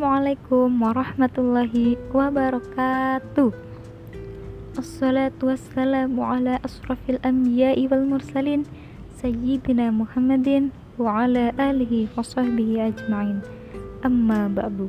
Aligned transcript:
Assalamualaikum 0.00 0.80
warahmatullahi 0.80 2.00
wabarakatuh. 2.08 3.52
Assalatu 4.80 5.52
wassalamu 5.52 6.24
ala 6.24 6.56
asrafil 6.64 7.20
anbiya'i 7.20 7.84
wal 7.84 8.08
mursalin 8.08 8.64
Sayyidina 9.20 9.92
Muhammadin 9.92 10.72
wa 10.96 11.28
ala 11.28 11.52
alihi 11.60 12.08
wa 12.16 12.24
sahbihi 12.24 12.80
ajma'in. 12.80 13.44
Amma 14.00 14.48
ba'du. 14.48 14.88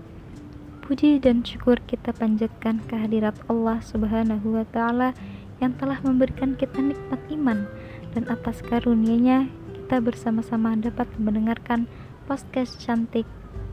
Puji 0.87 1.19
dan 1.19 1.43
syukur 1.43 1.75
kita 1.91 2.15
panjatkan 2.15 2.79
kehadirat 2.87 3.35
Allah 3.51 3.83
subhanahu 3.83 4.55
wa 4.55 4.63
ta'ala 4.63 5.11
Yang 5.59 5.75
telah 5.83 5.99
memberikan 6.07 6.55
kita 6.55 6.79
nikmat 6.79 7.19
iman 7.35 7.67
Dan 8.15 8.31
atas 8.31 8.63
karunia-Nya 8.63 9.51
kita 9.75 9.99
bersama-sama 9.99 10.79
dapat 10.79 11.11
mendengarkan 11.19 11.91
podcast 12.31 12.79
cantik 12.79 13.27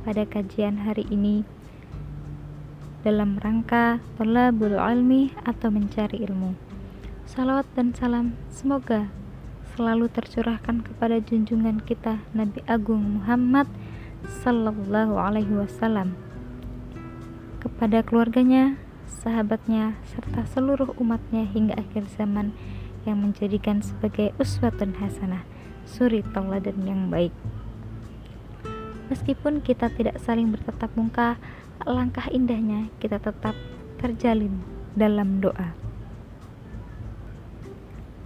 pada 0.09 0.25
kajian 0.25 0.89
hari 0.89 1.05
ini 1.13 1.45
dalam 3.05 3.37
rangka 3.45 4.01
tolabul 4.17 4.81
ilmi 4.81 5.37
atau 5.45 5.69
mencari 5.69 6.25
ilmu. 6.25 6.57
Salawat 7.29 7.69
dan 7.77 7.93
salam 7.93 8.33
semoga 8.49 9.13
selalu 9.77 10.09
tercurahkan 10.09 10.81
kepada 10.81 11.21
junjungan 11.21 11.85
kita 11.85 12.25
Nabi 12.33 12.65
Agung 12.65 13.21
Muhammad 13.21 13.69
Sallallahu 14.41 15.21
Alaihi 15.21 15.61
Wasallam 15.61 16.17
kepada 17.61 18.01
keluarganya, 18.01 18.81
sahabatnya, 19.05 20.01
serta 20.09 20.49
seluruh 20.49 20.97
umatnya 20.97 21.45
hingga 21.45 21.77
akhir 21.77 22.09
zaman 22.17 22.57
yang 23.05 23.21
menjadikan 23.21 23.85
sebagai 23.85 24.33
uswatun 24.41 24.97
hasanah, 25.05 25.45
suri 25.85 26.25
tauladan 26.33 26.81
yang 26.89 27.13
baik. 27.13 27.58
Meskipun 29.09 29.65
kita 29.65 29.89
tidak 29.89 30.21
saling 30.21 30.53
bertatap 30.53 30.93
muka, 30.93 31.41
langkah 31.89 32.29
indahnya 32.29 32.93
kita 33.01 33.17
tetap 33.17 33.57
terjalin 33.97 34.61
dalam 34.93 35.41
doa. 35.41 35.73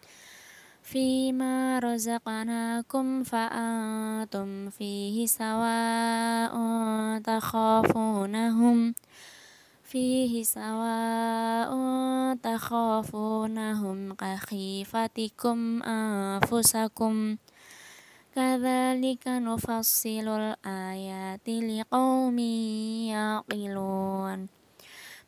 فيما 0.91 1.79
رزقناكم 1.79 3.23
فأنتم 3.23 4.69
فيه 4.69 5.25
سواء 5.25 6.55
تخافونهم 7.19 8.93
فيه 9.83 10.43
سواء 10.43 11.71
تخافونهم 12.43 14.13
كخيفتكم 14.13 15.83
أنفسكم. 15.83 17.37
كذلك 18.35 19.23
نفصل 19.27 20.27
الآيات 20.27 21.49
لقوم 21.49 22.39
يعقلون. 23.11 24.60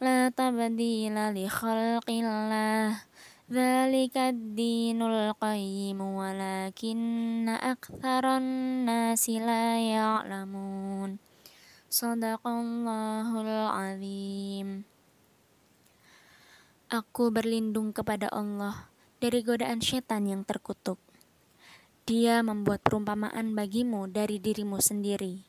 لا 0.00 0.28
تبديل 0.28 1.16
لخلق 1.16 2.08
الله 2.10 2.88
ذلك 3.46 4.16
الدين 4.16 5.00
القيم 5.02 5.98
ولكن 6.00 7.48
أكثر 7.48 8.24
الناس 8.36 9.24
لا 9.30 9.68
يعلمون 9.80 11.10
صدق 11.88 12.42
الله 12.44 13.28
العظيم 13.40 14.68
Aku 16.86 17.34
berlindung 17.34 17.90
kepada 17.90 18.30
Allah 18.30 18.86
dari 19.18 19.42
godaan 19.42 19.82
setan 19.82 20.30
yang 20.30 20.46
terkutuk. 20.46 21.02
Dia 22.06 22.46
membuat 22.46 22.86
perumpamaan 22.86 23.58
bagimu 23.58 24.06
dari 24.06 24.38
dirimu 24.38 24.78
sendiri. 24.78 25.42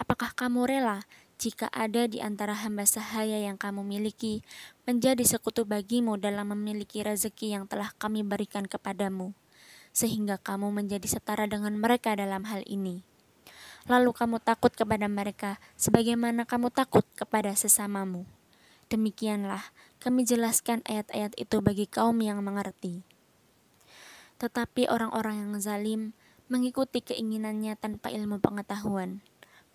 Apakah 0.00 0.32
kamu 0.32 0.64
rela 0.64 1.04
jika 1.39 1.71
ada 1.71 2.03
di 2.03 2.19
antara 2.19 2.51
hamba 2.51 2.83
sahaya 2.83 3.39
yang 3.39 3.55
kamu 3.55 3.87
miliki, 3.87 4.43
menjadi 4.83 5.23
sekutu 5.23 5.63
bagimu 5.63 6.19
dalam 6.19 6.51
memiliki 6.51 6.99
rezeki 6.99 7.55
yang 7.55 7.63
telah 7.63 7.95
kami 7.95 8.27
berikan 8.27 8.67
kepadamu, 8.67 9.31
sehingga 9.95 10.35
kamu 10.35 10.75
menjadi 10.75 11.07
setara 11.07 11.47
dengan 11.47 11.79
mereka 11.79 12.11
dalam 12.19 12.43
hal 12.43 12.67
ini. 12.67 13.07
Lalu 13.87 14.11
kamu 14.11 14.43
takut 14.43 14.75
kepada 14.75 15.07
mereka, 15.07 15.63
sebagaimana 15.79 16.43
kamu 16.43 16.75
takut 16.75 17.07
kepada 17.15 17.55
sesamamu. 17.55 18.27
Demikianlah 18.91 19.63
kami 20.03 20.27
jelaskan 20.27 20.83
ayat-ayat 20.91 21.39
itu 21.39 21.63
bagi 21.63 21.87
kaum 21.87 22.19
yang 22.19 22.43
mengerti. 22.43 23.07
Tetapi 24.43 24.91
orang-orang 24.91 25.47
yang 25.47 25.51
zalim 25.63 26.01
mengikuti 26.51 26.99
keinginannya 26.99 27.79
tanpa 27.79 28.11
ilmu 28.11 28.43
pengetahuan. 28.43 29.23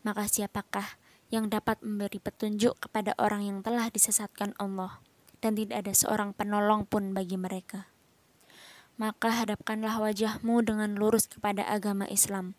Maka 0.04 0.28
siapakah 0.28 1.00
yang 1.33 1.49
dapat 1.49 1.81
memberi 1.81 2.21
petunjuk 2.21 2.77
kepada 2.89 3.17
orang 3.17 3.45
yang 3.45 3.59
telah 3.61 3.89
disesatkan 3.89 4.53
Allah, 4.61 5.01
dan 5.45 5.57
tidak 5.57 5.85
ada 5.85 5.93
seorang 5.93 6.33
penolong 6.33 6.89
pun 6.89 7.12
bagi 7.12 7.37
mereka. 7.37 7.89
Maka 8.97 9.43
hadapkanlah 9.43 9.99
wajahmu 9.99 10.62
dengan 10.62 10.95
lurus 10.95 11.27
kepada 11.27 11.67
agama 11.67 12.07
Islam, 12.07 12.55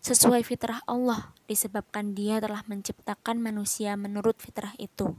sesuai 0.00 0.46
fitrah 0.46 0.80
Allah, 0.88 1.36
disebabkan 1.50 2.16
Dia 2.16 2.40
telah 2.40 2.64
menciptakan 2.64 3.42
manusia 3.42 3.98
menurut 3.98 4.40
fitrah 4.40 4.72
itu. 4.80 5.18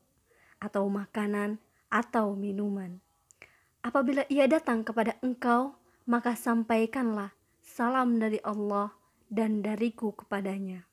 atau 0.62 0.86
makanan 0.86 1.58
atau 1.90 2.38
minuman. 2.38 3.02
Apabila 3.82 4.22
ia 4.30 4.46
datang 4.46 4.86
kepada 4.86 5.18
engkau, 5.18 5.74
maka 6.06 6.38
sampaikanlah 6.38 7.34
salam 7.66 8.22
dari 8.22 8.38
Allah 8.46 8.94
dan 9.26 9.58
dariku 9.58 10.14
kepadanya. 10.14 10.86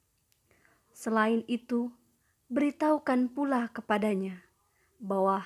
Selain 0.90 1.46
itu, 1.46 1.94
beritahukan 2.50 3.30
pula 3.30 3.70
kepadanya 3.70 4.42
bahwa 4.98 5.46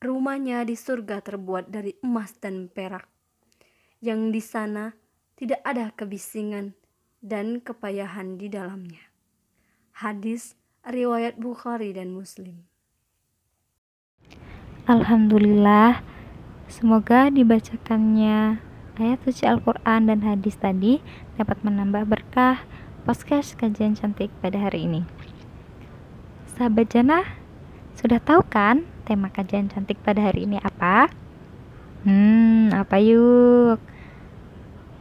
rumahnya 0.00 0.64
di 0.64 0.72
surga 0.80 1.20
terbuat 1.20 1.68
dari 1.68 1.92
emas 2.00 2.32
dan 2.40 2.72
perak, 2.72 3.04
yang 4.00 4.32
di 4.32 4.40
sana 4.40 4.96
tidak 5.36 5.60
ada 5.60 5.92
kebisingan 5.92 6.72
dan 7.20 7.60
kepayahan 7.60 8.40
di 8.40 8.48
dalamnya. 8.48 9.04
Hadis 9.92 10.56
riwayat 10.88 11.36
Bukhari 11.36 11.92
dan 11.92 12.16
Muslim. 12.16 12.64
Alhamdulillah, 14.88 16.00
semoga 16.64 17.28
dibacakannya 17.28 18.56
ayat 18.96 19.20
suci 19.24 19.44
Al-Quran 19.44 20.08
dan 20.08 20.20
hadis 20.24 20.56
tadi 20.56 21.04
dapat 21.36 21.60
menambah 21.60 22.08
berkah 22.08 22.64
podcast 23.04 23.56
kajian 23.60 23.96
cantik 23.96 24.32
pada 24.40 24.56
hari 24.56 24.88
ini. 24.88 25.04
Sahabat 26.56 26.88
Jana, 26.92 27.24
sudah 27.96 28.20
tahu 28.20 28.40
kan 28.48 28.88
tema 29.10 29.26
kajian 29.34 29.66
cantik 29.66 29.98
pada 30.06 30.22
hari 30.22 30.46
ini 30.46 30.62
apa? 30.62 31.10
Hmm, 32.06 32.70
apa 32.70 33.02
yuk? 33.02 33.82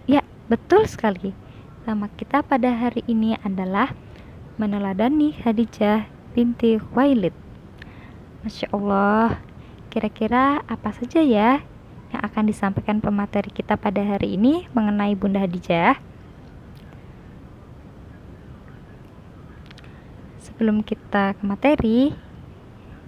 Ya, 0.09 0.25
betul 0.49 0.89
sekali. 0.89 1.37
Tema 1.85 2.09
kita 2.17 2.41
pada 2.41 2.73
hari 2.73 3.05
ini 3.05 3.37
adalah 3.45 3.93
meneladani 4.57 5.37
Hadijah 5.37 6.09
binti 6.33 6.81
Khuwailid. 6.81 7.37
Masya 8.41 8.73
Allah, 8.73 9.37
Kira-kira 9.89 10.61
apa 10.69 10.93
saja 10.93 11.17
ya 11.17 11.65
yang 12.13 12.21
akan 12.21 12.45
disampaikan 12.45 13.01
pemateri 13.01 13.49
kita 13.49 13.73
pada 13.73 14.05
hari 14.05 14.37
ini 14.37 14.69
mengenai 14.69 15.17
Bunda 15.17 15.41
Hadijah? 15.41 15.97
Sebelum 20.45 20.85
kita 20.85 21.33
ke 21.33 21.41
materi, 21.41 22.13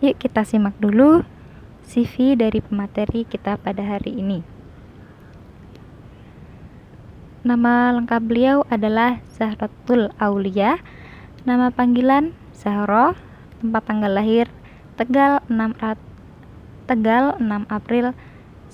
yuk 0.02 0.18
kita 0.18 0.42
simak 0.42 0.74
dulu 0.82 1.22
CV 1.86 2.34
dari 2.34 2.58
pemateri 2.58 3.22
kita 3.22 3.54
pada 3.62 3.86
hari 3.86 4.18
ini. 4.18 4.42
Nama 7.46 7.94
lengkap 8.02 8.22
beliau 8.26 8.66
adalah 8.70 9.22
Zahratul 9.30 10.10
Aulia. 10.18 10.82
Nama 11.46 11.70
panggilan 11.70 12.34
Zahro. 12.54 13.14
Tempat 13.62 13.86
tanggal 13.86 14.10
lahir 14.10 14.50
Tegal 14.98 15.38
6 15.46 15.78
Tegal 16.90 17.38
6 17.38 17.70
April 17.70 18.18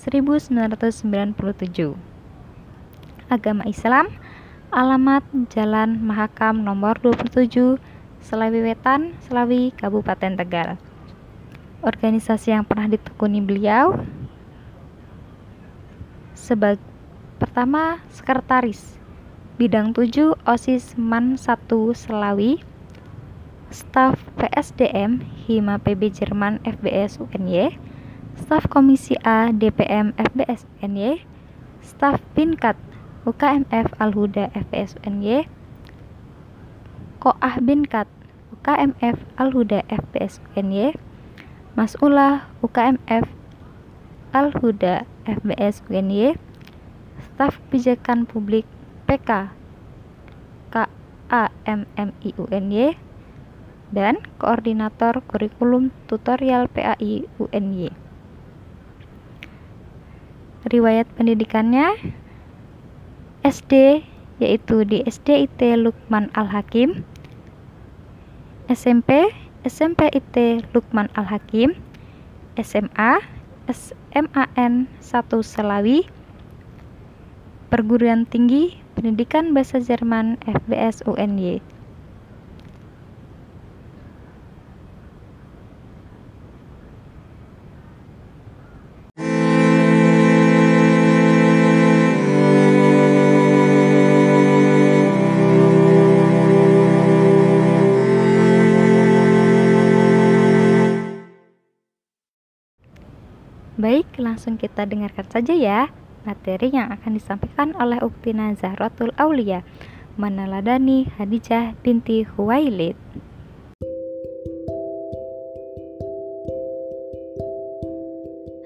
1997 0.00 1.92
Agama 3.28 3.68
Islam 3.68 4.08
Alamat 4.72 5.28
Jalan 5.52 6.00
Mahakam 6.00 6.64
nomor 6.64 6.96
27 7.04 7.76
Selawi 8.24 8.64
Wetan, 8.64 9.12
Selawi, 9.28 9.76
Kabupaten 9.76 10.40
Tegal 10.40 10.87
Organisasi 11.82 12.50
yang 12.54 12.66
pernah 12.66 12.90
ditekuni 12.90 13.38
beliau 13.38 14.02
sebagai 16.34 16.82
pertama 17.38 18.02
sekretaris 18.10 18.98
bidang 19.58 19.94
7 19.94 20.34
OSIS 20.46 20.94
MAN 20.98 21.38
1 21.38 21.68
Selawi 21.94 22.62
staf 23.70 24.18
PSDM 24.38 25.22
Hima 25.46 25.78
PB 25.82 26.14
Jerman 26.14 26.62
FBS 26.62 27.18
UNY 27.20 27.88
staf 28.38 28.70
Komisi 28.70 29.18
A 29.26 29.50
DPM 29.50 30.14
FBS 30.14 30.62
UNY, 30.78 31.26
staf 31.82 32.22
Binkat 32.38 32.78
UKMF 33.26 33.90
Al-Huda 33.98 34.54
FBS 34.54 34.94
UNY, 35.02 35.50
Koah 37.18 37.58
Binkat 37.58 38.06
UKMF 38.54 39.18
Al-Huda 39.34 39.82
FBS 39.90 40.38
UNY, 40.54 40.94
Mas'ulah 41.78 42.50
UKMF 42.58 43.30
Al-Huda 44.34 45.06
FBS 45.30 45.86
UNY, 45.86 46.34
staf 47.22 47.54
Kebijakan 47.70 48.26
Publik 48.26 48.66
PK 49.06 49.54
KAMMI 50.74 52.30
UNY, 52.34 52.98
dan 53.94 54.18
Koordinator 54.42 55.22
Kurikulum 55.30 55.94
Tutorial 56.10 56.66
PAI 56.66 57.30
UNY 57.38 57.94
riwayat 60.66 61.06
pendidikannya 61.14 61.94
SD 63.46 64.02
yaitu 64.42 64.82
di 64.82 65.06
SDIT 65.06 65.78
Lukman 65.80 66.28
Al-Hakim 66.34 67.06
SMP 68.68 69.32
SMP 69.66 70.06
IT 70.14 70.70
Lukman 70.70 71.10
Al-Hakim 71.18 71.74
SMA 72.54 73.18
SMAN 73.66 74.86
1 75.02 75.02
Selawi 75.42 76.06
Perguruan 77.66 78.22
Tinggi 78.22 78.78
Pendidikan 78.94 79.50
Bahasa 79.50 79.82
Jerman 79.82 80.38
FBS 80.46 81.02
UNY 81.06 81.58
langsung 104.18 104.58
kita 104.58 104.84
dengarkan 104.84 105.26
saja 105.30 105.54
ya 105.54 105.80
materi 106.26 106.74
yang 106.74 106.90
akan 106.92 107.16
disampaikan 107.16 107.72
oleh 107.78 108.02
Uktina 108.02 108.52
Zahratul 108.58 109.14
Aulia 109.16 109.64
meneladani 110.18 111.06
Hadijah 111.16 111.78
binti 111.80 112.26
Huwailid. 112.26 112.98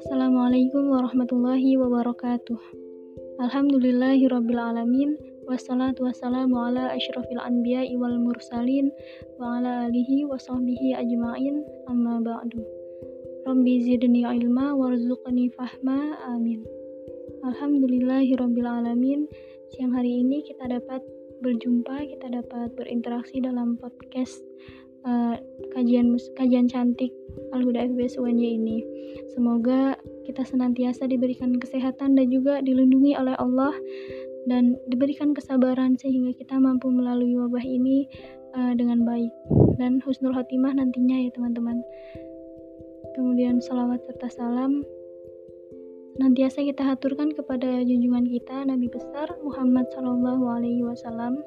Assalamualaikum 0.02 0.90
warahmatullahi 0.90 1.76
wabarakatuh. 1.76 2.61
Alhamdulillahirabbil 3.44 4.61
alamin 4.61 5.21
wassalatu 5.44 6.09
wassalamu 6.09 6.56
ala 6.56 6.97
asyrafil 6.97 7.40
anbiya'i 7.40 8.00
wal 8.00 8.16
mursalin 8.16 8.88
wa 9.37 9.61
ala 9.61 9.92
alihi 9.92 10.25
wa 10.25 10.40
sahbihi 10.40 10.97
ajma'in 10.97 11.61
amma 11.88 12.25
ba'du. 12.25 12.81
Rabbi 13.42 13.82
zidni 13.82 14.22
ilma 14.22 14.70
warzuqni 14.70 15.50
fahma 15.58 16.14
amin. 16.30 16.62
Alhamdulillahirabbil 17.42 18.70
alamin. 18.70 19.26
Siang 19.75 19.90
hari 19.90 20.22
ini 20.22 20.46
kita 20.46 20.70
dapat 20.70 21.02
berjumpa 21.42 22.06
kita 22.06 22.30
dapat 22.30 22.70
berinteraksi 22.78 23.42
dalam 23.42 23.75
podcast 23.82 24.38
uh, 25.02 25.34
kajian 25.75 26.14
kajian 26.38 26.70
cantik 26.70 27.11
Al-Huda 27.50 27.90
FBS 27.90 28.14
UNY 28.14 28.62
ini. 28.62 28.78
Semoga 29.34 29.99
kita 30.22 30.46
senantiasa 30.46 31.11
diberikan 31.11 31.58
kesehatan 31.58 32.14
dan 32.14 32.30
juga 32.30 32.62
dilindungi 32.62 33.18
oleh 33.18 33.34
Allah 33.42 33.75
dan 34.46 34.78
diberikan 34.87 35.34
kesabaran 35.34 35.99
sehingga 35.99 36.30
kita 36.38 36.62
mampu 36.62 36.94
melalui 36.94 37.34
wabah 37.34 37.66
ini 37.66 38.06
uh, 38.54 38.70
dengan 38.78 39.02
baik. 39.02 39.34
Dan 39.82 39.99
husnul 40.06 40.30
khotimah 40.30 40.78
nantinya 40.78 41.18
ya 41.26 41.30
teman-teman 41.34 41.82
kemudian 43.14 43.61
salawat 43.61 44.00
serta 44.04 44.28
salam 44.33 44.85
nantiasa 46.21 46.61
kita 46.61 46.85
haturkan 46.85 47.33
kepada 47.33 47.81
junjungan 47.81 48.28
kita 48.28 48.69
Nabi 48.69 48.92
besar 48.92 49.33
Muhammad 49.40 49.88
Shallallahu 49.97 50.45
Alaihi 50.45 50.85
Wasallam 50.85 51.40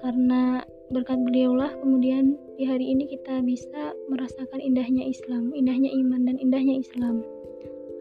karena 0.00 0.62
berkat 0.90 1.18
beliaulah 1.22 1.70
kemudian 1.78 2.34
di 2.58 2.66
hari 2.66 2.90
ini 2.90 3.06
kita 3.06 3.40
bisa 3.46 3.94
merasakan 4.10 4.58
indahnya 4.58 5.06
Islam, 5.06 5.54
indahnya 5.54 5.88
iman 5.92 6.26
dan 6.26 6.36
indahnya 6.36 6.82
Islam. 6.82 7.22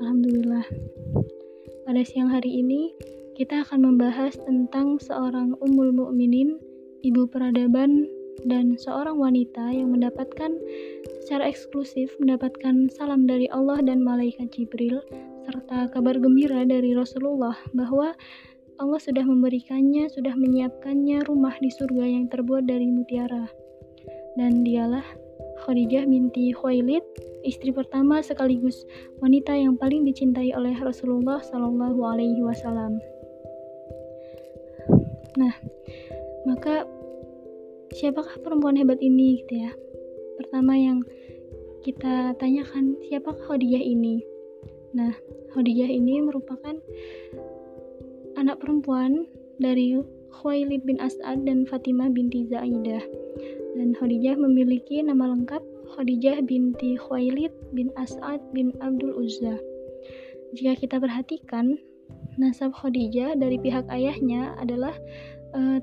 Alhamdulillah. 0.01 0.65
Pada 1.85 2.01
siang 2.03 2.33
hari 2.33 2.59
ini 2.59 2.91
kita 3.37 3.63
akan 3.63 3.93
membahas 3.93 4.35
tentang 4.41 4.97
seorang 4.99 5.55
ummul 5.63 5.95
mukminin, 5.95 6.59
ibu 7.05 7.29
peradaban 7.29 8.09
dan 8.45 8.79
seorang 8.79 9.19
wanita 9.19 9.71
yang 9.73 9.91
mendapatkan 9.91 10.55
secara 11.23 11.49
eksklusif 11.49 12.13
mendapatkan 12.21 12.87
salam 12.93 13.27
dari 13.27 13.49
Allah 13.51 13.83
dan 13.83 14.03
malaikat 14.03 14.51
Jibril 14.53 15.03
serta 15.49 15.89
kabar 15.89 16.15
gembira 16.21 16.61
dari 16.63 16.93
Rasulullah 16.93 17.57
bahwa 17.73 18.13
Allah 18.79 19.01
sudah 19.01 19.27
memberikannya, 19.27 20.07
sudah 20.07 20.31
menyiapkannya 20.39 21.27
rumah 21.27 21.51
di 21.59 21.67
surga 21.67 22.05
yang 22.07 22.31
terbuat 22.31 22.63
dari 22.63 22.87
mutiara. 22.87 23.51
Dan 24.39 24.63
dialah 24.63 25.03
Khadijah 25.65 26.07
binti 26.07 26.55
Khuwailid, 26.55 27.03
istri 27.43 27.75
pertama 27.75 28.23
sekaligus 28.23 28.87
wanita 29.19 29.51
yang 29.51 29.75
paling 29.75 30.07
dicintai 30.07 30.55
oleh 30.55 30.71
Rasulullah 30.79 31.43
Shallallahu 31.43 31.99
Alaihi 32.07 32.39
Wasallam. 32.39 33.03
Nah, 35.35 35.53
maka 36.47 36.87
siapakah 37.93 38.41
perempuan 38.41 38.77
hebat 38.77 39.01
ini 39.01 39.41
gitu 39.45 39.65
ya? 39.65 39.71
Pertama 40.39 40.77
yang 40.77 41.03
kita 41.81 42.35
tanyakan 42.37 42.95
siapakah 43.07 43.55
Khadijah 43.55 43.81
ini? 43.81 44.21
Nah, 44.93 45.13
Khadijah 45.53 45.89
ini 45.89 46.21
merupakan 46.23 46.75
anak 48.37 48.57
perempuan 48.61 49.27
dari 49.59 49.99
Khuwailid 50.29 50.85
bin 50.85 51.01
As'ad 51.01 51.43
dan 51.43 51.65
Fatimah 51.65 52.09
binti 52.13 52.45
Zaidah. 52.47 53.03
Dan 53.75 53.95
Khadijah 53.97 54.37
memiliki 54.37 55.01
nama 55.03 55.29
lengkap 55.33 55.61
Khadijah 55.95 56.45
binti 56.45 56.95
Khuwailid 56.95 57.51
bin 57.73 57.89
As'ad 57.97 58.39
bin 58.53 58.73
Abdul 58.79 59.17
Uzza. 59.17 59.57
Jika 60.57 60.77
kita 60.79 60.97
perhatikan, 60.97 61.77
nasab 62.39 62.73
Khadijah 62.73 63.37
dari 63.37 63.59
pihak 63.61 63.85
ayahnya 63.91 64.57
adalah 64.57 64.95
uh, 65.53 65.77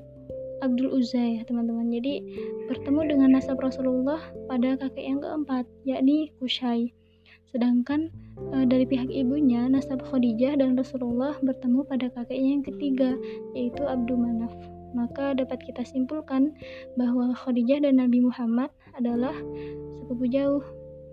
Abdul 0.63 0.93
Uzza 0.93 1.21
ya 1.21 1.41
teman-teman. 1.45 1.89
Jadi 1.93 2.21
bertemu 2.71 3.01
dengan 3.15 3.29
nasab 3.37 3.61
Rasulullah 3.61 4.21
pada 4.49 4.77
kakek 4.77 5.05
yang 5.05 5.19
keempat 5.21 5.65
yakni 5.85 6.33
Kusai 6.41 6.97
sedangkan 7.51 8.11
uh, 8.51 8.65
dari 8.67 8.83
pihak 8.83 9.07
ibunya 9.07 9.65
nasab 9.71 10.03
Khadijah 10.03 10.59
dan 10.59 10.75
Rasulullah 10.75 11.35
bertemu 11.39 11.79
pada 11.87 12.11
kakeknya 12.11 12.59
yang 12.59 12.63
ketiga 12.65 13.09
yaitu 13.55 13.83
Abdul 13.87 14.19
Manaf. 14.19 14.51
Maka 14.95 15.35
dapat 15.35 15.63
kita 15.63 15.83
simpulkan 15.83 16.55
bahwa 16.95 17.35
Khadijah 17.35 17.83
dan 17.83 17.99
Nabi 17.99 18.23
Muhammad 18.23 18.71
adalah 18.95 19.35
sepupu 20.03 20.27
jauh. 20.31 20.63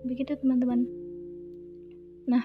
Begitu 0.05 0.37
teman-teman. 0.39 0.85
Nah 2.27 2.43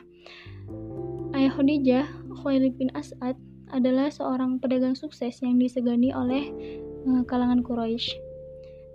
ayah 1.35 1.53
Khadijah 1.55 2.07
Khuwailid 2.41 2.79
bin 2.79 2.89
As'ad 2.95 3.37
adalah 3.71 4.11
seorang 4.11 4.59
pedagang 4.59 4.99
sukses 4.99 5.39
yang 5.43 5.59
disegani 5.59 6.11
oleh 6.11 6.51
uh, 7.07 7.23
kalangan 7.25 7.65
Quraisy. 7.65 8.31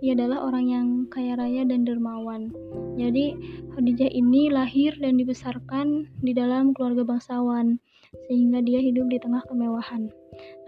Ia 0.04 0.12
adalah 0.12 0.44
orang 0.44 0.66
yang 0.68 0.86
kaya 1.08 1.40
raya 1.40 1.64
dan 1.64 1.88
dermawan. 1.88 2.52
Jadi 3.00 3.32
Khadijah 3.72 4.12
ini 4.12 4.52
lahir 4.52 4.92
dan 5.00 5.16
dibesarkan 5.16 6.04
di 6.20 6.36
dalam 6.36 6.76
keluarga 6.76 7.00
bangsawan 7.08 7.80
sehingga 8.28 8.60
dia 8.60 8.76
hidup 8.84 9.08
di 9.08 9.16
tengah 9.16 9.40
kemewahan. 9.48 10.12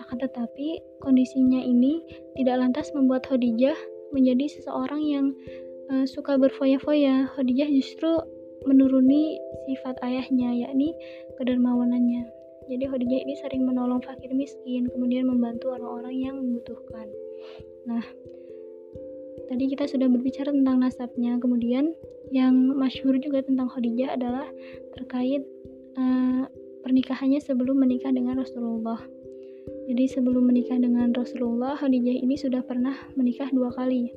Akan 0.01 0.17
tetapi 0.17 0.81
kondisinya 1.05 1.61
ini 1.61 2.01
tidak 2.41 2.57
lantas 2.57 2.89
membuat 2.97 3.29
Khadijah 3.29 3.77
menjadi 4.17 4.49
seseorang 4.49 5.03
yang 5.05 5.27
uh, 5.93 6.09
suka 6.09 6.41
berfoya-foya. 6.41 7.29
Khadijah 7.37 7.69
justru 7.69 8.09
menuruni 8.65 9.37
sifat 9.69 10.01
ayahnya 10.01 10.57
yakni 10.57 10.97
kedermawanannya. 11.37 12.38
Jadi 12.69 12.85
Khadijah 12.85 13.21
ini 13.25 13.35
sering 13.41 13.65
menolong 13.65 14.05
fakir 14.05 14.29
miskin, 14.37 14.93
kemudian 14.93 15.25
membantu 15.25 15.73
orang-orang 15.73 16.15
yang 16.15 16.35
membutuhkan. 16.37 17.09
Nah, 17.89 18.05
tadi 19.49 19.65
kita 19.73 19.89
sudah 19.89 20.07
berbicara 20.13 20.53
tentang 20.53 20.85
nasabnya, 20.85 21.41
kemudian 21.41 21.97
yang 22.29 22.53
masyhur 22.77 23.17
juga 23.17 23.41
tentang 23.41 23.73
Khadijah 23.73 24.21
adalah 24.21 24.45
terkait 24.93 25.49
uh, 25.97 26.45
pernikahannya 26.85 27.41
sebelum 27.41 27.81
menikah 27.81 28.13
dengan 28.13 28.37
Rasulullah. 28.37 29.01
Jadi 29.89 30.05
sebelum 30.05 30.45
menikah 30.45 30.77
dengan 30.77 31.13
Rasulullah, 31.17 31.77
Khadijah 31.81 32.21
ini 32.21 32.37
sudah 32.37 32.61
pernah 32.61 32.93
menikah 33.17 33.49
dua 33.49 33.73
kali. 33.73 34.13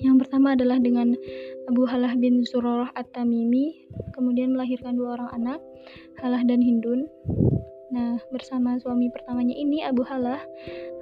Yang 0.00 0.26
pertama 0.26 0.52
adalah 0.52 0.76
dengan 0.76 1.16
Abu 1.70 1.88
Halah 1.88 2.12
bin 2.16 2.44
Surarah 2.44 2.92
At-Tamimi, 2.92 3.88
kemudian 4.12 4.52
melahirkan 4.52 4.96
dua 4.96 5.16
orang 5.20 5.30
anak, 5.32 5.60
Halah 6.20 6.42
dan 6.44 6.60
Hindun. 6.60 7.08
Nah, 7.94 8.20
bersama 8.34 8.76
suami 8.82 9.08
pertamanya 9.08 9.54
ini, 9.56 9.80
Abu 9.86 10.02
Halah, 10.04 10.42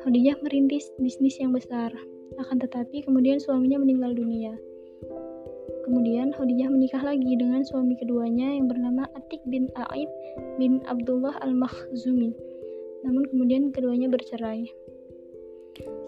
Khadijah 0.04 0.38
merintis 0.44 0.92
bisnis 1.00 1.40
yang 1.40 1.50
besar. 1.50 1.90
Akan 2.38 2.58
tetapi 2.60 3.02
kemudian 3.02 3.40
suaminya 3.40 3.80
meninggal 3.80 4.14
dunia. 4.14 4.54
Kemudian 5.84 6.32
Khadijah 6.32 6.68
menikah 6.72 7.02
lagi 7.04 7.36
dengan 7.36 7.60
suami 7.60 7.96
keduanya 8.00 8.56
yang 8.56 8.68
bernama 8.68 9.04
Atik 9.16 9.44
bin 9.48 9.68
Aid 9.76 10.08
bin 10.56 10.80
Abdullah 10.88 11.36
Al-Makhzumi. 11.44 12.32
Namun 13.04 13.28
kemudian 13.28 13.68
keduanya 13.68 14.08
bercerai. 14.08 14.64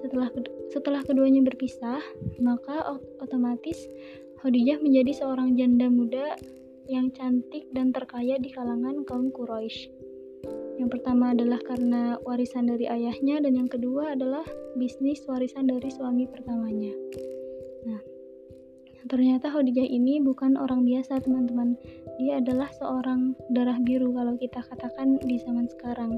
Setelah 0.06 0.30
setelah 0.70 1.02
keduanya 1.02 1.42
berpisah, 1.42 1.98
maka 2.38 2.94
otomatis 3.18 3.90
Khadijah 4.38 4.78
menjadi 4.78 5.18
seorang 5.18 5.58
janda 5.58 5.90
muda 5.90 6.38
yang 6.86 7.10
cantik 7.10 7.66
dan 7.74 7.90
terkaya 7.90 8.38
di 8.38 8.54
kalangan 8.54 9.02
kaum 9.02 9.34
Quraisy. 9.34 9.90
Yang 10.78 10.94
pertama 10.94 11.34
adalah 11.34 11.58
karena 11.58 12.22
warisan 12.22 12.70
dari 12.70 12.86
ayahnya 12.86 13.42
dan 13.42 13.58
yang 13.58 13.66
kedua 13.66 14.14
adalah 14.14 14.46
bisnis 14.78 15.26
warisan 15.26 15.66
dari 15.66 15.90
suami 15.90 16.30
pertamanya. 16.30 16.94
Nah, 17.90 17.98
ternyata 19.06 19.50
Khadijah 19.50 19.86
ini 19.86 20.18
bukan 20.22 20.58
orang 20.58 20.86
biasa, 20.86 21.22
teman-teman. 21.22 21.78
Dia 22.16 22.40
adalah 22.40 22.70
seorang 22.76 23.36
darah 23.52 23.78
biru 23.82 24.14
kalau 24.14 24.34
kita 24.38 24.62
katakan 24.66 25.20
di 25.22 25.36
zaman 25.42 25.68
sekarang. 25.68 26.16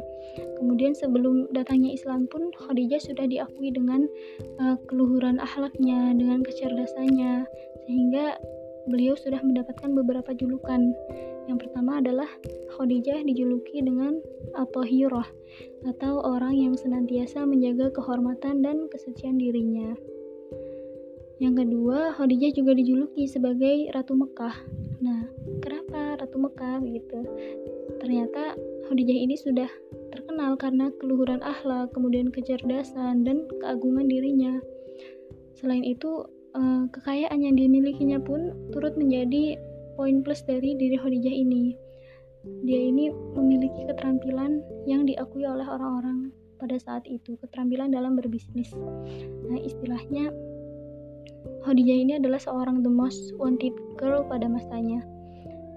Kemudian 0.60 0.94
sebelum 0.94 1.50
datangnya 1.52 1.94
Islam 1.94 2.28
pun 2.28 2.50
Khadijah 2.54 3.00
sudah 3.02 3.26
diakui 3.26 3.70
dengan 3.74 4.06
uh, 4.62 4.76
keluhuran 4.86 5.42
akhlaknya, 5.42 6.14
dengan 6.14 6.40
kecerdasannya, 6.42 7.46
sehingga 7.86 8.38
beliau 8.88 9.14
sudah 9.14 9.40
mendapatkan 9.44 9.92
beberapa 9.92 10.32
julukan. 10.32 10.92
Yang 11.48 11.68
pertama 11.68 12.00
adalah 12.00 12.28
Khadijah 12.76 13.24
dijuluki 13.24 13.80
dengan 13.80 14.20
Atohirah 14.56 15.28
atau 15.88 16.20
orang 16.20 16.56
yang 16.56 16.74
senantiasa 16.76 17.44
menjaga 17.48 17.88
kehormatan 17.92 18.60
dan 18.60 18.88
kesucian 18.92 19.40
dirinya. 19.40 19.96
Yang 21.38 21.54
kedua, 21.64 22.18
Khadijah 22.18 22.50
juga 22.50 22.74
dijuluki 22.74 23.30
sebagai 23.30 23.94
Ratu 23.94 24.18
Mekah. 24.18 24.58
Nah, 24.98 25.22
kenapa 25.62 26.18
Ratu 26.18 26.38
Mekah 26.42 26.82
begitu? 26.82 27.22
Ternyata 28.02 28.58
Khadijah 28.90 29.18
ini 29.22 29.38
sudah 29.38 29.70
terkenal 30.10 30.58
karena 30.58 30.90
keluhuran 30.98 31.38
akhlak, 31.38 31.94
kemudian 31.94 32.34
kecerdasan 32.34 33.22
dan 33.22 33.46
keagungan 33.62 34.10
dirinya. 34.10 34.58
Selain 35.54 35.86
itu, 35.86 36.26
eh, 36.58 36.82
kekayaan 36.90 37.38
yang 37.38 37.54
dimilikinya 37.54 38.18
pun 38.18 38.50
turut 38.74 38.98
menjadi 38.98 39.54
poin 39.94 40.26
plus 40.26 40.42
dari 40.42 40.74
diri 40.74 40.98
Khadijah 40.98 41.34
ini. 41.34 41.74
Dia 42.66 42.80
ini 42.82 43.14
memiliki 43.38 43.86
keterampilan 43.86 44.62
yang 44.90 45.06
diakui 45.06 45.46
oleh 45.46 45.66
orang-orang 45.66 46.34
pada 46.58 46.74
saat 46.82 47.06
itu, 47.06 47.38
keterampilan 47.38 47.94
dalam 47.94 48.18
berbisnis. 48.18 48.74
Nah, 49.46 49.58
istilahnya 49.58 50.34
Khadijah 51.68 51.98
ini 52.00 52.12
adalah 52.16 52.40
seorang 52.40 52.80
the 52.80 52.88
most 52.88 53.36
wanted 53.36 53.76
girl 54.00 54.24
pada 54.24 54.48
masanya. 54.48 55.04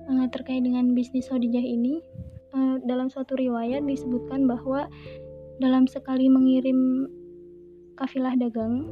Uh, 0.08 0.24
terkait 0.32 0.64
dengan 0.64 0.96
bisnis 0.96 1.28
Khadijah 1.28 1.60
ini, 1.60 2.00
uh, 2.56 2.80
dalam 2.88 3.12
suatu 3.12 3.36
riwayat 3.36 3.84
disebutkan 3.84 4.48
bahwa 4.48 4.88
dalam 5.60 5.92
sekali 5.92 6.32
mengirim 6.32 7.12
kafilah 8.00 8.40
dagang, 8.40 8.88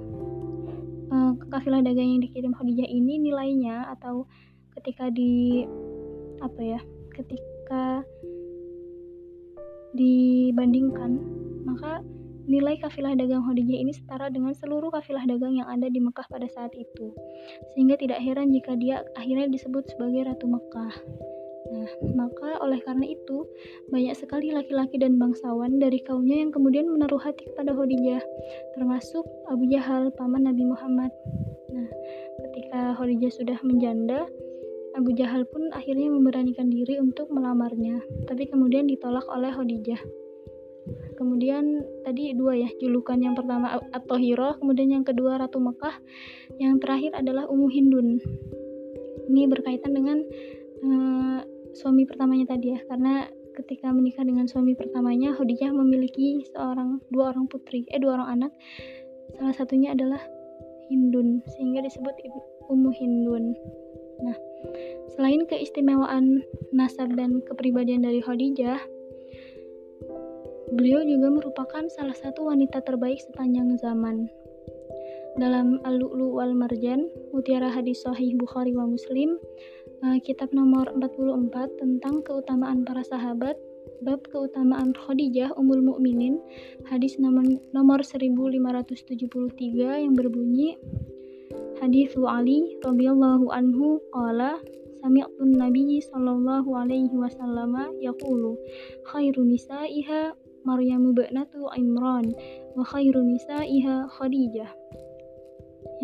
uh, 1.07 1.39
kafilah 1.47 1.79
dagang 1.79 2.19
yang 2.19 2.21
dikirim 2.21 2.51
Khadijah 2.51 2.91
ini 2.91 3.31
nilainya 3.31 3.95
atau 3.95 4.27
ketika 4.75 5.07
di 5.07 5.63
apa 6.43 6.59
ya, 6.59 6.81
ketika 7.15 8.03
dibandingkan 9.95 11.23
maka 11.63 12.03
Nilai 12.49 12.81
kafilah 12.81 13.13
dagang 13.13 13.45
Khadijah 13.45 13.77
ini 13.77 13.93
setara 13.93 14.33
dengan 14.33 14.57
seluruh 14.57 14.89
kafilah 14.89 15.21
dagang 15.29 15.53
yang 15.53 15.69
ada 15.69 15.85
di 15.85 16.01
Mekah 16.01 16.25
pada 16.33 16.49
saat 16.49 16.73
itu. 16.73 17.13
Sehingga 17.77 17.93
tidak 18.01 18.25
heran 18.25 18.49
jika 18.49 18.73
dia 18.73 19.05
akhirnya 19.13 19.53
disebut 19.53 19.85
sebagai 19.93 20.25
Ratu 20.25 20.49
Mekah. 20.49 20.93
Nah, 21.69 21.89
maka 22.17 22.57
oleh 22.65 22.81
karena 22.81 23.05
itu, 23.05 23.45
banyak 23.93 24.17
sekali 24.17 24.49
laki-laki 24.49 24.97
dan 24.97 25.21
bangsawan 25.21 25.77
dari 25.77 26.01
kaumnya 26.01 26.41
yang 26.41 26.49
kemudian 26.49 26.89
menaruh 26.89 27.21
hati 27.21 27.45
kepada 27.45 27.77
Khadijah, 27.77 28.25
termasuk 28.73 29.29
Abu 29.53 29.69
Jahal, 29.69 30.09
paman 30.17 30.49
Nabi 30.49 30.65
Muhammad. 30.65 31.13
Nah, 31.69 31.89
ketika 32.49 32.97
Khadijah 32.97 33.29
sudah 33.29 33.57
menjanda, 33.61 34.25
Abu 34.97 35.13
Jahal 35.13 35.45
pun 35.45 35.69
akhirnya 35.77 36.09
memberanikan 36.09 36.73
diri 36.73 36.97
untuk 36.97 37.29
melamarnya, 37.29 38.01
tapi 38.25 38.49
kemudian 38.49 38.89
ditolak 38.89 39.29
oleh 39.29 39.53
Khadijah 39.53 40.01
kemudian 41.19 41.83
tadi 42.07 42.31
dua 42.31 42.55
ya 42.55 42.71
julukan 42.79 43.19
yang 43.19 43.35
pertama 43.35 43.75
atau 43.91 44.15
Hiro 44.15 44.55
kemudian 44.63 44.95
yang 44.95 45.03
kedua 45.03 45.35
Ratu 45.35 45.59
Mekah 45.59 45.99
yang 46.55 46.79
terakhir 46.79 47.11
adalah 47.19 47.43
Ummu 47.51 47.67
Hindun 47.67 48.23
ini 49.27 49.43
berkaitan 49.51 49.91
dengan 49.91 50.23
uh, 50.88 51.43
suami 51.75 52.07
pertamanya 52.07 52.55
tadi 52.55 52.73
ya 52.73 52.79
karena 52.88 53.27
ketika 53.59 53.91
menikah 53.91 54.23
dengan 54.23 54.47
suami 54.47 54.71
pertamanya 54.73 55.35
Khadijah 55.35 55.75
memiliki 55.75 56.47
seorang 56.55 57.03
dua 57.11 57.35
orang 57.35 57.51
putri 57.51 57.83
eh 57.91 57.99
dua 57.99 58.15
orang 58.15 58.39
anak 58.39 58.51
salah 59.35 59.53
satunya 59.53 59.91
adalah 59.91 60.23
Hindun 60.89 61.45
sehingga 61.53 61.85
disebut 61.85 62.17
Ummu 62.65 62.89
Hindun. 62.89 63.53
Nah, 64.25 64.35
selain 65.13 65.45
keistimewaan 65.45 66.41
nasab 66.73 67.13
dan 67.13 67.45
kepribadian 67.45 68.01
dari 68.01 68.19
Khadijah, 68.25 68.81
beliau 70.73 71.01
juga 71.05 71.33
merupakan 71.33 71.85
salah 71.93 72.17
satu 72.17 72.49
wanita 72.49 72.81
terbaik 72.85 73.21
sepanjang 73.21 73.77
zaman. 73.79 74.29
Dalam 75.39 75.79
Al-Lu'lu 75.88 76.35
wal 76.35 76.57
Marjan, 76.57 77.07
mutiara 77.31 77.71
hadis 77.71 78.03
sahih 78.03 78.35
Bukhari 78.35 78.75
wa 78.75 78.89
Muslim, 78.89 79.39
uh, 80.03 80.17
kitab 80.19 80.51
nomor 80.51 80.89
44 80.97 81.79
tentang 81.79 82.25
keutamaan 82.25 82.83
para 82.83 83.05
sahabat, 83.05 83.55
bab 84.03 84.25
keutamaan 84.27 84.91
Khadijah 84.91 85.55
Ummul 85.55 85.85
Mukminin, 85.85 86.41
hadis 86.89 87.15
nomor 87.21 87.45
nomor 87.71 88.03
1573 88.03 90.03
yang 90.03 90.17
berbunyi 90.17 90.75
Hadis 91.79 92.11
Ali 92.27 92.75
radhiyallahu 92.83 93.55
anhu 93.55 94.03
qala 94.11 94.59
sami'tun 94.99 95.55
nabiyyi 95.55 96.03
sallallahu 96.03 96.75
alaihi 96.75 97.15
wasallam 97.15 97.95
yaqulu 98.03 98.59
khairu 99.07 99.47
nisaiha 99.47 100.35
Maryam 100.69 101.17
ba'natu 101.17 101.65
Imran 101.73 102.38
wa 102.77 102.85
khairu 102.85 103.25
nisaiha 103.25 104.05
Khadijah 104.13 104.69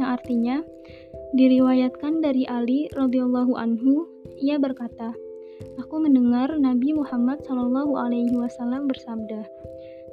yang 0.02 0.10
artinya 0.10 0.66
diriwayatkan 1.38 2.26
dari 2.26 2.50
Ali 2.50 2.90
radhiyallahu 2.98 3.54
anhu 3.54 4.10
ia 4.42 4.58
berkata 4.58 5.14
Aku 5.80 6.04
mendengar 6.04 6.52
Nabi 6.60 6.92
Muhammad 6.92 7.46
Shallallahu 7.48 7.96
alaihi 7.96 8.36
wasallam 8.36 8.92
bersabda 8.92 9.48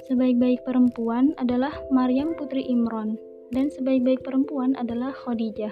Sebaik-baik 0.07 0.67
perempuan 0.67 1.31
adalah 1.39 1.71
Maryam 1.87 2.35
putri 2.35 2.67
Imran 2.67 3.15
dan 3.55 3.71
sebaik-baik 3.71 4.19
perempuan 4.19 4.75
adalah 4.75 5.15
Khadijah. 5.15 5.71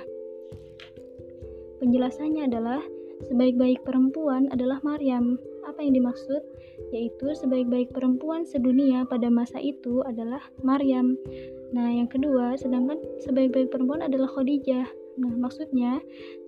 Penjelasannya 1.84 2.48
adalah 2.48 2.80
sebaik-baik 3.28 3.84
perempuan 3.84 4.48
adalah 4.54 4.80
Maryam. 4.88 5.36
Apa 5.68 5.80
yang 5.82 5.94
dimaksud? 5.98 6.42
Yaitu 6.90 7.34
sebaik-baik 7.38 7.94
perempuan 7.94 8.44
sedunia 8.44 9.06
pada 9.06 9.30
masa 9.30 9.62
itu 9.62 10.02
adalah 10.04 10.42
Maryam. 10.66 11.16
Nah, 11.72 11.88
yang 11.88 12.10
kedua, 12.10 12.58
sedangkan 12.58 13.00
sebaik-baik 13.24 13.72
perempuan 13.72 14.04
adalah 14.04 14.28
Khadijah. 14.32 14.88
Nah, 15.22 15.34
maksudnya 15.38 16.02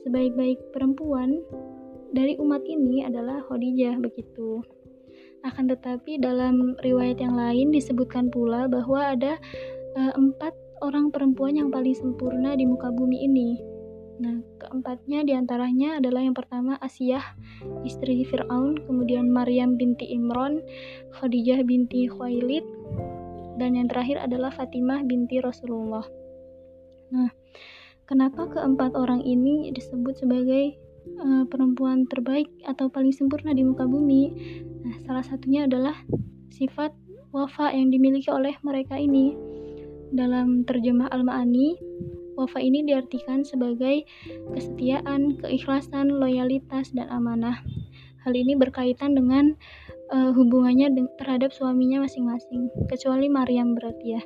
sebaik-baik 0.03 0.59
perempuan 0.73 1.43
dari 2.13 2.37
umat 2.37 2.61
ini 2.65 3.05
adalah 3.05 3.41
Khadijah 3.49 3.97
begitu. 4.01 4.61
Akan 5.43 5.67
tetapi 5.67 6.23
dalam 6.23 6.79
riwayat 6.79 7.19
yang 7.19 7.35
lain 7.35 7.75
disebutkan 7.75 8.31
pula 8.31 8.71
bahwa 8.71 9.11
ada 9.11 9.35
uh, 9.99 10.13
empat 10.15 10.55
orang 10.83 11.11
perempuan 11.11 11.55
yang 11.55 11.69
paling 11.71 11.95
sempurna 11.95 12.55
di 12.55 12.63
muka 12.63 12.91
bumi 12.91 13.27
ini. 13.27 13.72
Nah, 14.23 14.39
keempatnya 14.55 15.27
di 15.27 15.35
antaranya 15.35 15.99
adalah 15.99 16.23
yang 16.23 16.31
pertama 16.31 16.79
Asiyah, 16.79 17.35
istri 17.83 18.23
Fir'aun, 18.23 18.79
kemudian 18.87 19.27
Maryam 19.27 19.75
binti 19.75 20.07
Imron, 20.15 20.63
Khadijah 21.11 21.59
binti 21.67 22.07
Khuwailid, 22.07 22.63
dan 23.59 23.75
yang 23.75 23.91
terakhir 23.91 24.23
adalah 24.23 24.47
Fatimah 24.55 25.03
binti 25.03 25.43
Rasulullah. 25.43 26.07
Nah, 27.11 27.35
kenapa 28.07 28.47
keempat 28.47 28.95
orang 28.95 29.27
ini 29.27 29.75
disebut 29.75 30.23
sebagai 30.23 30.79
uh, 31.19 31.43
perempuan 31.51 32.07
terbaik 32.07 32.47
atau 32.63 32.87
paling 32.87 33.11
sempurna 33.11 33.51
di 33.51 33.67
muka 33.67 33.83
bumi? 33.83 34.31
Nah, 34.87 34.95
salah 35.03 35.25
satunya 35.27 35.67
adalah 35.67 35.99
sifat 36.47 36.95
wafa 37.35 37.75
yang 37.75 37.91
dimiliki 37.91 38.31
oleh 38.31 38.55
mereka 38.63 38.95
ini 38.95 39.35
dalam 40.15 40.63
terjemah 40.63 41.11
Al-Ma'ani, 41.11 41.75
wafa 42.35 42.59
ini 42.59 42.85
diartikan 42.85 43.45
sebagai 43.45 44.05
kesetiaan, 44.53 45.37
keikhlasan, 45.41 46.09
loyalitas, 46.09 46.91
dan 46.93 47.09
amanah. 47.09 47.61
Hal 48.23 48.33
ini 48.39 48.55
berkaitan 48.55 49.19
dengan 49.19 49.51
uh, 50.15 50.31
hubungannya 50.31 50.95
terhadap 51.19 51.51
suaminya 51.51 52.07
masing-masing, 52.07 52.71
kecuali 52.87 53.27
Maryam 53.27 53.75
berarti 53.75 54.15
ya. 54.15 54.23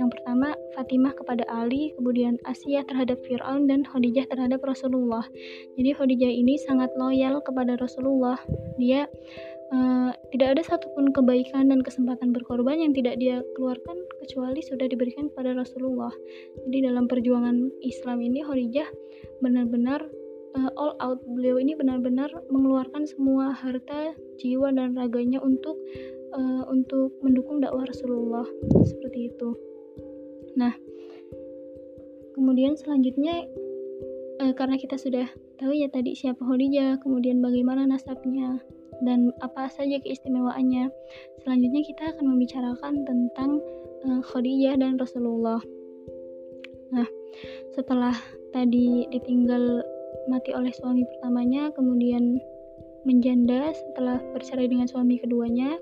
Yang 0.00 0.18
pertama, 0.18 0.56
Fatimah 0.72 1.12
kepada 1.12 1.44
Ali, 1.52 1.92
kemudian 2.00 2.40
Asia 2.48 2.80
terhadap 2.88 3.20
Fir'aun, 3.28 3.68
dan 3.68 3.84
Khadijah 3.84 4.24
terhadap 4.30 4.64
Rasulullah. 4.64 5.26
Jadi 5.76 5.90
Khadijah 5.92 6.32
ini 6.32 6.56
sangat 6.56 6.88
loyal 6.96 7.44
kepada 7.44 7.76
Rasulullah. 7.76 8.40
Dia 8.80 9.04
Uh, 9.72 10.12
tidak 10.28 10.52
ada 10.52 10.62
satupun 10.68 11.16
kebaikan 11.16 11.72
dan 11.72 11.80
kesempatan 11.80 12.36
berkorban 12.36 12.76
yang 12.76 12.92
tidak 12.92 13.16
dia 13.16 13.40
keluarkan 13.56 13.96
kecuali 14.20 14.60
sudah 14.60 14.84
diberikan 14.84 15.32
kepada 15.32 15.56
Rasulullah. 15.56 16.12
Jadi 16.68 16.84
dalam 16.84 17.08
perjuangan 17.08 17.72
Islam 17.80 18.20
ini 18.20 18.44
Khadijah 18.44 18.88
benar-benar 19.40 20.04
uh, 20.60 20.70
all 20.76 20.92
out. 21.00 21.24
Beliau 21.24 21.56
ini 21.56 21.72
benar-benar 21.72 22.28
mengeluarkan 22.52 23.08
semua 23.08 23.56
harta, 23.56 24.12
jiwa 24.36 24.76
dan 24.76 24.92
raganya 24.92 25.40
untuk 25.40 25.80
uh, 26.36 26.68
untuk 26.68 27.16
mendukung 27.24 27.64
dakwah 27.64 27.88
Rasulullah. 27.88 28.44
Seperti 28.84 29.32
itu. 29.32 29.56
Nah, 30.60 30.76
kemudian 32.36 32.76
selanjutnya 32.76 33.48
uh, 34.42 34.52
karena 34.58 34.74
kita 34.74 34.98
sudah 34.98 35.30
tahu 35.62 35.70
ya 35.70 35.86
tadi 35.86 36.18
siapa 36.18 36.42
Khadijah, 36.42 36.98
kemudian 36.98 37.38
bagaimana 37.38 37.86
nasabnya, 37.86 38.58
dan 39.06 39.30
apa 39.38 39.70
saja 39.70 40.02
keistimewaannya. 40.02 40.90
Selanjutnya 41.46 41.82
kita 41.86 42.02
akan 42.14 42.24
membicarakan 42.34 42.94
tentang 43.06 43.62
uh, 44.02 44.20
Khadijah 44.26 44.74
dan 44.82 44.98
Rasulullah. 44.98 45.62
Nah, 46.90 47.06
setelah 47.72 48.12
tadi 48.50 49.06
ditinggal 49.14 49.80
mati 50.26 50.50
oleh 50.52 50.74
suami 50.74 51.06
pertamanya, 51.06 51.70
kemudian 51.72 52.42
menjanda 53.02 53.74
setelah 53.74 54.22
bercerai 54.34 54.66
dengan 54.66 54.90
suami 54.90 55.18
keduanya, 55.22 55.78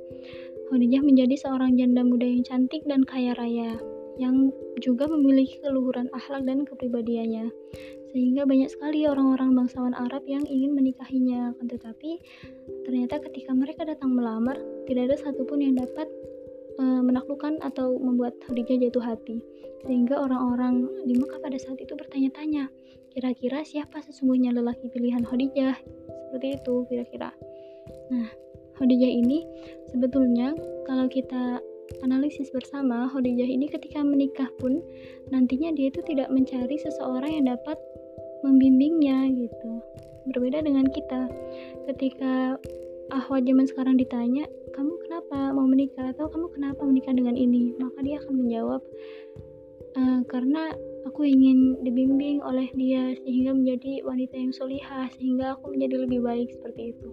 Khadijah 0.69 1.03
menjadi 1.03 1.35
seorang 1.35 1.81
janda 1.81 2.05
muda 2.05 2.29
yang 2.29 2.45
cantik 2.47 2.85
dan 2.87 3.03
kaya 3.05 3.35
raya, 3.37 3.77
yang 4.21 4.55
juga 4.81 5.11
memiliki 5.11 5.61
keluhuran 5.61 6.09
akhlak 6.15 6.47
dan 6.47 6.63
kepribadiannya 6.65 7.51
sehingga 8.11 8.43
banyak 8.43 8.71
sekali 8.71 9.07
orang-orang 9.07 9.55
bangsawan 9.55 9.95
Arab 9.95 10.27
yang 10.27 10.43
ingin 10.47 10.75
menikahinya. 10.75 11.55
Tetapi 11.63 12.11
ternyata 12.87 13.23
ketika 13.31 13.55
mereka 13.55 13.87
datang 13.87 14.15
melamar 14.15 14.59
tidak 14.91 15.15
ada 15.15 15.17
satupun 15.19 15.63
yang 15.63 15.75
dapat 15.79 16.11
e, 16.79 16.85
menaklukkan 16.85 17.63
atau 17.63 17.95
membuat 18.03 18.35
Khadijah 18.47 18.91
jatuh 18.91 19.03
hati. 19.03 19.39
Sehingga 19.87 20.21
orang-orang 20.21 21.07
di 21.07 21.17
Mekah 21.17 21.41
pada 21.41 21.57
saat 21.57 21.79
itu 21.79 21.95
bertanya-tanya 21.95 22.69
kira-kira 23.11 23.63
siapa 23.67 24.03
sesungguhnya 24.03 24.55
lelaki 24.55 24.91
pilihan 24.91 25.23
Khadijah? 25.23 25.79
Seperti 26.31 26.59
itu 26.59 26.75
kira-kira. 26.91 27.31
Nah 28.11 28.29
Khadijah 28.79 29.13
ini 29.13 29.47
sebetulnya 29.93 30.57
kalau 30.89 31.07
kita 31.07 31.63
analisis 32.07 32.49
bersama 32.55 33.11
Khadijah 33.11 33.45
ini 33.45 33.67
ketika 33.67 34.01
menikah 34.01 34.49
pun 34.63 34.79
nantinya 35.35 35.75
dia 35.75 35.91
itu 35.91 36.01
tidak 36.07 36.31
mencari 36.31 36.79
seseorang 36.79 37.43
yang 37.43 37.47
dapat 37.51 37.77
membimbingnya 38.45 39.29
gitu. 39.33 39.71
Berbeda 40.31 40.65
dengan 40.65 40.87
kita. 40.91 41.29
Ketika 41.91 42.57
ahwat 43.11 43.43
zaman 43.43 43.67
sekarang 43.67 43.99
ditanya 43.99 44.47
kamu 44.71 44.95
kenapa 45.03 45.51
mau 45.51 45.67
menikah? 45.67 46.15
atau 46.15 46.31
kamu 46.31 46.47
kenapa 46.55 46.83
menikah 46.87 47.15
dengan 47.15 47.35
ini? 47.35 47.75
Maka 47.77 47.99
dia 48.07 48.23
akan 48.23 48.35
menjawab 48.47 48.81
e, 49.99 50.03
karena 50.31 50.71
aku 51.09 51.27
ingin 51.27 51.83
dibimbing 51.83 52.39
oleh 52.45 52.71
dia 52.79 53.17
sehingga 53.27 53.57
menjadi 53.57 54.07
wanita 54.07 54.35
yang 54.39 54.53
solihah 54.55 55.11
sehingga 55.19 55.59
aku 55.59 55.75
menjadi 55.75 56.07
lebih 56.07 56.21
baik 56.23 56.49
seperti 56.55 56.95
itu. 56.95 57.09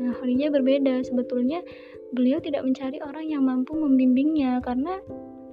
Nah 0.00 0.16
halinya 0.22 0.48
berbeda. 0.50 1.04
Sebetulnya 1.04 1.60
beliau 2.14 2.38
tidak 2.40 2.64
mencari 2.64 3.02
orang 3.02 3.26
yang 3.28 3.42
mampu 3.44 3.74
membimbingnya 3.76 4.62
karena 4.64 5.02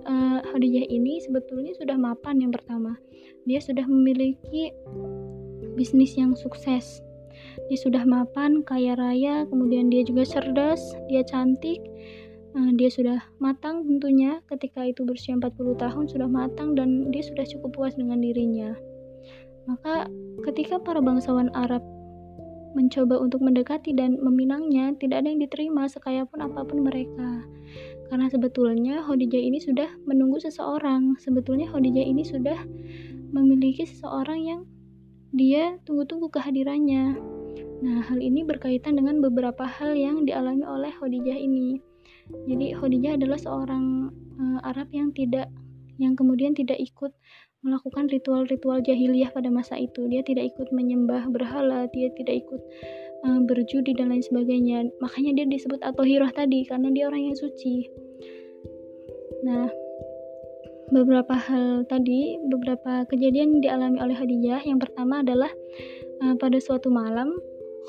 uh, 0.06 0.40
Khadijah 0.52 0.88
ini 0.88 1.20
sebetulnya 1.24 1.74
sudah 1.76 1.98
mapan 1.98 2.44
yang 2.44 2.52
pertama. 2.52 2.96
Dia 3.44 3.60
sudah 3.60 3.84
memiliki 3.88 4.72
bisnis 5.76 6.16
yang 6.16 6.38
sukses. 6.38 7.04
Dia 7.68 7.80
sudah 7.80 8.04
mapan, 8.08 8.64
kaya 8.64 8.96
raya, 8.96 9.44
kemudian 9.50 9.92
dia 9.92 10.06
juga 10.06 10.24
cerdas, 10.24 10.80
dia 11.12 11.26
cantik, 11.28 11.80
uh, 12.56 12.72
dia 12.78 12.90
sudah 12.90 13.20
matang 13.42 13.84
tentunya 13.84 14.40
ketika 14.48 14.86
itu 14.86 15.04
berusia 15.04 15.36
40 15.36 15.76
tahun 15.76 16.06
sudah 16.08 16.30
matang 16.30 16.78
dan 16.78 17.10
dia 17.10 17.24
sudah 17.26 17.44
cukup 17.44 17.76
puas 17.76 17.94
dengan 17.98 18.22
dirinya. 18.22 18.74
Maka 19.64 20.12
ketika 20.44 20.80
para 20.80 21.00
bangsawan 21.00 21.48
Arab 21.56 21.82
mencoba 22.74 23.22
untuk 23.22 23.40
mendekati 23.46 23.94
dan 23.94 24.18
meminangnya, 24.20 24.98
tidak 24.98 25.24
ada 25.24 25.28
yang 25.30 25.42
diterima 25.42 25.86
sekaya 25.86 26.26
pun 26.26 26.42
apa 26.42 26.66
pun 26.66 26.82
mereka. 26.84 27.46
Karena 28.14 28.30
sebetulnya 28.30 29.02
Khadijah 29.02 29.42
ini 29.42 29.58
sudah 29.58 29.90
menunggu 30.06 30.38
seseorang. 30.38 31.18
Sebetulnya 31.18 31.66
Khadijah 31.74 32.06
ini 32.06 32.22
sudah 32.22 32.62
memiliki 33.34 33.90
seseorang 33.90 34.38
yang 34.38 34.62
dia 35.34 35.82
tunggu-tunggu 35.82 36.30
kehadirannya. 36.30 37.18
Nah, 37.82 38.06
hal 38.06 38.22
ini 38.22 38.46
berkaitan 38.46 39.02
dengan 39.02 39.18
beberapa 39.18 39.66
hal 39.66 39.98
yang 39.98 40.30
dialami 40.30 40.62
oleh 40.62 40.94
Khadijah 40.94 41.42
ini. 41.42 41.82
Jadi 42.46 42.78
Khadijah 42.78 43.18
adalah 43.18 43.42
seorang 43.42 44.14
uh, 44.38 44.62
Arab 44.62 44.94
yang 44.94 45.10
tidak 45.18 45.50
yang 45.98 46.14
kemudian 46.14 46.54
tidak 46.54 46.78
ikut 46.78 47.18
melakukan 47.66 48.14
ritual-ritual 48.14 48.86
jahiliyah 48.86 49.34
pada 49.34 49.50
masa 49.50 49.74
itu. 49.82 50.06
Dia 50.06 50.22
tidak 50.22 50.54
ikut 50.54 50.70
menyembah 50.70 51.34
berhala, 51.34 51.90
dia 51.90 52.14
tidak 52.14 52.46
ikut 52.46 52.62
uh, 53.26 53.42
berjudi 53.42 53.98
dan 53.98 54.14
lain 54.14 54.22
sebagainya. 54.22 54.86
Makanya 55.02 55.42
dia 55.42 55.46
disebut 55.50 55.82
atau 55.82 56.06
hirah 56.06 56.30
tadi 56.30 56.62
karena 56.70 56.94
dia 56.94 57.10
orang 57.10 57.34
yang 57.34 57.38
suci. 57.42 58.03
Nah, 59.44 59.68
beberapa 60.90 61.36
hal 61.36 61.84
tadi, 61.88 62.40
beberapa 62.48 63.04
kejadian 63.12 63.60
dialami 63.60 64.00
oleh 64.00 64.16
Khadijah. 64.16 64.64
Yang 64.64 64.90
pertama 64.90 65.20
adalah 65.20 65.52
uh, 66.24 66.36
pada 66.40 66.58
suatu 66.64 66.88
malam 66.88 67.36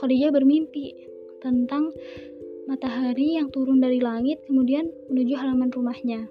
Khadijah 0.02 0.34
bermimpi 0.34 0.94
tentang 1.38 1.94
matahari 2.64 3.36
yang 3.36 3.52
turun 3.52 3.78
dari 3.78 4.00
langit 4.00 4.40
kemudian 4.48 4.90
menuju 5.12 5.34
halaman 5.36 5.70
rumahnya. 5.70 6.26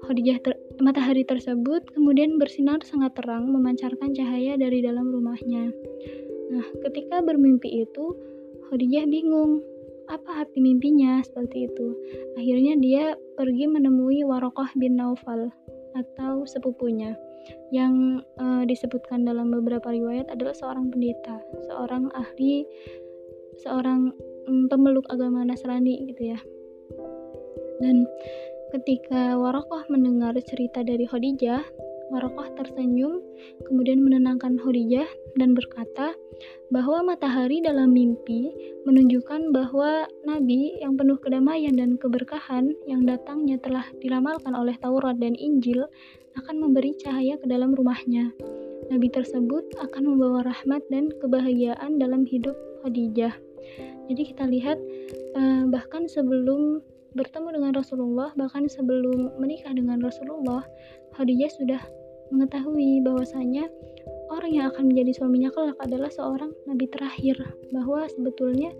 Khadijah 0.00 0.38
ter 0.40 0.56
matahari 0.80 1.28
tersebut 1.28 1.92
kemudian 1.92 2.40
bersinar 2.40 2.80
sangat 2.86 3.12
terang 3.18 3.52
memancarkan 3.52 4.16
cahaya 4.16 4.56
dari 4.56 4.80
dalam 4.80 5.12
rumahnya. 5.12 5.68
Nah, 6.50 6.66
ketika 6.88 7.20
bermimpi 7.20 7.84
itu, 7.84 8.16
Khadijah 8.70 9.04
bingung 9.10 9.66
apa 10.10 10.44
arti 10.44 10.58
mimpinya 10.58 11.22
seperti 11.22 11.70
itu. 11.70 11.94
Akhirnya 12.34 12.74
dia 12.82 13.04
pergi 13.38 13.70
menemui 13.70 14.26
Warokoh 14.26 14.68
bin 14.74 14.98
Naufal 14.98 15.54
atau 15.94 16.42
sepupunya 16.46 17.14
yang 17.72 18.20
e, 18.36 18.68
disebutkan 18.68 19.24
dalam 19.24 19.48
beberapa 19.54 19.88
riwayat 19.88 20.28
adalah 20.28 20.52
seorang 20.52 20.92
pendeta, 20.92 21.40
seorang 21.70 22.10
ahli, 22.12 22.66
seorang 23.62 24.12
mm, 24.50 24.68
pemeluk 24.68 25.06
agama 25.08 25.46
Nasrani 25.46 26.04
gitu 26.10 26.36
ya. 26.36 26.38
Dan 27.80 28.04
Ketika 28.70 29.34
Warokoh 29.34 29.82
mendengar 29.90 30.30
cerita 30.46 30.86
dari 30.86 31.02
Khadijah, 31.02 31.58
Warokoh 32.10 32.58
tersenyum, 32.58 33.22
kemudian 33.70 34.02
menenangkan 34.02 34.58
Khadijah 34.58 35.06
dan 35.38 35.54
berkata 35.54 36.10
bahwa 36.74 37.14
matahari 37.14 37.62
dalam 37.62 37.94
mimpi 37.94 38.50
menunjukkan 38.82 39.54
bahwa 39.54 40.10
Nabi 40.26 40.82
yang 40.82 40.98
penuh 40.98 41.22
kedamaian 41.22 41.70
dan 41.78 41.94
keberkahan 42.02 42.74
yang 42.90 43.06
datangnya 43.06 43.62
telah 43.62 43.86
diramalkan 44.02 44.58
oleh 44.58 44.74
Taurat 44.82 45.22
dan 45.22 45.38
Injil 45.38 45.86
akan 46.34 46.58
memberi 46.58 46.98
cahaya 46.98 47.38
ke 47.38 47.46
dalam 47.46 47.78
rumahnya. 47.78 48.34
Nabi 48.90 49.06
tersebut 49.06 49.70
akan 49.78 50.02
membawa 50.02 50.42
rahmat 50.50 50.82
dan 50.90 51.14
kebahagiaan 51.22 52.02
dalam 52.02 52.26
hidup 52.26 52.58
Khadijah. 52.82 53.38
Jadi 54.10 54.22
kita 54.34 54.50
lihat 54.50 54.78
eh, 55.38 55.62
bahkan 55.70 56.10
sebelum 56.10 56.82
bertemu 57.14 57.58
dengan 57.58 57.72
Rasulullah 57.74 58.30
bahkan 58.38 58.70
sebelum 58.70 59.34
menikah 59.38 59.74
dengan 59.74 59.98
Rasulullah 59.98 60.62
Khadijah 61.18 61.50
sudah 61.50 61.82
mengetahui 62.30 63.02
bahwasanya 63.02 63.66
orang 64.30 64.50
yang 64.54 64.66
akan 64.70 64.90
menjadi 64.90 65.18
suaminya 65.18 65.50
kelak 65.50 65.78
adalah 65.82 66.10
seorang 66.10 66.54
nabi 66.64 66.86
terakhir 66.86 67.36
bahwa 67.74 68.06
sebetulnya 68.06 68.70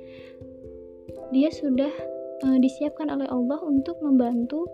dia 1.34 1.50
sudah 1.50 1.90
uh, 2.46 2.58
disiapkan 2.58 3.10
oleh 3.10 3.26
Allah 3.26 3.58
untuk 3.62 3.98
membantu 4.02 4.66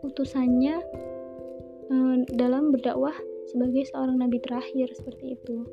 utusannya 0.00 0.80
uh, 1.92 2.16
dalam 2.36 2.72
berdakwah 2.72 3.14
sebagai 3.48 3.88
seorang 3.90 4.20
nabi 4.20 4.38
terakhir 4.38 4.92
seperti 4.94 5.36
itu. 5.36 5.66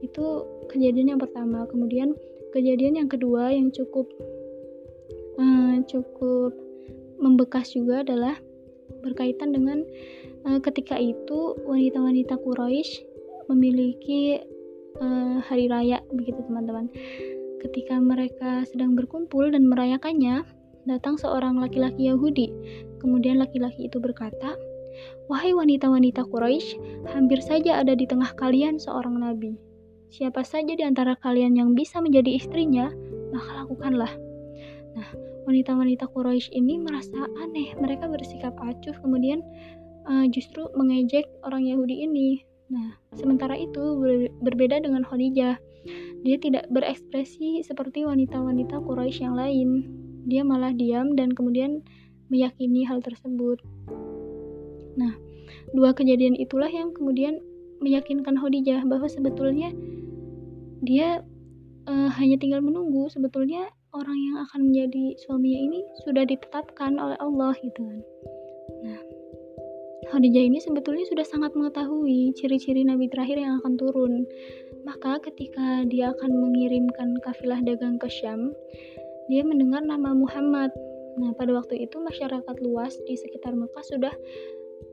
Itu 0.00 0.46
kejadian 0.70 1.16
yang 1.16 1.20
pertama. 1.20 1.66
Kemudian 1.66 2.14
kejadian 2.54 3.04
yang 3.04 3.08
kedua 3.10 3.50
yang 3.50 3.74
cukup 3.74 4.06
uh, 5.40 5.76
cukup 5.88 6.54
membekas 7.18 7.74
juga 7.74 8.06
adalah 8.06 8.38
berkaitan 9.02 9.52
dengan 9.52 9.82
ketika 10.60 11.00
itu 11.00 11.56
wanita-wanita 11.64 12.36
Quraisy 12.40 13.04
memiliki 13.48 14.40
uh, 15.00 15.40
hari 15.44 15.68
raya 15.68 16.00
begitu 16.12 16.40
teman-teman. 16.44 16.88
Ketika 17.64 17.96
mereka 17.96 18.68
sedang 18.68 18.92
berkumpul 18.92 19.48
dan 19.48 19.64
merayakannya, 19.64 20.44
datang 20.84 21.16
seorang 21.16 21.56
laki-laki 21.56 22.12
Yahudi. 22.12 22.52
Kemudian 23.00 23.40
laki-laki 23.40 23.88
itu 23.88 23.96
berkata, 23.96 24.56
"Wahai 25.32 25.56
wanita-wanita 25.56 26.28
Quraisy, 26.28 26.76
hampir 27.08 27.40
saja 27.40 27.80
ada 27.80 27.96
di 27.96 28.04
tengah 28.04 28.36
kalian 28.36 28.76
seorang 28.76 29.16
nabi. 29.16 29.56
Siapa 30.12 30.44
saja 30.44 30.76
di 30.76 30.84
antara 30.84 31.16
kalian 31.18 31.56
yang 31.56 31.72
bisa 31.72 32.04
menjadi 32.04 32.36
istrinya, 32.36 32.92
maka 33.32 33.64
lakukanlah." 33.64 34.12
Nah, 34.94 35.08
wanita-wanita 35.48 36.04
Quraisy 36.12 36.52
ini 36.52 36.76
merasa 36.76 37.24
aneh. 37.40 37.72
Mereka 37.80 38.06
bersikap 38.12 38.52
acuh, 38.60 38.94
kemudian 39.00 39.40
uh, 40.08 40.26
justru 40.30 40.68
mengejek 40.76 41.28
orang 41.44 41.64
Yahudi 41.64 42.04
ini. 42.04 42.44
Nah, 42.72 42.96
sementara 43.16 43.56
itu 43.56 43.82
ber 44.00 44.32
berbeda 44.40 44.80
dengan 44.80 45.04
Khadijah. 45.04 45.60
Dia 46.24 46.36
tidak 46.40 46.64
berekspresi 46.72 47.60
seperti 47.60 48.08
wanita-wanita 48.08 48.80
Quraisy 48.80 49.28
yang 49.28 49.36
lain. 49.36 49.68
Dia 50.24 50.40
malah 50.40 50.72
diam 50.72 51.12
dan 51.12 51.36
kemudian 51.36 51.84
meyakini 52.32 52.88
hal 52.88 53.04
tersebut. 53.04 53.60
Nah, 54.96 55.12
dua 55.76 55.92
kejadian 55.92 56.40
itulah 56.40 56.72
yang 56.72 56.96
kemudian 56.96 57.44
meyakinkan 57.84 58.40
Khadijah 58.40 58.88
bahwa 58.88 59.04
sebetulnya 59.12 59.76
dia 60.80 61.20
uh, 61.84 62.08
hanya 62.16 62.40
tinggal 62.40 62.64
menunggu. 62.64 63.12
Sebetulnya 63.12 63.68
orang 63.92 64.16
yang 64.16 64.36
akan 64.48 64.72
menjadi 64.72 65.20
suaminya 65.20 65.60
ini 65.60 65.80
sudah 66.08 66.24
ditetapkan 66.24 66.96
oleh 66.96 67.20
Allah 67.20 67.52
gitu 67.60 67.84
kan 67.84 68.00
Khadijah 70.10 70.44
ini 70.44 70.58
sebetulnya 70.60 71.04
sudah 71.08 71.26
sangat 71.26 71.56
mengetahui 71.56 72.34
ciri-ciri 72.36 72.84
Nabi 72.84 73.08
terakhir 73.08 73.40
yang 73.40 73.60
akan 73.62 73.74
turun. 73.80 74.28
Maka 74.84 75.20
ketika 75.24 75.84
dia 75.88 76.12
akan 76.12 76.30
mengirimkan 76.44 77.16
kafilah 77.24 77.60
dagang 77.64 77.96
ke 77.96 78.08
Syam 78.12 78.52
dia 79.32 79.40
mendengar 79.40 79.80
nama 79.80 80.12
Muhammad. 80.12 80.68
Nah 81.16 81.32
pada 81.32 81.56
waktu 81.56 81.88
itu 81.88 81.96
masyarakat 81.96 82.56
luas 82.60 82.92
di 83.08 83.16
sekitar 83.16 83.56
Mekah 83.56 83.84
sudah 83.84 84.14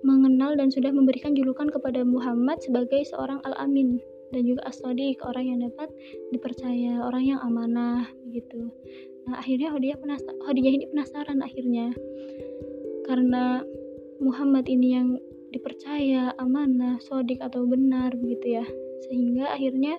mengenal 0.07 0.55
dan 0.55 0.71
sudah 0.71 0.89
memberikan 0.89 1.35
julukan 1.35 1.67
kepada 1.67 2.01
Muhammad 2.07 2.63
sebagai 2.63 3.03
seorang 3.05 3.43
al-amin 3.43 3.99
dan 4.31 4.47
juga 4.47 4.63
asodik 4.71 5.19
orang 5.27 5.45
yang 5.51 5.59
dapat 5.67 5.91
dipercaya 6.31 7.03
orang 7.03 7.35
yang 7.35 7.39
amanah 7.43 8.07
gitu 8.31 8.71
nah 9.27 9.37
akhirnya 9.37 9.69
Khadijah 9.69 10.71
ini 10.73 10.87
penasaran 10.89 11.39
akhirnya. 11.45 11.93
Karena 13.05 13.61
Muhammad 14.21 14.69
ini 14.69 14.93
yang 14.93 15.17
dipercaya 15.51 16.31
amanah 16.39 17.01
sodik 17.03 17.41
atau 17.43 17.67
benar 17.67 18.13
begitu 18.15 18.61
ya. 18.61 18.65
Sehingga 19.09 19.51
akhirnya 19.51 19.97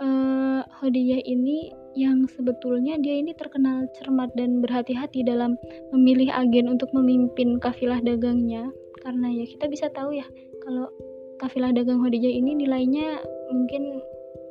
uh, 0.00 0.62
Khadijah 0.80 1.20
ini 1.26 1.74
yang 1.98 2.24
sebetulnya 2.30 2.96
dia 3.02 3.18
ini 3.18 3.34
terkenal 3.34 3.90
cermat 3.98 4.30
dan 4.38 4.62
berhati-hati 4.62 5.26
dalam 5.26 5.58
memilih 5.90 6.30
agen 6.30 6.70
untuk 6.70 6.88
memimpin 6.94 7.58
kafilah 7.58 8.00
dagangnya. 8.00 8.70
Karena 9.02 9.28
ya 9.28 9.44
kita 9.44 9.66
bisa 9.66 9.90
tahu 9.90 10.16
ya 10.16 10.26
kalau 10.64 10.88
kafilah 11.42 11.74
dagang 11.74 12.00
Khadijah 12.00 12.30
ini 12.30 12.56
nilainya 12.64 13.20
mungkin 13.50 14.00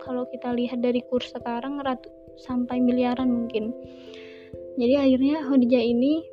kalau 0.04 0.26
kita 0.30 0.54
lihat 0.54 0.82
dari 0.84 1.00
kurs 1.08 1.32
sekarang 1.32 1.82
ratu 1.82 2.10
sampai 2.40 2.82
miliaran 2.82 3.30
mungkin. 3.30 3.74
Jadi 4.80 4.96
akhirnya 4.96 5.44
Khadijah 5.44 5.84
ini 5.84 6.24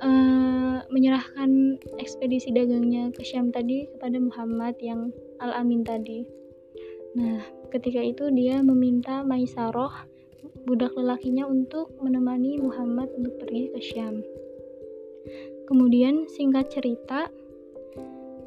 uh, 0.00 0.82
menyerahkan 0.90 1.78
ekspedisi 2.00 2.50
dagangnya 2.50 3.12
ke 3.14 3.22
Syam 3.22 3.52
tadi 3.54 3.86
kepada 3.94 4.18
Muhammad 4.18 4.74
yang 4.80 5.14
Al-Amin 5.38 5.84
tadi 5.86 6.24
nah 7.14 7.42
ketika 7.70 8.02
itu 8.02 8.30
dia 8.34 8.58
meminta 8.64 9.22
Maisaroh 9.22 9.92
budak 10.66 10.94
lelakinya 10.98 11.46
untuk 11.46 11.94
menemani 12.02 12.58
Muhammad 12.58 13.10
untuk 13.14 13.38
pergi 13.38 13.70
ke 13.70 13.80
Syam 13.82 14.24
kemudian 15.70 16.26
singkat 16.32 16.72
cerita 16.74 17.30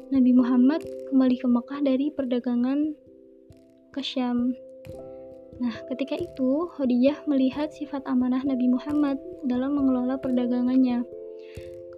Nabi 0.08 0.32
Muhammad 0.32 0.80
kembali 1.12 1.36
ke 1.36 1.44
Mekah 1.44 1.80
dari 1.84 2.08
perdagangan 2.08 2.96
ke 3.92 4.00
Syam. 4.00 4.56
Nah, 5.60 5.74
ketika 5.92 6.16
itu 6.16 6.64
Khadijah 6.72 7.28
melihat 7.28 7.68
sifat 7.68 8.08
amanah 8.08 8.40
Nabi 8.40 8.72
Muhammad 8.72 9.20
dalam 9.44 9.76
mengelola 9.76 10.16
perdagangannya. 10.16 11.04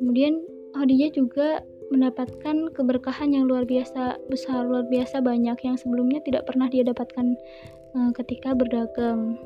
Kemudian 0.00 0.40
Khadijah 0.72 1.12
juga 1.12 1.60
mendapatkan 1.92 2.72
keberkahan 2.72 3.36
yang 3.36 3.44
luar 3.44 3.68
biasa 3.68 4.16
besar, 4.32 4.64
luar 4.64 4.86
biasa 4.88 5.20
banyak 5.20 5.58
yang 5.60 5.76
sebelumnya 5.76 6.24
tidak 6.24 6.48
pernah 6.48 6.70
dia 6.72 6.86
dapatkan 6.86 7.36
uh, 7.98 8.10
ketika 8.16 8.56
berdagang. 8.56 9.36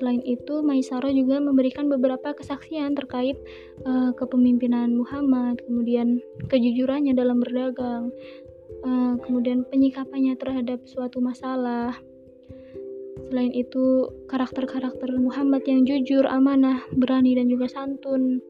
Selain 0.00 0.24
itu, 0.24 0.64
Maisaro 0.64 1.12
juga 1.12 1.38
memberikan 1.38 1.86
beberapa 1.86 2.32
kesaksian 2.32 2.96
terkait 2.96 3.36
uh, 3.84 4.10
kepemimpinan 4.16 4.96
Muhammad, 4.96 5.60
kemudian 5.64 6.24
kejujurannya 6.48 7.12
dalam 7.12 7.38
berdagang, 7.38 8.08
uh, 8.80 9.14
kemudian 9.20 9.62
penyikapannya 9.68 10.40
terhadap 10.40 10.82
suatu 10.88 11.20
masalah. 11.20 11.94
Selain 13.28 13.52
itu, 13.54 14.10
karakter-karakter 14.26 15.14
Muhammad 15.20 15.62
yang 15.68 15.86
jujur, 15.86 16.24
amanah, 16.26 16.82
berani, 16.96 17.36
dan 17.36 17.46
juga 17.46 17.68
santun. 17.70 18.42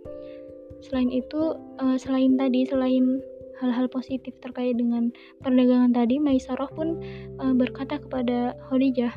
Selain 0.81 1.13
itu, 1.13 1.57
uh, 1.81 1.97
selain 2.01 2.37
tadi, 2.41 2.65
selain 2.65 3.21
hal-hal 3.61 3.87
positif 3.93 4.33
terkait 4.41 4.77
dengan 4.81 5.13
perdagangan 5.45 5.93
tadi, 5.93 6.17
Maisarah 6.17 6.69
pun 6.73 7.01
uh, 7.41 7.53
berkata 7.53 8.01
kepada 8.01 8.57
Khadijah 8.69 9.13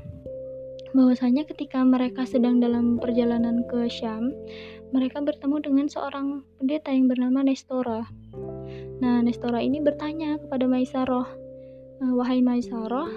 bahwasanya 0.94 1.44
ketika 1.50 1.82
mereka 1.82 2.22
sedang 2.24 2.62
dalam 2.62 3.02
perjalanan 3.02 3.66
ke 3.66 3.90
Syam, 3.90 4.30
mereka 4.94 5.26
bertemu 5.26 5.58
dengan 5.58 5.86
seorang 5.90 6.46
pendeta 6.62 6.94
yang 6.94 7.10
bernama 7.10 7.42
Nestora. 7.42 8.06
Nah, 9.02 9.26
Nestora 9.26 9.58
ini 9.58 9.82
bertanya 9.82 10.38
kepada 10.38 10.70
Maisarah, 10.70 11.28
eh, 11.98 12.14
"Wahai 12.14 12.46
Maisarah, 12.46 13.10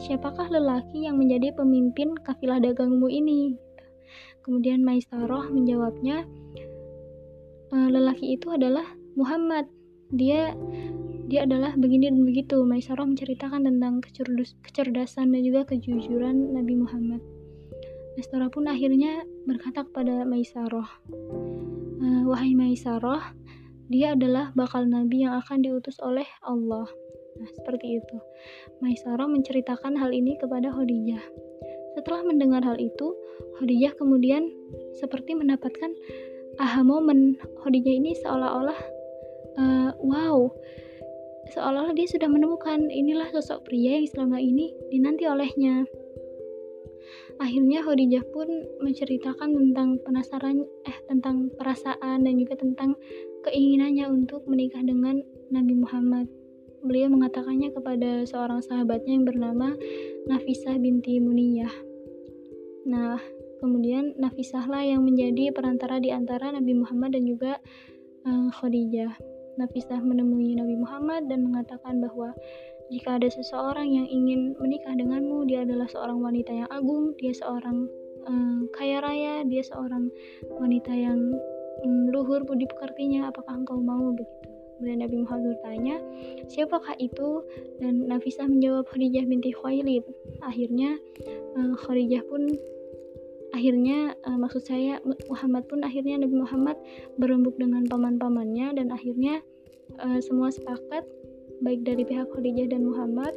siapakah 0.00 0.48
lelaki 0.48 1.04
yang 1.04 1.20
menjadi 1.20 1.52
pemimpin 1.52 2.16
kafilah 2.24 2.56
dagangmu 2.56 3.06
ini?" 3.12 3.52
Kemudian 4.40 4.80
Maisarah 4.80 5.52
menjawabnya, 5.52 6.24
eh, 7.74 7.88
"Lelaki 7.90 8.38
itu 8.38 8.54
adalah 8.54 8.86
Muhammad 9.18 9.66
dia 10.14 10.54
dia 11.24 11.48
adalah 11.48 11.72
begini 11.74 12.12
dan 12.12 12.22
begitu. 12.22 12.62
Maisarah 12.62 13.08
menceritakan 13.08 13.64
tentang 13.64 14.04
kecerdasan 14.60 15.32
dan 15.32 15.40
juga 15.40 15.64
kejujuran 15.64 16.52
Nabi 16.52 16.76
Muhammad. 16.76 17.20
Nestora 18.14 18.46
pun 18.52 18.68
akhirnya 18.70 19.26
berkata 19.48 19.82
kepada 19.82 20.22
Maisarah, 20.22 20.86
e, 21.98 22.06
Wahai 22.28 22.54
Maisarah, 22.54 23.34
dia 23.90 24.14
adalah 24.14 24.54
bakal 24.54 24.86
Nabi 24.86 25.26
yang 25.26 25.34
akan 25.42 25.66
diutus 25.66 25.98
oleh 25.98 26.28
Allah. 26.46 26.86
Nah, 27.34 27.48
seperti 27.58 27.98
itu. 27.98 28.16
Maisarah 28.78 29.26
menceritakan 29.26 29.98
hal 29.98 30.14
ini 30.14 30.38
kepada 30.38 30.70
Khadijah. 30.70 31.24
Setelah 31.98 32.22
mendengar 32.22 32.62
hal 32.62 32.78
itu, 32.78 33.10
Khadijah 33.58 33.98
kemudian 33.98 34.46
seperti 34.94 35.34
mendapatkan 35.34 35.90
aha 36.60 36.80
momen. 36.86 37.38
Khadijah 37.62 37.94
ini 37.94 38.12
seolah-olah 38.18 38.80
uh, 39.58 39.90
wow 40.02 40.52
seolah-olah 41.52 41.94
dia 41.94 42.08
sudah 42.08 42.26
menemukan 42.26 42.88
inilah 42.88 43.28
sosok 43.30 43.68
pria 43.68 44.00
yang 44.00 44.08
selama 44.08 44.40
ini 44.40 44.72
dinanti 44.88 45.28
olehnya 45.28 45.84
akhirnya 47.38 47.82
Khadijah 47.82 48.24
pun 48.30 48.48
menceritakan 48.80 49.50
tentang 49.52 49.98
penasaran 50.02 50.64
eh 50.86 50.98
tentang 51.10 51.50
perasaan 51.58 52.24
dan 52.24 52.34
juga 52.38 52.54
tentang 52.56 52.94
keinginannya 53.44 54.06
untuk 54.08 54.46
menikah 54.46 54.80
dengan 54.80 55.20
Nabi 55.50 55.74
Muhammad 55.76 56.26
beliau 56.84 57.08
mengatakannya 57.08 57.72
kepada 57.72 58.28
seorang 58.28 58.60
sahabatnya 58.60 59.16
yang 59.16 59.24
bernama 59.24 59.72
Nafisah 60.28 60.76
binti 60.76 61.16
Muniyah. 61.16 61.72
Nah, 62.84 63.16
kemudian 63.64 64.12
Nafisah 64.20 64.68
lah 64.68 64.84
yang 64.84 65.08
menjadi 65.08 65.48
perantara 65.56 65.96
di 65.96 66.12
antara 66.12 66.52
Nabi 66.52 66.76
Muhammad 66.76 67.16
dan 67.16 67.24
juga 67.24 67.56
uh, 68.28 68.48
Khadijah. 68.52 69.16
Nafisah 69.56 70.04
menemui 70.04 70.52
Nabi 70.60 70.76
Muhammad 70.76 71.32
dan 71.32 71.48
mengatakan 71.48 72.04
bahwa 72.04 72.36
jika 72.92 73.16
ada 73.16 73.32
seseorang 73.32 73.88
yang 73.88 74.04
ingin 74.04 74.52
menikah 74.60 74.92
denganmu, 74.92 75.48
dia 75.48 75.64
adalah 75.64 75.88
seorang 75.88 76.20
wanita 76.20 76.52
yang 76.52 76.68
agung, 76.68 77.16
dia 77.16 77.32
seorang 77.32 77.88
um, 78.28 78.68
kaya 78.76 79.00
raya, 79.00 79.40
dia 79.48 79.64
seorang 79.64 80.12
wanita 80.60 80.92
yang 80.92 81.32
um, 81.80 82.12
luhur 82.12 82.44
budi 82.44 82.68
pekertinya, 82.68 83.32
apakah 83.32 83.64
engkau 83.64 83.80
mau 83.80 84.12
begitu? 84.12 84.52
Kemudian 84.74 85.06
Nabi 85.06 85.16
Muhammad 85.22 85.54
bertanya, 85.54 85.96
siapakah 86.50 86.98
itu? 86.98 87.46
Dan 87.78 88.10
Nafisah 88.10 88.50
menjawab 88.50 88.90
Khadijah 88.90 89.24
binti 89.24 89.54
Khuwailid. 89.54 90.04
Akhirnya 90.42 90.98
uh, 91.56 91.72
Khadijah 91.78 92.26
pun 92.26 92.52
akhirnya 93.54 94.18
uh, 94.26 94.34
maksud 94.34 94.66
saya 94.66 94.98
Muhammad 95.30 95.70
pun 95.70 95.86
akhirnya 95.86 96.18
Nabi 96.18 96.34
Muhammad 96.42 96.76
berembuk 97.22 97.54
dengan 97.54 97.86
paman-pamannya 97.86 98.74
dan 98.74 98.90
akhirnya 98.90 99.38
uh, 100.02 100.18
semua 100.18 100.50
sepakat 100.50 101.06
baik 101.62 101.86
dari 101.86 102.02
pihak 102.02 102.26
Khadijah 102.34 102.74
dan 102.74 102.82
Muhammad 102.82 103.30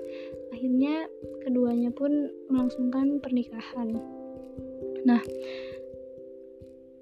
akhirnya 0.49 1.05
keduanya 1.45 1.93
pun 1.93 2.33
melangsungkan 2.49 3.21
pernikahan. 3.21 3.93
Nah 5.05 5.21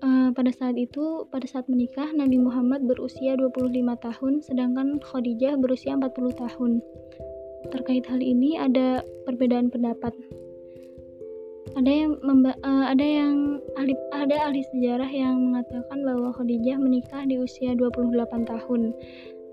uh, 0.03 0.29
pada 0.35 0.51
saat 0.51 0.75
itu 0.75 1.23
pada 1.31 1.47
saat 1.47 1.71
menikah 1.71 2.11
Nabi 2.11 2.35
Muhammad 2.35 2.83
berusia 2.83 3.39
25 3.39 3.71
tahun 3.95 4.33
sedangkan 4.43 4.99
Khadijah 4.99 5.55
berusia 5.55 5.95
40 5.95 6.35
tahun. 6.35 6.71
Terkait 7.71 8.05
hal 8.05 8.21
ini 8.21 8.61
ada 8.61 9.01
perbedaan 9.25 9.73
pendapat 9.73 10.13
ada 11.75 11.91
yang 11.91 12.15
memba 12.23 12.55
uh, 12.63 12.87
ada 12.87 13.03
yang 13.03 13.59
ahli 13.75 13.93
ada 14.15 14.47
ahli 14.47 14.63
sejarah 14.71 15.11
yang 15.11 15.51
mengatakan 15.51 16.07
bahwa 16.07 16.31
Khadijah 16.31 16.79
menikah 16.79 17.27
di 17.27 17.35
usia 17.35 17.75
28 17.75 18.47
tahun. 18.47 18.81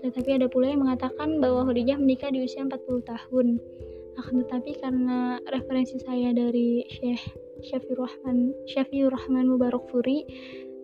Tetapi 0.03 0.29
ada 0.35 0.47
pula 0.47 0.71
yang 0.71 0.87
mengatakan 0.87 1.43
bahwa 1.43 1.67
Khadijah 1.67 1.99
menikah 1.99 2.31
di 2.31 2.47
usia 2.47 2.63
40 2.63 2.79
tahun. 3.03 3.59
Akan 4.15 4.33
tetapi 4.45 4.71
karena 4.79 5.41
referensi 5.51 5.99
saya 5.99 6.31
dari 6.31 6.87
Syekh 6.87 7.23
Syafiur 7.67 8.07
Rahman 8.07 8.55
Syafiur 8.71 9.11
Rahman 9.11 9.51
Mubarak 9.51 9.83
Furi 9.91 10.23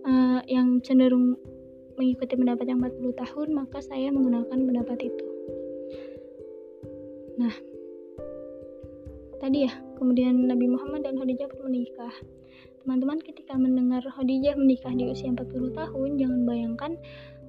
uh, 0.03 0.43
yang 0.43 0.83
cenderung 0.83 1.39
mengikuti 1.95 2.35
pendapat 2.35 2.67
yang 2.67 2.79
40 2.79 3.15
tahun, 3.15 3.47
maka 3.55 3.83
saya 3.83 4.07
menggunakan 4.11 4.55
pendapat 4.55 4.97
itu. 5.03 5.25
Nah, 7.39 7.51
tadi 9.39 9.65
ya 9.65 9.73
kemudian 9.95 10.35
Nabi 10.45 10.67
Muhammad 10.67 11.07
dan 11.07 11.19
Khadijah 11.19 11.47
pun 11.51 11.71
menikah. 11.71 12.13
Teman-teman 12.83 13.19
ketika 13.19 13.59
mendengar 13.59 14.03
Khadijah 14.03 14.55
menikah 14.55 14.91
di 14.95 15.07
usia 15.07 15.31
40 15.31 15.75
tahun 15.75 16.09
jangan 16.15 16.39
bayangkan 16.47 16.91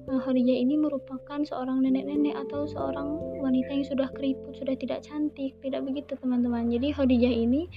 uh, 0.09 0.19
Khadijah 0.19 0.57
ini 0.57 0.75
merupakan 0.79 1.39
seorang 1.43 1.83
nenek-nenek 1.85 2.35
atau 2.47 2.65
seorang 2.65 3.15
wanita 3.39 3.69
yang 3.71 3.85
sudah 3.85 4.07
keriput 4.15 4.57
sudah 4.57 4.75
tidak 4.75 5.05
cantik 5.05 5.55
tidak 5.61 5.81
begitu 5.85 6.15
teman-teman. 6.17 6.71
Jadi 6.71 6.95
Khadijah 6.95 7.33
ini 7.33 7.67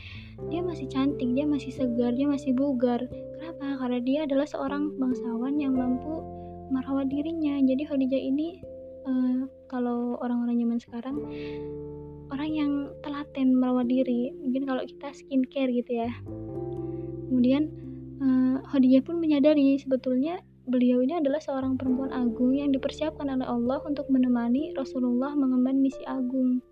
dia 0.48 0.60
masih 0.64 0.86
cantik 0.88 1.28
dia 1.34 1.44
masih 1.44 1.70
segar 1.74 2.14
dia 2.14 2.26
masih 2.30 2.54
bugar. 2.56 3.04
Kenapa? 3.10 3.78
Karena 3.82 3.98
dia 4.00 4.20
adalah 4.24 4.46
seorang 4.48 4.94
bangsawan 4.96 5.58
yang 5.60 5.76
mampu 5.76 6.22
merawat 6.72 7.10
dirinya. 7.12 7.60
Jadi 7.60 7.82
Khadijah 7.84 8.22
ini 8.22 8.73
uh, 9.04 9.48
kalau 9.68 10.16
orang-orang 10.20 10.60
zaman 10.60 10.78
sekarang 10.80 11.16
orang 12.32 12.50
yang 12.50 12.72
telaten 13.04 13.54
merawat 13.54 13.86
diri 13.86 14.32
mungkin 14.40 14.64
kalau 14.66 14.82
kita 14.84 15.12
skincare 15.12 15.70
gitu 15.70 15.92
ya. 16.04 16.10
Kemudian 17.28 17.70
uh, 18.20 18.56
Khadijah 18.72 19.04
pun 19.04 19.20
menyadari 19.20 19.76
sebetulnya 19.78 20.40
beliau 20.64 21.04
ini 21.04 21.20
adalah 21.20 21.40
seorang 21.40 21.76
perempuan 21.76 22.10
agung 22.10 22.56
yang 22.56 22.72
dipersiapkan 22.72 23.28
oleh 23.28 23.44
Allah 23.44 23.78
untuk 23.84 24.08
menemani 24.08 24.72
Rasulullah 24.72 25.36
mengemban 25.36 25.78
misi 25.80 26.00
agung. 26.08 26.64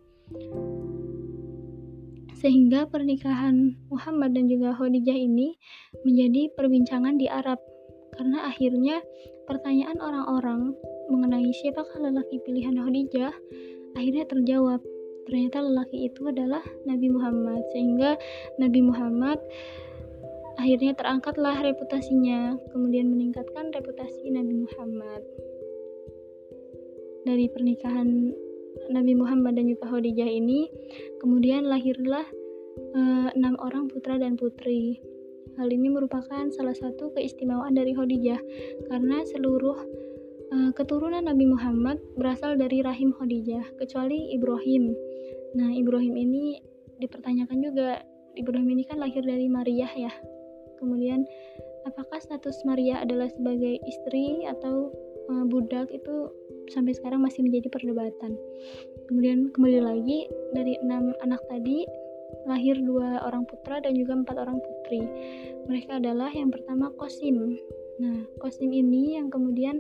Sehingga 2.43 2.91
pernikahan 2.91 3.79
Muhammad 3.87 4.35
dan 4.35 4.51
juga 4.51 4.75
Khadijah 4.75 5.15
ini 5.15 5.55
menjadi 6.03 6.51
perbincangan 6.59 7.15
di 7.21 7.31
Arab 7.31 7.63
karena 8.17 8.49
akhirnya 8.49 8.97
pertanyaan 9.49 9.99
orang-orang 9.99 10.77
mengenai 11.09 11.51
siapakah 11.53 11.99
lelaki 11.99 12.39
pilihan 12.45 12.79
Khadijah 12.79 13.33
akhirnya 13.97 14.25
terjawab 14.29 14.81
ternyata 15.27 15.63
lelaki 15.63 16.11
itu 16.11 16.29
adalah 16.29 16.63
Nabi 16.87 17.09
Muhammad. 17.11 17.63
Sehingga 17.71 18.19
Nabi 18.59 18.81
Muhammad 18.83 19.39
akhirnya 20.59 20.93
terangkatlah 20.95 21.57
reputasinya 21.65 22.59
kemudian 22.71 23.11
meningkatkan 23.11 23.71
reputasi 23.73 24.31
Nabi 24.31 24.67
Muhammad. 24.67 25.23
Dari 27.23 27.47
pernikahan 27.55 28.35
Nabi 28.91 29.15
Muhammad 29.15 29.55
dan 29.55 29.71
juga 29.71 29.87
Khadijah 29.87 30.27
ini 30.27 30.67
kemudian 31.23 31.71
lahirlah 31.71 32.27
uh, 32.99 33.29
enam 33.39 33.55
orang 33.63 33.87
putra 33.87 34.19
dan 34.19 34.35
putri 34.35 34.99
hal 35.59 35.69
ini 35.69 35.89
merupakan 35.93 36.49
salah 36.53 36.77
satu 36.77 37.13
keistimewaan 37.17 37.77
dari 37.77 37.93
Khadijah 37.93 38.41
karena 38.89 39.25
seluruh 39.29 39.79
uh, 40.53 40.71
keturunan 40.77 41.25
Nabi 41.25 41.49
Muhammad 41.49 42.01
berasal 42.17 42.57
dari 42.57 42.81
rahim 42.81 43.13
Khadijah 43.17 43.77
kecuali 43.77 44.33
Ibrahim 44.33 44.93
Nah, 45.53 45.69
Ibrahim 45.69 46.17
ini 46.17 46.65
dipertanyakan 46.97 47.59
juga, 47.61 48.01
Ibrahim 48.33 48.73
ini 48.73 48.89
kan 48.89 48.97
lahir 48.97 49.21
dari 49.21 49.45
Maria 49.53 49.89
ya. 49.93 50.13
Kemudian, 50.81 51.29
apakah 51.85 52.19
status 52.19 52.65
Maria 52.65 53.05
adalah 53.05 53.29
sebagai 53.29 53.77
istri 53.85 54.49
atau 54.49 54.89
uh, 55.29 55.45
budak 55.45 55.93
itu 55.93 56.33
sampai 56.73 56.97
sekarang 56.97 57.21
masih 57.21 57.45
menjadi 57.45 57.69
perdebatan. 57.69 58.33
Kemudian 59.13 59.53
kembali 59.53 59.81
lagi 59.85 60.25
dari 60.57 60.81
enam 60.81 61.13
anak 61.21 61.43
tadi 61.53 61.85
lahir 62.49 62.79
dua 62.83 63.23
orang 63.23 63.47
putra 63.47 63.79
dan 63.81 63.95
juga 63.95 64.19
empat 64.19 64.37
orang 64.39 64.59
putri. 64.59 65.03
Mereka 65.69 66.03
adalah 66.03 66.31
yang 66.35 66.51
pertama 66.51 66.91
Kosim. 66.99 67.57
Nah, 68.03 68.27
Kosim 68.43 68.75
ini 68.75 69.17
yang 69.21 69.31
kemudian 69.31 69.79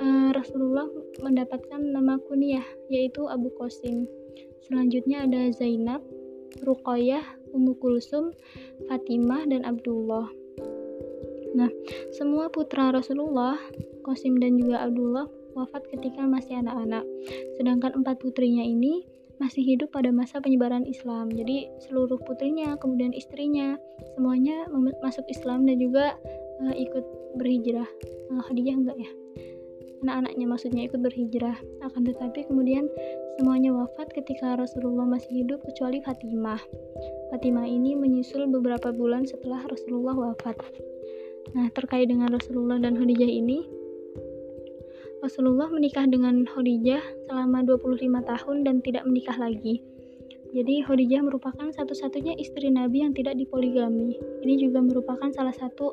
uh, 0.00 0.30
Rasulullah 0.34 0.88
mendapatkan 1.22 1.78
nama 1.78 2.18
kunyah 2.26 2.64
yaitu 2.90 3.28
Abu 3.30 3.52
Kosim. 3.54 4.10
Selanjutnya 4.66 5.24
ada 5.24 5.54
Zainab, 5.54 6.02
Ruqayyah, 6.66 7.22
Ummu 7.54 7.78
Kulsum, 7.78 8.34
Fatimah, 8.90 9.46
dan 9.46 9.62
Abdullah. 9.62 10.26
Nah, 11.56 11.70
semua 12.12 12.50
putra 12.50 12.90
Rasulullah, 12.90 13.56
Qasim 14.04 14.36
dan 14.42 14.58
juga 14.60 14.84
Abdullah 14.84 15.30
wafat 15.56 15.88
ketika 15.88 16.26
masih 16.28 16.60
anak-anak. 16.60 17.06
Sedangkan 17.56 17.96
empat 17.96 18.20
putrinya 18.20 18.60
ini 18.60 19.08
masih 19.36 19.62
hidup 19.62 19.92
pada 19.92 20.08
masa 20.12 20.40
penyebaran 20.40 20.88
Islam. 20.88 21.28
Jadi 21.28 21.68
seluruh 21.84 22.16
putrinya, 22.24 22.76
kemudian 22.80 23.12
istrinya, 23.12 23.76
semuanya 24.16 24.64
masuk 25.04 25.24
Islam 25.28 25.68
dan 25.68 25.76
juga 25.80 26.16
uh, 26.64 26.74
ikut 26.74 27.04
berhijrah. 27.36 27.88
Uh, 28.32 28.42
Khadijah 28.44 28.76
enggak 28.76 28.98
ya? 28.98 29.10
Anak-anaknya 30.04 30.46
maksudnya 30.46 30.82
ikut 30.88 31.00
berhijrah. 31.00 31.56
Akan 31.84 32.04
tetapi 32.04 32.48
kemudian 32.48 32.88
semuanya 33.36 33.72
wafat 33.72 34.12
ketika 34.12 34.56
Rasulullah 34.56 35.08
masih 35.08 35.44
hidup 35.44 35.64
kecuali 35.64 36.00
Fatimah. 36.04 36.60
Fatimah 37.32 37.66
ini 37.68 37.96
menyusul 37.96 38.48
beberapa 38.48 38.92
bulan 38.92 39.28
setelah 39.28 39.64
Rasulullah 39.68 40.14
wafat. 40.32 40.56
Nah, 41.54 41.70
terkait 41.72 42.10
dengan 42.10 42.32
Rasulullah 42.32 42.80
dan 42.82 42.98
Khadijah 42.98 43.30
ini, 43.30 43.64
Rasulullah 45.24 45.72
menikah 45.72 46.04
dengan 46.04 46.44
Khadijah 46.44 47.00
selama 47.28 47.64
25 47.64 48.04
tahun 48.24 48.56
dan 48.68 48.84
tidak 48.84 49.04
menikah 49.08 49.36
lagi. 49.40 49.80
Jadi 50.56 50.80
Khadijah 50.84 51.20
merupakan 51.20 51.68
satu-satunya 51.68 52.38
istri 52.40 52.72
Nabi 52.72 53.04
yang 53.04 53.12
tidak 53.12 53.36
dipoligami. 53.36 54.16
Ini 54.40 54.54
juga 54.56 54.80
merupakan 54.80 55.28
salah 55.34 55.52
satu 55.52 55.92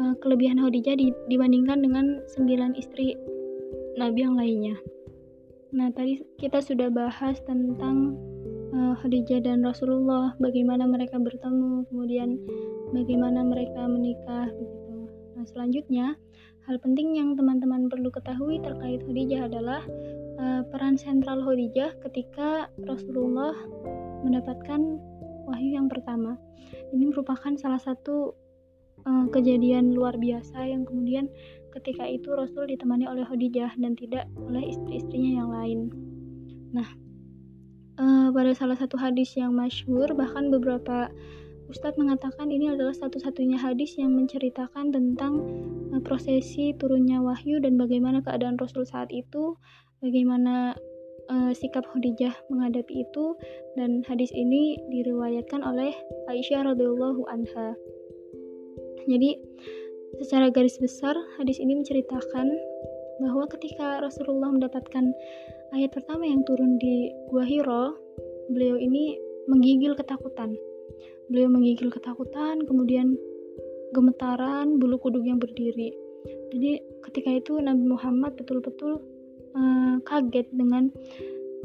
uh, 0.00 0.14
kelebihan 0.24 0.56
Khadijah 0.56 0.96
di, 0.96 1.12
dibandingkan 1.28 1.84
dengan 1.84 2.24
sembilan 2.30 2.78
istri 2.80 3.12
Nabi 4.00 4.18
yang 4.24 4.40
lainnya. 4.40 4.76
Nah, 5.76 5.92
tadi 5.92 6.18
kita 6.40 6.64
sudah 6.64 6.88
bahas 6.88 7.38
tentang 7.44 8.16
uh, 8.72 8.94
Khadijah 9.04 9.44
dan 9.44 9.62
Rasulullah, 9.62 10.34
bagaimana 10.40 10.86
mereka 10.88 11.18
bertemu, 11.18 11.86
kemudian 11.90 12.40
bagaimana 12.96 13.44
mereka 13.44 13.84
menikah 13.84 14.48
begitu. 14.50 14.96
Nah, 15.36 15.44
selanjutnya 15.46 16.06
hal 16.68 16.76
penting 16.82 17.16
yang 17.16 17.38
teman-teman 17.38 17.88
perlu 17.88 18.12
ketahui 18.12 18.60
terkait 18.60 19.00
Khadijah 19.04 19.48
adalah 19.48 19.82
uh, 20.36 20.62
peran 20.68 21.00
sentral 21.00 21.40
Khadijah 21.40 21.96
ketika 22.04 22.68
Rasulullah 22.84 23.56
mendapatkan 24.20 25.00
wahyu 25.48 25.80
yang 25.80 25.88
pertama. 25.88 26.36
Ini 26.92 27.08
merupakan 27.08 27.56
salah 27.56 27.80
satu 27.80 28.36
uh, 29.08 29.26
kejadian 29.32 29.96
luar 29.96 30.20
biasa 30.20 30.68
yang 30.68 30.84
kemudian 30.84 31.26
ketika 31.70 32.04
itu 32.04 32.28
Rasul 32.34 32.68
ditemani 32.68 33.06
oleh 33.06 33.24
Khadijah 33.24 33.78
dan 33.78 33.94
tidak 33.96 34.26
oleh 34.36 34.74
istri-istrinya 34.74 35.40
yang 35.42 35.50
lain. 35.50 35.78
Nah, 36.74 36.88
uh, 37.98 38.28
pada 38.34 38.52
salah 38.54 38.76
satu 38.76 38.98
hadis 39.00 39.32
yang 39.38 39.54
masyhur 39.54 40.12
bahkan 40.14 40.50
beberapa 40.50 41.08
Ustadz 41.70 42.02
mengatakan 42.02 42.50
ini 42.50 42.74
adalah 42.74 42.90
satu-satunya 42.90 43.54
hadis 43.54 43.94
yang 43.94 44.10
menceritakan 44.18 44.90
tentang 44.90 45.38
uh, 45.94 46.02
prosesi 46.02 46.74
turunnya 46.74 47.22
wahyu 47.22 47.62
dan 47.62 47.78
bagaimana 47.78 48.18
keadaan 48.26 48.58
Rasul 48.58 48.82
saat 48.82 49.06
itu, 49.14 49.54
bagaimana 50.02 50.74
uh, 51.30 51.54
sikap 51.54 51.86
Khadijah 51.86 52.34
menghadapi 52.50 53.06
itu 53.06 53.38
dan 53.78 54.02
hadis 54.02 54.34
ini 54.34 54.82
diriwayatkan 54.90 55.62
oleh 55.62 55.94
Aisyah 56.26 56.74
radhiyallahu 56.74 57.22
anha. 57.30 57.78
Jadi 59.06 59.38
secara 60.26 60.50
garis 60.50 60.74
besar 60.82 61.14
hadis 61.38 61.62
ini 61.62 61.78
menceritakan 61.78 62.50
bahwa 63.22 63.46
ketika 63.46 64.02
Rasulullah 64.02 64.50
mendapatkan 64.50 65.14
ayat 65.70 65.94
pertama 65.94 66.26
yang 66.26 66.42
turun 66.42 66.82
di 66.82 67.14
Gua 67.30 67.46
Hiro, 67.46 67.94
beliau 68.50 68.74
ini 68.74 69.14
menggigil 69.46 69.94
ketakutan. 69.94 70.58
Beliau 71.30 71.48
menggigil 71.48 71.94
ketakutan, 71.94 72.66
kemudian 72.66 73.14
gemetaran, 73.94 74.82
bulu 74.82 74.98
kuduk 74.98 75.22
yang 75.22 75.38
berdiri. 75.38 75.94
Jadi 76.50 76.82
ketika 77.06 77.30
itu 77.30 77.52
Nabi 77.62 77.86
Muhammad 77.86 78.34
betul-betul 78.34 78.98
uh, 79.54 79.96
kaget 80.02 80.50
dengan 80.50 80.90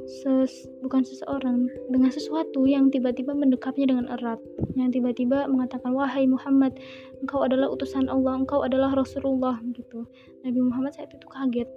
ses 0.06 0.67
bukan 0.84 1.01
seseorang 1.08 1.71
dengan 1.88 2.12
sesuatu 2.12 2.67
yang 2.67 2.91
tiba-tiba 2.91 3.34
mendekapnya 3.34 3.89
dengan 3.89 4.06
erat. 4.12 4.38
Yang 4.75 5.01
tiba-tiba 5.01 5.47
mengatakan 5.49 5.95
wahai 5.95 6.28
Muhammad 6.28 6.78
engkau 7.23 7.41
adalah 7.41 7.71
utusan 7.71 8.12
Allah 8.12 8.38
engkau 8.38 8.62
adalah 8.62 8.93
Rasulullah 8.93 9.58
gitu. 9.73 10.06
Nabi 10.43 10.60
Muhammad 10.62 10.93
saat 10.93 11.10
itu 11.10 11.25
kaget. 11.25 11.69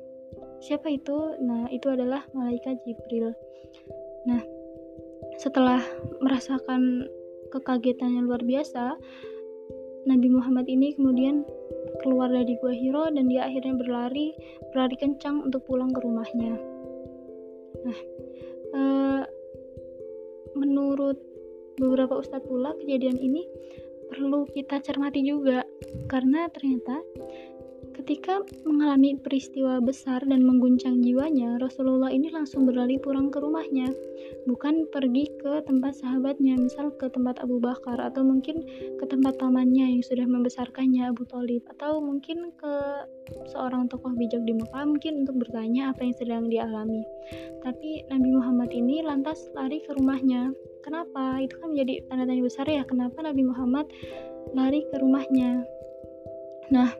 Siapa 0.60 0.90
itu? 0.90 1.38
Nah 1.40 1.70
itu 1.70 1.88
adalah 1.88 2.26
malaikat 2.34 2.82
Jibril. 2.84 3.32
Nah 4.26 4.42
setelah 5.38 5.80
merasakan 6.18 7.06
kekagetan 7.52 8.16
yang 8.16 8.24
luar 8.28 8.42
biasa. 8.44 8.96
Nabi 10.08 10.28
Muhammad 10.32 10.64
ini 10.70 10.96
kemudian 10.96 11.44
keluar 12.00 12.32
dari 12.32 12.56
gua 12.62 12.72
Hiro 12.72 13.04
dan 13.12 13.28
dia 13.28 13.44
akhirnya 13.44 13.76
berlari 13.76 14.32
berlari 14.72 14.96
kencang 14.96 15.44
untuk 15.44 15.64
pulang 15.68 15.92
ke 15.92 16.00
rumahnya. 16.00 16.54
Nah, 17.84 17.98
uh, 18.72 19.22
menurut 20.56 21.18
beberapa 21.78 22.18
ustadz 22.18 22.48
pula 22.48 22.74
kejadian 22.80 23.20
ini 23.20 23.44
perlu 24.08 24.48
kita 24.48 24.80
cermati 24.80 25.20
juga. 25.22 25.62
Karena 26.08 26.48
ternyata 26.48 27.04
Ketika 27.98 28.46
mengalami 28.62 29.18
peristiwa 29.18 29.82
besar 29.82 30.22
dan 30.22 30.46
mengguncang 30.46 31.02
jiwanya, 31.02 31.58
Rasulullah 31.58 32.14
ini 32.14 32.30
langsung 32.30 32.62
berlari 32.62 32.94
pulang 32.94 33.26
ke 33.26 33.42
rumahnya, 33.42 33.90
bukan 34.46 34.86
pergi 34.94 35.26
ke 35.42 35.66
tempat 35.66 35.98
sahabatnya, 35.98 36.54
misal 36.54 36.94
ke 36.94 37.10
tempat 37.10 37.42
Abu 37.42 37.58
Bakar 37.58 37.98
atau 37.98 38.22
mungkin 38.22 38.62
ke 39.02 39.04
tempat 39.10 39.42
tamannya 39.42 39.98
yang 39.98 40.02
sudah 40.06 40.30
membesarkannya 40.30 41.10
Abu 41.10 41.26
Talib 41.26 41.66
atau 41.74 41.98
mungkin 41.98 42.54
ke 42.54 42.74
seorang 43.50 43.90
tokoh 43.90 44.14
bijak 44.14 44.46
di 44.46 44.54
Mekah 44.54 44.86
mungkin 44.86 45.26
untuk 45.26 45.42
bertanya 45.42 45.90
apa 45.90 46.06
yang 46.06 46.14
sedang 46.14 46.46
dialami. 46.46 47.02
Tapi 47.66 48.06
Nabi 48.14 48.28
Muhammad 48.30 48.70
ini 48.70 49.02
lantas 49.02 49.50
lari 49.58 49.82
ke 49.82 49.90
rumahnya. 49.98 50.54
Kenapa? 50.86 51.42
Itu 51.42 51.58
kan 51.58 51.74
menjadi 51.74 52.06
tanda 52.06 52.30
tanya 52.30 52.46
besar 52.46 52.66
ya. 52.70 52.86
Kenapa 52.86 53.26
Nabi 53.26 53.42
Muhammad 53.42 53.90
lari 54.54 54.86
ke 54.86 55.02
rumahnya? 55.02 55.66
Nah, 56.70 56.92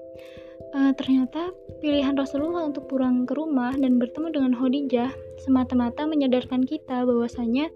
uh, 0.74 0.92
ternyata 0.96 1.52
pilihan 1.80 2.16
Rasulullah 2.18 2.66
untuk 2.66 2.90
pulang 2.90 3.24
ke 3.24 3.32
rumah 3.36 3.72
dan 3.76 3.96
bertemu 3.96 4.34
dengan 4.34 4.52
Khadijah 4.56 5.10
semata-mata 5.40 6.04
menyadarkan 6.04 6.66
kita 6.66 7.06
bahwasanya 7.06 7.70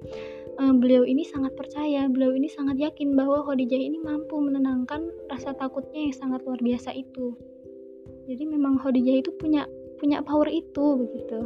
uh, 0.59 0.74
beliau 0.76 1.07
ini 1.07 1.24
sangat 1.24 1.55
percaya, 1.55 2.09
beliau 2.11 2.35
ini 2.35 2.50
sangat 2.50 2.76
yakin 2.81 3.14
bahwa 3.16 3.44
Khadijah 3.46 3.78
ini 3.78 3.98
mampu 4.02 4.37
menenangkan 4.40 5.09
rasa 5.31 5.55
takutnya 5.57 6.11
yang 6.11 6.14
sangat 6.16 6.40
luar 6.44 6.61
biasa 6.61 6.92
itu. 6.92 7.37
Jadi 8.28 8.44
memang 8.46 8.78
Khadijah 8.81 9.22
itu 9.24 9.31
punya 9.38 9.66
punya 10.02 10.18
power 10.20 10.50
itu 10.50 10.98
begitu. 10.98 11.40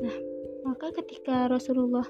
Nah, 0.00 0.16
maka 0.64 0.88
ketika 0.96 1.46
Rasulullah 1.52 2.06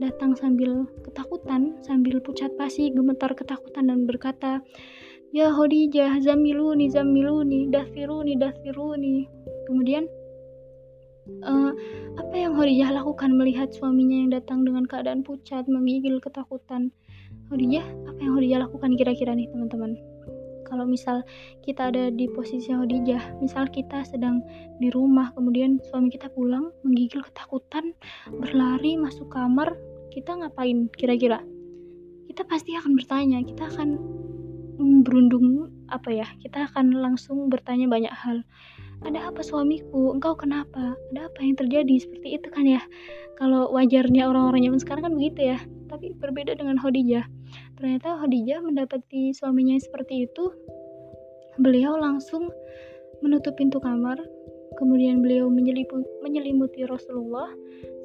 datang 0.00 0.34
sambil 0.34 0.88
ketakutan, 1.06 1.78
sambil 1.84 2.18
pucat 2.18 2.50
pasi, 2.58 2.90
gemetar 2.90 3.32
ketakutan 3.32 3.88
dan 3.88 4.04
berkata, 4.04 4.60
Ya 5.32 5.48
Khadijah, 5.48 6.20
zamiluni, 6.20 6.92
zamiluni, 6.92 7.72
dathiruni, 7.72 8.36
dathiruni. 8.36 9.24
Kemudian 9.64 10.04
uh, 11.40 11.72
apa 12.20 12.34
yang 12.36 12.52
Khadijah 12.52 12.92
lakukan 12.92 13.32
melihat 13.40 13.72
suaminya 13.72 14.12
yang 14.12 14.30
datang 14.36 14.68
dengan 14.68 14.84
keadaan 14.84 15.24
pucat, 15.24 15.64
menggigil 15.72 16.20
ketakutan? 16.20 16.92
Khadijah, 17.48 17.80
apa 18.12 18.20
yang 18.20 18.36
Khadijah 18.36 18.60
lakukan 18.68 18.92
kira-kira 18.92 19.32
nih 19.32 19.48
teman-teman? 19.48 19.96
Kalau 20.68 20.84
misal 20.84 21.24
kita 21.64 21.88
ada 21.88 22.12
di 22.12 22.28
posisi 22.28 22.68
Khadijah, 22.68 23.40
misal 23.40 23.72
kita 23.72 24.04
sedang 24.04 24.44
di 24.84 24.92
rumah, 24.92 25.32
kemudian 25.32 25.80
suami 25.88 26.12
kita 26.12 26.28
pulang, 26.28 26.76
menggigil 26.84 27.24
ketakutan, 27.24 27.96
berlari 28.36 29.00
masuk 29.00 29.32
kamar, 29.32 29.80
kita 30.12 30.36
ngapain 30.36 30.92
kira-kira? 30.92 31.40
Kita 32.28 32.44
pasti 32.44 32.76
akan 32.76 33.00
bertanya, 33.00 33.40
kita 33.40 33.72
akan 33.72 33.96
berundung 34.78 35.68
apa 35.92 36.08
ya 36.08 36.26
kita 36.40 36.72
akan 36.72 36.96
langsung 36.96 37.52
bertanya 37.52 37.88
banyak 37.90 38.12
hal. 38.12 38.40
Ada 39.02 39.34
apa 39.34 39.42
suamiku? 39.42 40.14
Engkau 40.14 40.38
kenapa? 40.38 40.94
Ada 41.10 41.26
apa 41.26 41.38
yang 41.42 41.58
terjadi? 41.58 41.94
Seperti 41.98 42.38
itu 42.38 42.48
kan 42.54 42.62
ya. 42.62 42.82
Kalau 43.34 43.66
wajarnya 43.74 44.30
orang-orang 44.30 44.70
zaman 44.70 44.80
sekarang 44.80 45.02
kan 45.10 45.14
begitu 45.18 45.40
ya. 45.54 45.58
Tapi 45.90 46.14
berbeda 46.22 46.54
dengan 46.54 46.78
Khadijah. 46.78 47.26
Ternyata 47.74 48.22
Khadijah 48.22 48.62
mendapati 48.62 49.34
suaminya 49.34 49.74
seperti 49.82 50.30
itu. 50.30 50.54
Beliau 51.58 51.98
langsung 51.98 52.54
menutup 53.26 53.58
pintu 53.58 53.82
kamar. 53.82 54.22
Kemudian 54.78 55.20
beliau 55.20 55.50
menyelimuti, 55.50 56.06
menyelimuti 56.22 56.86
Rasulullah 56.86 57.50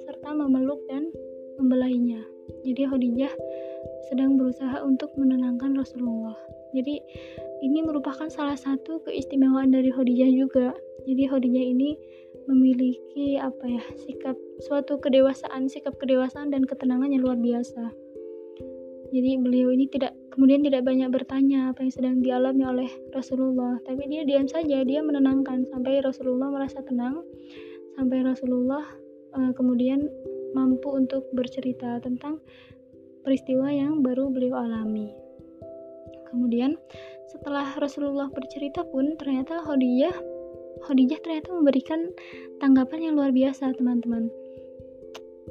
serta 0.03 0.34
memeluk 0.34 0.82
dan 0.89 1.13
membelainya. 1.61 2.26
Jadi 2.65 2.89
Khadijah 2.89 3.34
sedang 4.08 4.39
berusaha 4.39 4.82
untuk 4.84 5.14
menenangkan 5.20 5.76
Rasulullah. 5.76 6.36
Jadi 6.76 6.99
ini 7.64 7.80
merupakan 7.82 8.28
salah 8.28 8.55
satu 8.55 9.01
keistimewaan 9.08 9.72
dari 9.72 9.89
Khadijah 9.89 10.32
juga. 10.32 10.68
Jadi 11.08 11.24
Khadijah 11.28 11.66
ini 11.74 11.95
memiliki 12.47 13.36
apa 13.39 13.66
ya 13.68 13.84
sikap 14.08 14.36
suatu 14.64 14.99
kedewasaan 15.03 15.68
sikap 15.68 15.95
kedewasaan 15.99 16.51
dan 16.51 16.64
ketenangan 16.64 17.12
yang 17.12 17.24
luar 17.24 17.39
biasa. 17.39 17.91
Jadi 19.08 19.39
beliau 19.39 19.72
ini 19.72 19.88
tidak 19.88 20.12
kemudian 20.36 20.62
tidak 20.68 20.84
banyak 20.84 21.08
bertanya 21.08 21.72
apa 21.72 21.80
yang 21.88 21.93
sedang 21.95 22.16
dialami 22.20 22.64
oleh 22.68 22.89
Rasulullah. 23.16 23.80
Tapi 23.88 24.03
dia 24.12 24.28
diam 24.28 24.47
saja 24.47 24.84
dia 24.84 24.99
menenangkan 24.99 25.64
sampai 25.72 26.03
Rasulullah 26.03 26.51
merasa 26.51 26.84
tenang 26.84 27.24
sampai 27.95 28.22
Rasulullah 28.22 28.84
uh, 29.34 29.51
kemudian 29.58 30.05
mampu 30.53 30.93
untuk 30.93 31.28
bercerita 31.34 31.99
tentang 31.99 32.39
peristiwa 33.28 33.67
yang 33.67 33.99
baru 33.99 34.32
beliau 34.32 34.55
alami. 34.55 35.11
Kemudian 36.32 36.80
setelah 37.28 37.75
Rasulullah 37.75 38.32
bercerita 38.32 38.88
pun 38.88 39.19
ternyata 39.19 39.59
Khadijah 39.67 40.15
Khadijah 40.88 41.19
ternyata 41.19 41.51
memberikan 41.51 42.07
tanggapan 42.63 43.11
yang 43.11 43.13
luar 43.19 43.36
biasa 43.36 43.75
teman-teman. 43.75 44.32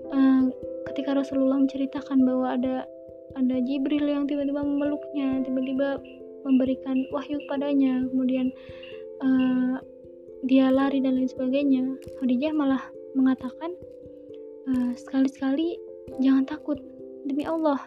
Uh, 0.09 0.49
ketika 0.89 1.21
Rasulullah 1.21 1.61
menceritakan 1.61 2.25
bahwa 2.25 2.57
ada 2.57 2.89
ada 3.37 3.57
Jibril 3.61 4.09
yang 4.09 4.25
tiba-tiba 4.25 4.65
memeluknya, 4.65 5.45
tiba-tiba 5.45 6.01
memberikan 6.49 7.05
wahyu 7.13 7.37
padanya, 7.51 8.09
kemudian 8.09 8.49
uh, 9.21 9.77
dia 10.49 10.73
lari 10.73 11.05
dan 11.05 11.21
lain 11.21 11.29
sebagainya. 11.29 11.85
Khadijah 12.23 12.57
malah 12.57 12.81
mengatakan 13.13 13.77
uh, 14.73 14.97
sekali-sekali 14.97 15.77
jangan 16.25 16.49
takut 16.49 16.81
demi 17.27 17.45
Allah 17.45 17.83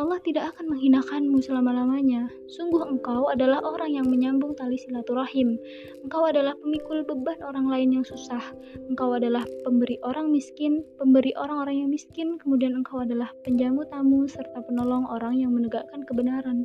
Allah 0.00 0.16
tidak 0.24 0.56
akan 0.56 0.72
menghinakanmu 0.72 1.44
selama-lamanya. 1.44 2.24
Sungguh 2.48 2.80
engkau 2.80 3.28
adalah 3.28 3.60
orang 3.60 3.92
yang 3.92 4.08
menyambung 4.08 4.56
tali 4.56 4.80
silaturahim. 4.80 5.60
Engkau 6.00 6.24
adalah 6.24 6.56
pemikul 6.64 7.04
beban 7.04 7.36
orang 7.44 7.68
lain 7.68 8.00
yang 8.00 8.04
susah. 8.04 8.40
Engkau 8.88 9.12
adalah 9.12 9.44
pemberi 9.68 10.00
orang 10.00 10.32
miskin, 10.32 10.80
pemberi 10.96 11.36
orang-orang 11.36 11.84
yang 11.84 11.90
miskin, 11.92 12.40
kemudian 12.40 12.72
engkau 12.72 13.04
adalah 13.04 13.28
penjamu 13.44 13.84
tamu 13.92 14.24
serta 14.24 14.64
penolong 14.64 15.04
orang 15.12 15.36
yang 15.36 15.52
menegakkan 15.52 16.00
kebenaran. 16.08 16.64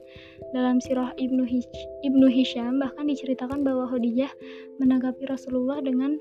Dalam 0.56 0.80
sirah 0.80 1.12
Ibnu, 1.20 1.44
Hish 1.44 1.68
Ibnu 2.08 2.32
Hisham 2.32 2.80
bahkan 2.80 3.12
diceritakan 3.12 3.68
bahwa 3.68 3.92
Khadijah 3.92 4.32
menanggapi 4.80 5.28
Rasulullah 5.28 5.84
dengan 5.84 6.16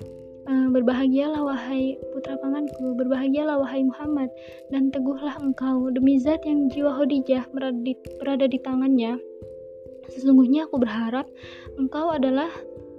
berbahagialah 0.47 1.43
wahai 1.43 1.99
putra 2.15 2.39
pamanku, 2.39 2.95
berbahagialah 2.95 3.59
wahai 3.59 3.83
Muhammad, 3.83 4.31
dan 4.71 4.87
teguhlah 4.95 5.35
engkau 5.43 5.91
demi 5.91 6.15
zat 6.15 6.39
yang 6.47 6.71
jiwa 6.71 6.95
Khadijah 6.95 7.51
berada 7.51 8.45
di, 8.47 8.59
tangannya. 8.63 9.19
Sesungguhnya 10.07 10.71
aku 10.71 10.79
berharap 10.79 11.27
engkau 11.75 12.15
adalah 12.15 12.47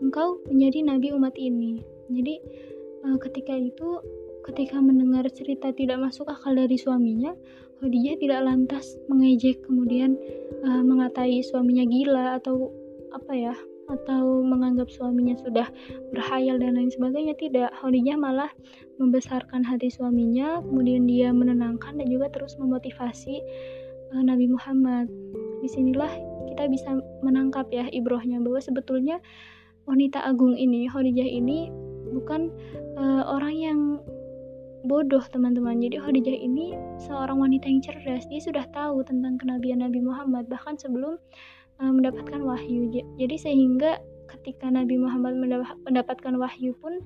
engkau 0.05 0.45
menjadi 0.53 0.85
nabi 0.85 1.09
umat 1.17 1.33
ini. 1.41 1.81
Jadi 2.13 2.35
uh, 3.09 3.17
ketika 3.17 3.57
itu 3.57 4.01
ketika 4.45 4.81
mendengar 4.81 5.25
cerita 5.33 5.73
tidak 5.73 6.01
masuk 6.05 6.29
akal 6.29 6.53
dari 6.53 6.77
suaminya, 6.77 7.33
Khadijah 7.81 8.17
tidak 8.21 8.41
lantas 8.45 8.93
mengejek 9.09 9.65
kemudian 9.65 10.21
uh, 10.69 10.85
mengatai 10.85 11.41
suaminya 11.41 11.89
gila 11.89 12.37
atau 12.37 12.69
apa 13.09 13.33
ya 13.33 13.57
atau 13.89 14.45
menganggap 14.45 14.93
suaminya 14.93 15.35
sudah 15.41 15.67
berhayal 16.13 16.61
dan 16.61 16.77
lain 16.77 16.93
sebagainya 16.93 17.35
tidak. 17.41 17.73
Khadijah 17.81 18.21
malah 18.21 18.53
membesarkan 19.01 19.65
hati 19.65 19.89
suaminya 19.89 20.61
kemudian 20.61 21.09
dia 21.09 21.33
menenangkan 21.33 21.97
dan 21.97 22.07
juga 22.13 22.29
terus 22.29 22.61
memotivasi 22.61 23.41
uh, 24.13 24.23
Nabi 24.23 24.49
Muhammad. 24.53 25.09
Di 25.65 25.69
sinilah 25.73 26.13
kita 26.53 26.69
bisa 26.69 27.01
menangkap 27.25 27.67
ya 27.73 27.89
ibrohnya 27.89 28.39
bahwa 28.45 28.61
sebetulnya 28.61 29.19
wanita 29.89 30.21
agung 30.21 30.53
ini 30.53 30.85
Khadijah 30.87 31.25
ini 31.25 31.73
bukan 32.13 32.53
uh, 33.01 33.25
orang 33.25 33.55
yang 33.57 33.81
bodoh 34.87 35.23
teman-teman. 35.33 35.81
Jadi 35.83 35.97
Khadijah 35.99 36.39
ini 36.39 36.77
seorang 37.03 37.41
wanita 37.41 37.67
yang 37.67 37.83
cerdas. 37.83 38.29
Dia 38.31 38.41
sudah 38.41 38.65
tahu 38.71 39.03
tentang 39.03 39.41
kenabian 39.41 39.83
Nabi 39.83 40.05
Muhammad. 40.05 40.47
Bahkan 40.47 40.79
sebelum 40.79 41.19
uh, 41.81 41.93
mendapatkan 41.93 42.41
wahyu. 42.43 42.91
Jadi 43.19 43.37
sehingga 43.39 43.99
ketika 44.29 44.69
Nabi 44.69 45.01
Muhammad 45.01 45.41
mendapatkan 45.89 46.35
wahyu 46.37 46.77
pun 46.79 47.01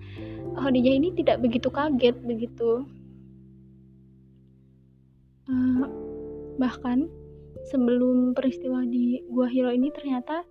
Khadijah 0.59 0.95
ini 0.99 1.09
tidak 1.15 1.41
begitu 1.41 1.71
kaget 1.71 2.17
begitu. 2.27 2.85
Uh, 5.47 5.87
bahkan 6.59 7.07
sebelum 7.71 8.35
peristiwa 8.35 8.83
di 8.87 9.23
Gua 9.31 9.47
Hiro 9.47 9.71
ini 9.71 9.91
ternyata 9.95 10.43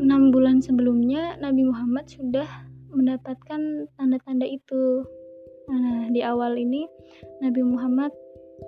enam 0.00 0.34
bulan 0.34 0.60
sebelumnya 0.60 1.38
Nabi 1.40 1.64
Muhammad 1.64 2.10
sudah 2.10 2.46
mendapatkan 2.90 3.86
tanda-tanda 3.96 4.44
itu. 4.44 5.06
Nah, 5.70 6.10
di 6.10 6.20
awal 6.26 6.58
ini 6.58 6.90
Nabi 7.38 7.62
Muhammad 7.62 8.10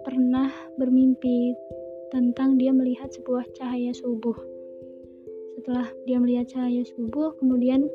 pernah 0.06 0.48
bermimpi 0.78 1.52
tentang 2.12 2.60
dia 2.60 2.76
melihat 2.76 3.08
sebuah 3.08 3.48
cahaya 3.56 3.88
subuh. 3.96 4.36
Setelah 5.56 5.88
dia 6.04 6.20
melihat 6.20 6.52
cahaya 6.52 6.84
subuh, 6.84 7.32
kemudian 7.40 7.88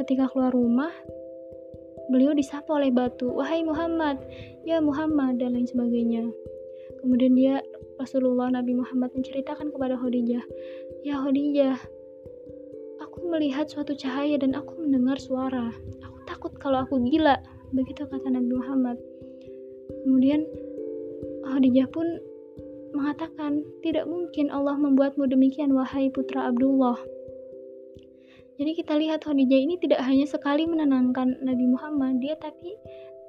ketika 0.00 0.32
keluar 0.32 0.48
rumah, 0.56 0.88
beliau 2.08 2.32
disapa 2.32 2.72
oleh 2.72 2.88
batu, 2.88 3.28
"Wahai 3.28 3.60
Muhammad, 3.60 4.16
ya 4.64 4.80
Muhammad," 4.80 5.36
dan 5.36 5.60
lain 5.60 5.68
sebagainya. 5.68 6.24
Kemudian 7.04 7.36
dia 7.36 7.60
Rasulullah 8.00 8.48
Nabi 8.48 8.80
Muhammad 8.80 9.12
menceritakan 9.12 9.68
kepada 9.76 10.00
Khadijah, 10.00 10.44
"Ya 11.04 11.20
Khadijah, 11.20 11.76
aku 13.04 13.28
melihat 13.28 13.68
suatu 13.68 13.92
cahaya 13.92 14.40
dan 14.40 14.56
aku 14.56 14.80
mendengar 14.80 15.20
suara. 15.20 15.68
Aku 16.00 16.18
takut 16.24 16.56
kalau 16.56 16.80
aku 16.80 16.96
gila." 17.12 17.36
Begitu 17.76 18.08
kata 18.08 18.32
Nabi 18.32 18.56
Muhammad. 18.56 18.96
Kemudian 20.04 20.48
Khadijah 21.44 21.92
pun 21.92 22.06
mengatakan, 22.94 23.60
"Tidak 23.82 24.06
mungkin 24.06 24.48
Allah 24.54 24.78
membuatmu 24.78 25.26
demikian, 25.28 25.74
wahai 25.74 26.08
putra 26.14 26.48
Abdullah." 26.48 26.96
Jadi 28.54 28.70
kita 28.78 28.94
lihat 28.94 29.26
Khadijah 29.26 29.60
ini 29.66 29.74
tidak 29.82 29.98
hanya 30.06 30.30
sekali 30.30 30.62
menenangkan 30.62 31.42
Nabi 31.42 31.66
Muhammad, 31.66 32.22
dia 32.22 32.38
tapi 32.38 32.78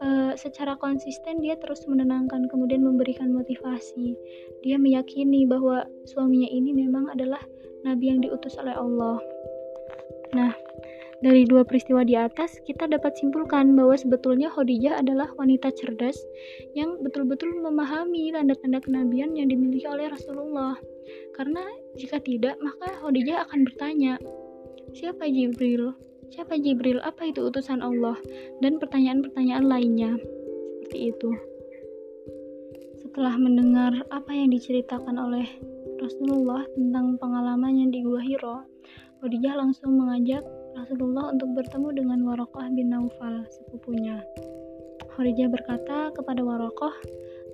uh, 0.05 0.37
secara 0.37 0.77
konsisten 0.77 1.41
dia 1.41 1.57
terus 1.57 1.81
menenangkan, 1.89 2.45
kemudian 2.45 2.85
memberikan 2.85 3.33
motivasi. 3.33 4.13
Dia 4.61 4.77
meyakini 4.77 5.49
bahwa 5.49 5.81
suaminya 6.05 6.49
ini 6.49 6.77
memang 6.77 7.09
adalah 7.09 7.41
nabi 7.81 8.13
yang 8.13 8.21
diutus 8.21 8.53
oleh 8.61 8.77
Allah. 8.77 9.17
Nah, 10.37 10.53
dari 11.25 11.41
dua 11.49 11.65
peristiwa 11.65 12.05
di 12.05 12.13
atas, 12.13 12.61
kita 12.69 12.85
dapat 12.85 13.17
simpulkan 13.17 13.73
bahwa 13.73 13.97
sebetulnya 13.97 14.45
Khadijah 14.53 15.01
adalah 15.01 15.33
wanita 15.41 15.73
cerdas 15.73 16.21
yang 16.77 17.01
betul-betul 17.01 17.49
memahami 17.65 18.29
tanda-tanda 18.29 18.77
kenabian 18.77 19.33
yang 19.33 19.49
dimiliki 19.49 19.89
oleh 19.89 20.13
Rasulullah. 20.13 20.77
Karena 21.33 21.65
jika 21.97 22.21
tidak, 22.21 22.61
maka 22.61 23.01
Khadijah 23.01 23.41
akan 23.49 23.65
bertanya, 23.65 24.21
siapa 24.93 25.25
Jibril? 25.25 25.97
Siapa 26.29 26.61
Jibril? 26.61 27.01
Apa 27.01 27.33
itu 27.33 27.41
utusan 27.49 27.81
Allah? 27.81 28.21
Dan 28.61 28.77
pertanyaan-pertanyaan 28.77 29.65
lainnya. 29.65 30.21
Seperti 30.85 31.09
itu. 31.09 31.33
Setelah 33.01 33.33
mendengar 33.41 34.05
apa 34.13 34.29
yang 34.29 34.53
diceritakan 34.53 35.17
oleh 35.17 35.49
Rasulullah 35.97 36.69
tentang 36.77 37.17
pengalamannya 37.17 37.89
di 37.89 38.05
Gua 38.05 38.21
Hiro, 38.21 38.61
Khadijah 39.25 39.57
langsung 39.57 39.97
mengajak 39.97 40.45
Rasulullah 40.75 41.31
untuk 41.31 41.55
bertemu 41.55 41.89
dengan 41.95 42.19
Warokoh 42.27 42.67
bin 42.75 42.91
Naufal, 42.91 43.47
sepupunya. 43.47 44.19
Khadijah 45.15 45.47
berkata 45.47 46.11
kepada 46.11 46.43
Warokoh, 46.43 46.91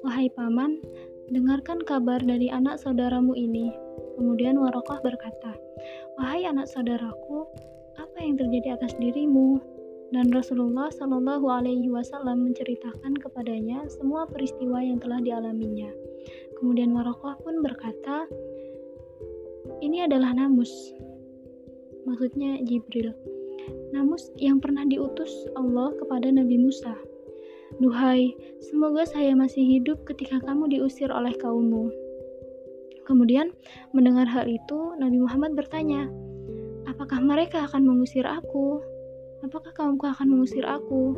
Wahai 0.01 0.33
paman, 0.33 0.81
dengarkan 1.29 1.85
kabar 1.85 2.17
dari 2.17 2.49
anak 2.49 2.81
saudaramu 2.81 3.37
ini. 3.37 3.69
Kemudian 4.17 4.57
Warokoh 4.57 4.97
berkata, 5.05 5.53
Wahai 6.17 6.49
anak 6.49 6.65
saudaraku, 6.65 7.45
apa 8.01 8.17
yang 8.17 8.41
terjadi 8.41 8.81
atas 8.81 8.97
dirimu? 8.97 9.61
Dan 10.11 10.33
Rasulullah 10.33 10.91
Shallallahu 10.91 11.45
Alaihi 11.47 11.87
Wasallam 11.87 12.49
menceritakan 12.49 13.15
kepadanya 13.21 13.85
semua 13.87 14.27
peristiwa 14.27 14.81
yang 14.81 14.97
telah 14.99 15.21
dialaminya. 15.21 15.87
Kemudian 16.57 16.91
Warokoh 16.91 17.37
pun 17.45 17.61
berkata, 17.61 18.25
ini 19.85 20.03
adalah 20.03 20.33
Namus, 20.33 20.91
maksudnya 22.05 22.57
Jibril. 22.65 23.13
Namus 23.93 24.33
yang 24.41 24.57
pernah 24.57 24.87
diutus 24.87 25.29
Allah 25.53 25.93
kepada 25.99 26.31
Nabi 26.33 26.57
Musa. 26.57 26.97
Duhai, 27.79 28.35
semoga 28.59 29.07
saya 29.07 29.31
masih 29.37 29.63
hidup 29.63 30.03
ketika 30.03 30.41
kamu 30.43 30.67
diusir 30.75 31.07
oleh 31.13 31.31
kaummu. 31.39 31.87
Kemudian, 33.07 33.51
mendengar 33.95 34.27
hal 34.27 34.45
itu, 34.47 34.95
Nabi 34.99 35.17
Muhammad 35.19 35.55
bertanya, 35.55 36.07
Apakah 36.89 37.21
mereka 37.21 37.65
akan 37.69 37.85
mengusir 37.85 38.25
aku? 38.25 38.81
Apakah 39.45 39.73
kaumku 39.73 40.05
akan 40.05 40.27
mengusir 40.37 40.65
aku? 40.65 41.17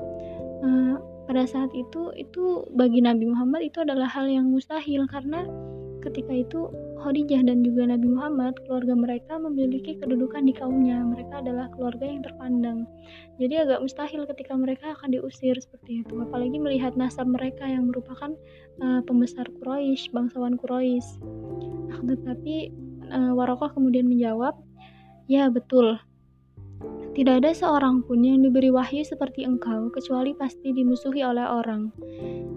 Uh, 0.64 0.96
pada 1.28 1.48
saat 1.48 1.72
itu, 1.72 2.12
itu 2.20 2.68
bagi 2.76 3.00
Nabi 3.00 3.28
Muhammad 3.28 3.68
itu 3.68 3.84
adalah 3.84 4.08
hal 4.08 4.28
yang 4.28 4.52
mustahil 4.52 5.08
karena 5.08 5.48
ketika 6.04 6.36
itu 6.36 6.68
Khadijah 7.04 7.44
dan 7.44 7.68
juga 7.68 7.84
Nabi 7.84 8.08
Muhammad, 8.08 8.56
keluarga 8.64 8.96
mereka 8.96 9.36
memiliki 9.36 10.00
kedudukan 10.00 10.48
di 10.48 10.56
kaumnya. 10.56 11.04
Mereka 11.04 11.44
adalah 11.44 11.68
keluarga 11.76 12.08
yang 12.08 12.24
terpandang. 12.24 12.88
Jadi 13.36 13.60
agak 13.60 13.84
mustahil 13.84 14.24
ketika 14.32 14.56
mereka 14.56 14.96
akan 14.96 15.12
diusir 15.12 15.60
seperti 15.60 16.08
itu. 16.08 16.16
Apalagi 16.24 16.56
melihat 16.56 16.96
nasab 16.96 17.28
mereka 17.28 17.68
yang 17.68 17.92
merupakan 17.92 18.32
uh, 18.80 19.04
pembesar 19.04 19.44
Quraisy, 19.60 20.16
bangsawan 20.16 20.56
Quraisy. 20.56 21.20
Nah, 21.92 22.00
tetapi 22.08 22.56
uh, 23.12 23.36
Warokoh 23.36 23.76
kemudian 23.76 24.08
menjawab, 24.08 24.56
"Ya, 25.28 25.52
betul. 25.52 26.00
Tidak 27.14 27.46
ada 27.46 27.54
seorang 27.54 28.02
pun 28.10 28.26
yang 28.26 28.42
diberi 28.42 28.74
wahyu 28.74 29.06
seperti 29.06 29.46
engkau, 29.46 29.94
kecuali 29.94 30.34
pasti 30.34 30.74
dimusuhi 30.74 31.22
oleh 31.22 31.46
orang. 31.46 31.94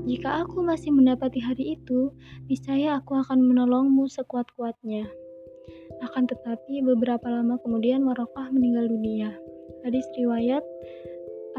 Jika 0.08 0.48
aku 0.48 0.64
masih 0.64 0.96
mendapati 0.96 1.44
hari 1.44 1.76
itu, 1.76 2.08
niscaya 2.48 2.96
aku 2.96 3.20
akan 3.20 3.44
menolongmu 3.44 4.08
sekuat-kuatnya. 4.08 5.12
Akan 6.00 6.24
tetapi 6.24 6.80
beberapa 6.80 7.28
lama 7.28 7.60
kemudian 7.60 8.00
Warokah 8.08 8.48
meninggal 8.48 8.88
dunia. 8.88 9.36
Hadis 9.84 10.08
riwayat 10.16 10.64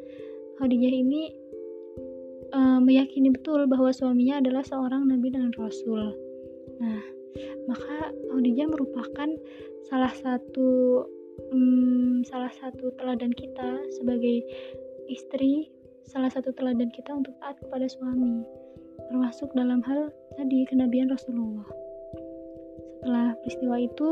Khadijah 0.63 0.95
ini 0.95 1.35
e, 2.55 2.61
meyakini 2.81 3.35
betul 3.35 3.67
bahwa 3.67 3.91
suaminya 3.91 4.39
adalah 4.39 4.63
seorang 4.63 5.11
nabi 5.11 5.35
dan 5.35 5.51
rasul. 5.59 6.15
Nah, 6.79 7.03
maka 7.67 8.15
Khadijah 8.31 8.71
merupakan 8.71 9.29
salah 9.87 10.15
satu 10.15 11.03
um, 11.53 12.25
salah 12.27 12.51
satu 12.51 12.91
teladan 12.97 13.33
kita 13.35 13.83
sebagai 14.01 14.43
istri, 15.07 15.71
salah 16.07 16.31
satu 16.33 16.51
teladan 16.57 16.91
kita 16.91 17.13
untuk 17.13 17.35
taat 17.43 17.59
kepada 17.63 17.87
suami, 17.87 18.43
termasuk 19.11 19.51
dalam 19.55 19.85
hal 19.85 20.11
tadi 20.35 20.67
kenabian 20.67 21.11
Rasulullah. 21.13 21.86
Setelah 23.07 23.39
peristiwa 23.39 23.77
itu, 23.79 24.11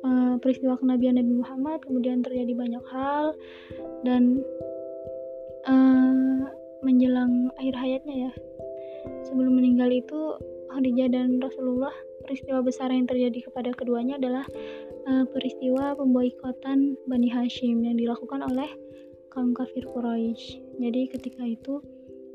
uh, 0.00 0.40
peristiwa 0.40 0.80
kenabian 0.80 1.20
Nabi 1.20 1.44
Muhammad, 1.44 1.84
kemudian 1.84 2.24
terjadi 2.24 2.56
banyak 2.56 2.80
hal 2.88 3.36
dan 4.00 4.40
uh, 5.68 6.48
menjelang 6.80 7.52
akhir 7.60 7.76
hayatnya 7.76 8.32
ya 8.32 8.32
sebelum 9.28 9.60
meninggal 9.60 9.92
itu 9.92 10.40
Khadijah 10.72 11.12
dan 11.12 11.36
Rasulullah 11.36 11.92
peristiwa 12.24 12.64
besar 12.64 12.88
yang 12.88 13.04
terjadi 13.04 13.44
kepada 13.44 13.76
keduanya 13.76 14.16
adalah 14.16 14.48
uh, 15.12 15.28
peristiwa 15.28 15.92
pemboikotan 15.92 16.96
Bani 17.04 17.28
Hashim 17.28 17.84
yang 17.84 18.00
dilakukan 18.00 18.40
oleh 18.40 18.72
kaum 19.36 19.52
kafir 19.52 19.84
Quraisy. 19.84 20.80
Jadi 20.80 21.12
ketika 21.12 21.44
itu 21.44 21.84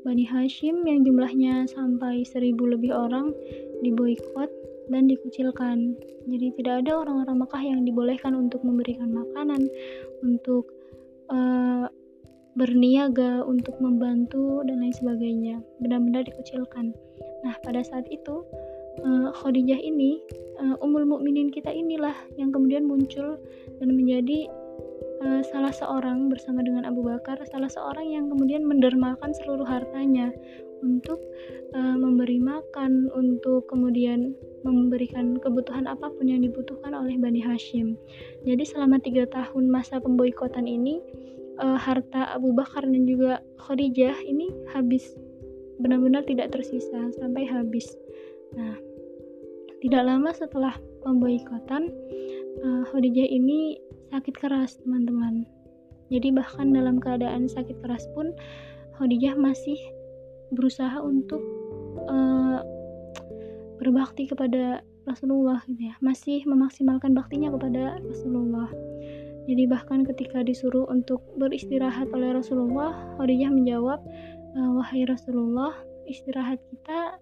Bani 0.06 0.22
Hashim 0.22 0.86
yang 0.86 1.02
jumlahnya 1.02 1.66
sampai 1.66 2.22
seribu 2.22 2.70
lebih 2.70 2.94
orang 2.94 3.34
diboikot 3.82 4.54
dan 4.88 5.08
dikucilkan. 5.08 5.96
Jadi 6.28 6.52
tidak 6.60 6.84
ada 6.84 7.04
orang-orang 7.04 7.36
Mekah 7.44 7.62
yang 7.64 7.80
dibolehkan 7.84 8.32
untuk 8.36 8.60
memberikan 8.64 9.08
makanan, 9.12 9.68
untuk 10.24 10.68
uh, 11.32 11.88
berniaga 12.58 13.46
untuk 13.46 13.78
membantu 13.78 14.66
dan 14.66 14.82
lain 14.82 14.94
sebagainya. 14.96 15.56
Benar-benar 15.78 16.26
dikucilkan. 16.26 16.90
Nah 17.46 17.54
pada 17.62 17.80
saat 17.86 18.08
itu 18.10 18.42
uh, 19.06 19.30
Khadijah 19.30 19.78
ini 19.78 20.18
uh, 20.58 20.76
umul 20.82 21.06
mukminin 21.06 21.54
kita 21.54 21.70
inilah 21.70 22.16
yang 22.34 22.50
kemudian 22.50 22.84
muncul 22.84 23.38
dan 23.78 23.88
menjadi 23.94 24.50
salah 25.42 25.74
seorang 25.74 26.30
bersama 26.30 26.62
dengan 26.62 26.86
Abu 26.86 27.02
Bakar 27.02 27.42
salah 27.50 27.66
seorang 27.66 28.06
yang 28.06 28.30
kemudian 28.30 28.62
mendermakan 28.62 29.34
seluruh 29.34 29.66
hartanya 29.66 30.30
untuk 30.80 31.20
uh, 31.74 31.96
memberi 31.96 32.38
makan 32.42 33.10
untuk 33.14 33.66
kemudian 33.68 34.34
memberikan 34.62 35.38
kebutuhan 35.38 35.86
apa 35.86 36.10
pun 36.10 36.26
yang 36.26 36.42
dibutuhkan 36.42 36.94
oleh 36.94 37.18
Bani 37.18 37.42
Hashim 37.42 37.98
jadi 38.46 38.62
selama 38.62 38.98
tiga 39.02 39.26
tahun 39.30 39.70
masa 39.70 39.98
pemboikotan 40.02 40.66
ini 40.66 41.02
uh, 41.62 41.78
harta 41.78 42.34
Abu 42.34 42.54
Bakar 42.54 42.86
dan 42.86 43.04
juga 43.04 43.42
Khadijah 43.62 44.22
ini 44.22 44.50
habis 44.70 45.14
benar-benar 45.78 46.26
tidak 46.26 46.50
tersisa 46.54 47.10
sampai 47.18 47.46
habis. 47.46 47.86
Nah, 48.54 48.74
tidak 49.78 50.02
lama 50.06 50.30
setelah 50.34 50.74
pemboikotan 51.06 51.90
uh, 52.62 52.82
Khadijah 52.90 53.28
ini 53.30 53.78
sakit 54.10 54.34
keras, 54.34 54.78
teman-teman. 54.82 55.46
Jadi 56.08 56.32
bahkan 56.32 56.72
dalam 56.72 56.98
keadaan 56.98 57.46
sakit 57.46 57.84
keras 57.84 58.08
pun 58.16 58.32
Khadijah 58.96 59.36
masih 59.36 59.76
berusaha 60.52 60.98
untuk 61.02 61.40
uh, 62.08 62.60
berbakti 63.78 64.26
kepada 64.26 64.82
Rasulullah 65.08 65.64
gitu 65.64 65.88
ya. 65.88 65.94
Masih 66.04 66.44
memaksimalkan 66.44 67.16
baktinya 67.16 67.48
kepada 67.54 67.96
Rasulullah. 68.04 68.68
Jadi 69.48 69.64
bahkan 69.64 70.04
ketika 70.04 70.44
disuruh 70.44 70.84
untuk 70.92 71.24
beristirahat 71.40 72.12
oleh 72.12 72.36
Rasulullah, 72.36 73.16
Khadijah 73.16 73.48
menjawab, 73.48 74.04
eh, 74.52 74.70
"Wahai 74.76 75.08
Rasulullah, 75.08 75.72
istirahat 76.04 76.60
kita 76.68 77.16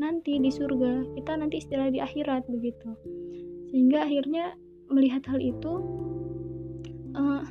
nanti 0.00 0.40
di 0.40 0.48
surga, 0.48 1.04
kita 1.20 1.36
nanti 1.36 1.60
istirahat 1.60 1.92
di 1.92 2.00
akhirat 2.00 2.48
begitu." 2.48 2.96
Sehingga 3.68 4.08
akhirnya 4.08 4.56
melihat 4.88 5.28
hal 5.28 5.36
itu 5.42 5.72
uh, 7.12 7.44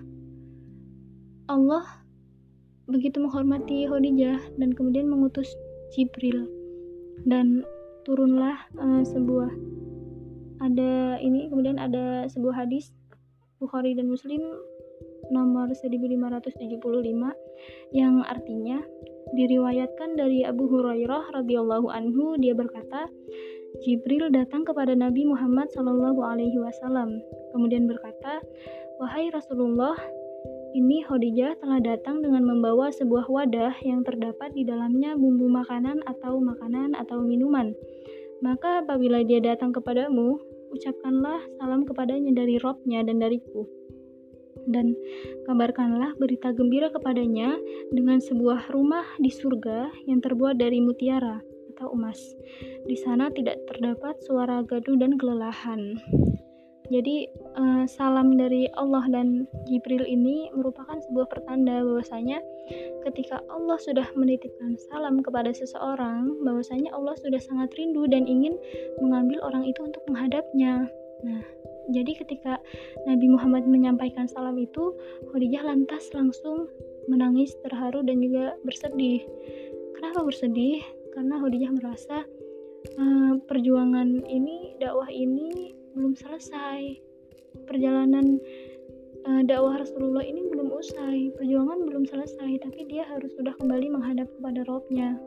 Allah 1.45 1.85
begitu 2.85 3.17
menghormati 3.21 3.89
Khadijah 3.89 4.39
dan 4.61 4.69
kemudian 4.73 5.09
mengutus 5.09 5.49
Jibril. 5.93 6.45
Dan 7.25 7.65
turunlah 8.05 8.69
uh, 8.77 9.01
sebuah 9.01 9.49
ada 10.61 11.17
ini 11.19 11.49
kemudian 11.51 11.81
ada 11.81 12.29
sebuah 12.29 12.65
hadis 12.65 12.93
Bukhari 13.57 13.97
dan 13.97 14.11
Muslim 14.11 14.41
nomor 15.33 15.73
1575 15.73 16.77
yang 17.97 18.21
artinya 18.21 18.77
diriwayatkan 19.33 20.13
dari 20.13 20.45
Abu 20.45 20.69
Hurairah 20.69 21.33
radhiyallahu 21.33 21.89
anhu 21.89 22.37
dia 22.37 22.53
berkata 22.53 23.09
Jibril 23.83 24.31
datang 24.31 24.63
kepada 24.63 24.95
Nabi 24.95 25.27
Muhammad 25.27 25.67
Shallallahu 25.73 26.21
alaihi 26.23 26.55
wasallam. 26.61 27.19
Kemudian 27.51 27.89
berkata 27.89 28.39
wahai 29.01 29.27
Rasulullah 29.33 29.97
ini 30.75 31.07
Khadijah 31.07 31.55
telah 31.63 31.79
datang 31.79 32.19
dengan 32.19 32.43
membawa 32.43 32.91
sebuah 32.91 33.31
wadah 33.31 33.79
yang 33.79 34.03
terdapat 34.03 34.51
di 34.51 34.67
dalamnya 34.67 35.15
bumbu 35.15 35.47
makanan 35.47 36.03
atau 36.03 36.43
makanan 36.43 36.99
atau 36.99 37.23
minuman 37.23 37.71
maka 38.43 38.83
apabila 38.83 39.23
dia 39.23 39.39
datang 39.39 39.71
kepadamu 39.71 40.35
ucapkanlah 40.75 41.39
salam 41.55 41.87
kepadanya 41.87 42.35
dari 42.35 42.59
robnya 42.59 42.99
dan 43.05 43.23
dariku. 43.23 43.63
Dan 44.65 44.97
kabarkanlah 45.45 46.17
berita 46.17 46.49
gembira 46.51 46.89
kepadanya 46.89 47.55
dengan 47.93 48.17
sebuah 48.17 48.73
rumah 48.73 49.05
di 49.21 49.29
surga 49.29 49.93
yang 50.09 50.19
terbuat 50.25 50.57
dari 50.57 50.81
mutiara 50.81 51.37
atau 51.75 51.93
emas. 51.93 52.17
Di 52.89 52.97
sana 52.97 53.29
tidak 53.29 53.61
terdapat 53.69 54.17
suara 54.25 54.65
gaduh 54.65 54.97
dan 54.97 55.21
kelelahan. 55.21 56.01
Jadi 56.93 57.25
uh, 57.57 57.83
salam 57.89 58.37
dari 58.37 58.69
Allah 58.77 59.01
dan 59.09 59.49
Jibril 59.65 60.05
ini 60.05 60.53
merupakan 60.53 61.01
sebuah 61.09 61.27
pertanda 61.33 61.81
bahwasanya 61.81 62.37
ketika 63.09 63.41
Allah 63.49 63.77
sudah 63.81 64.05
menitipkan 64.13 64.77
salam 64.89 65.21
kepada 65.25 65.49
seseorang, 65.53 66.29
bahwasanya 66.45 66.93
Allah 66.93 67.17
sudah 67.17 67.41
sangat 67.41 67.73
rindu 67.77 68.05
dan 68.09 68.29
ingin 68.29 68.57
mengambil 69.01 69.41
orang 69.45 69.65
itu 69.65 69.81
untuk 69.81 70.01
menghadapnya. 70.09 70.89
Nah, 71.25 71.41
jadi 71.93 72.17
ketika 72.17 72.57
Nabi 73.05 73.29
Muhammad 73.29 73.69
menyampaikan 73.69 74.25
salam 74.25 74.57
itu, 74.57 74.93
Khadijah 75.29 75.65
lantas 75.65 76.09
langsung 76.13 76.69
menangis 77.05 77.53
terharu 77.61 78.01
dan 78.01 78.21
juga 78.21 78.57
bersedih. 78.65 79.21
Kenapa 79.97 80.25
bersedih? 80.25 80.81
Karena 81.13 81.37
Khadijah 81.37 81.71
merasa 81.77 82.25
uh, 82.97 83.33
perjuangan 83.45 84.25
ini, 84.25 84.77
dakwah 84.81 85.09
ini 85.13 85.74
belum 85.95 86.13
selesai. 86.13 86.99
Perjalanan 87.65 88.37
uh, 89.25 89.41
dakwah 89.47 89.81
Rasulullah 89.81 90.21
ini 90.21 90.45
belum 90.51 90.69
usai 90.75 91.33
perjuangan 91.39 91.87
belum 91.87 92.03
selesai 92.05 92.61
tapi 92.61 92.85
dia 92.85 93.07
harus 93.09 93.31
sudah 93.33 93.55
kembali 93.57 93.89
menghadap 93.89 94.29
kepada 94.37 94.61
Robnya. 94.69 95.17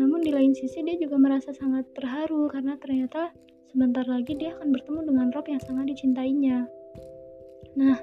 Namun 0.00 0.24
di 0.24 0.32
lain 0.34 0.56
sisi 0.56 0.82
dia 0.82 0.96
juga 0.98 1.20
merasa 1.20 1.54
sangat 1.54 1.86
terharu 1.94 2.50
karena 2.50 2.74
ternyata 2.80 3.30
sebentar 3.70 4.04
lagi 4.08 4.34
dia 4.36 4.56
akan 4.58 4.74
bertemu 4.74 5.00
dengan 5.08 5.26
Rob 5.32 5.46
yang 5.46 5.62
sangat 5.62 5.92
dicintainya. 5.94 6.66
Nah 7.78 7.96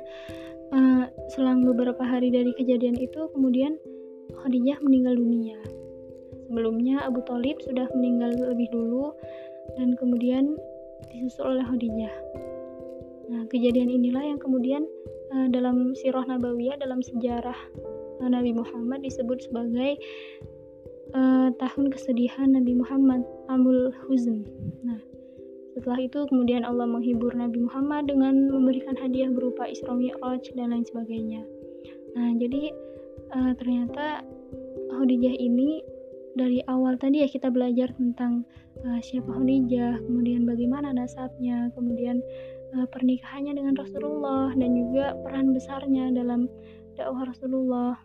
uh, 0.74 1.06
selang 1.34 1.66
beberapa 1.66 2.02
hari 2.02 2.30
dari 2.30 2.54
kejadian 2.56 2.98
itu 2.98 3.30
kemudian 3.34 3.76
Khadijah 4.30 4.80
meninggal 4.86 5.18
dunia. 5.18 5.58
Sebelumnya 6.50 7.06
Abu 7.06 7.22
Talib 7.30 7.62
sudah 7.62 7.86
meninggal 7.94 8.34
lebih 8.34 8.70
dulu 8.74 9.14
dan 9.78 9.94
kemudian 10.02 10.58
disusul 11.12 11.58
oleh 11.58 11.66
Khadijah. 11.66 12.16
Nah, 13.30 13.46
kejadian 13.50 13.94
inilah 13.94 14.26
yang 14.26 14.40
kemudian 14.42 14.90
uh, 15.34 15.48
dalam 15.54 15.94
sirah 15.94 16.26
nabawiyah 16.26 16.82
dalam 16.82 17.02
sejarah 17.06 17.58
uh, 18.22 18.30
Nabi 18.30 18.58
Muhammad 18.58 19.06
disebut 19.06 19.46
sebagai 19.46 20.02
uh, 21.14 21.54
tahun 21.62 21.94
kesedihan 21.94 22.54
Nabi 22.58 22.74
Muhammad 22.74 23.22
Amul 23.50 23.94
Huzn. 24.10 24.46
Nah, 24.82 24.98
Setelah 25.78 26.02
itu 26.02 26.26
kemudian 26.28 26.68
Allah 26.68 26.90
menghibur 26.90 27.32
Nabi 27.32 27.64
Muhammad 27.64 28.10
dengan 28.10 28.52
memberikan 28.52 28.98
hadiah 29.00 29.32
berupa 29.32 29.70
Isra 29.70 29.96
Mi'raj 29.96 30.44
dan 30.58 30.76
lain 30.76 30.84
sebagainya. 30.84 31.46
Nah, 32.18 32.36
jadi 32.36 32.74
uh, 33.32 33.54
ternyata 33.56 34.26
Khadijah 34.90 35.36
ini 35.40 35.80
dari 36.36 36.62
awal 36.70 36.98
tadi 37.00 37.26
ya 37.26 37.30
kita 37.30 37.50
belajar 37.50 37.94
tentang 37.98 38.46
uh, 38.86 39.00
siapa 39.02 39.34
Khadijah, 39.34 40.02
kemudian 40.06 40.46
bagaimana 40.46 40.94
nasabnya, 40.94 41.74
kemudian 41.74 42.22
uh, 42.78 42.86
pernikahannya 42.90 43.58
dengan 43.58 43.74
Rasulullah 43.78 44.54
dan 44.54 44.72
juga 44.76 45.18
peran 45.26 45.56
besarnya 45.56 46.14
dalam 46.14 46.46
dakwah 47.00 47.26
Rasulullah. 47.26 47.96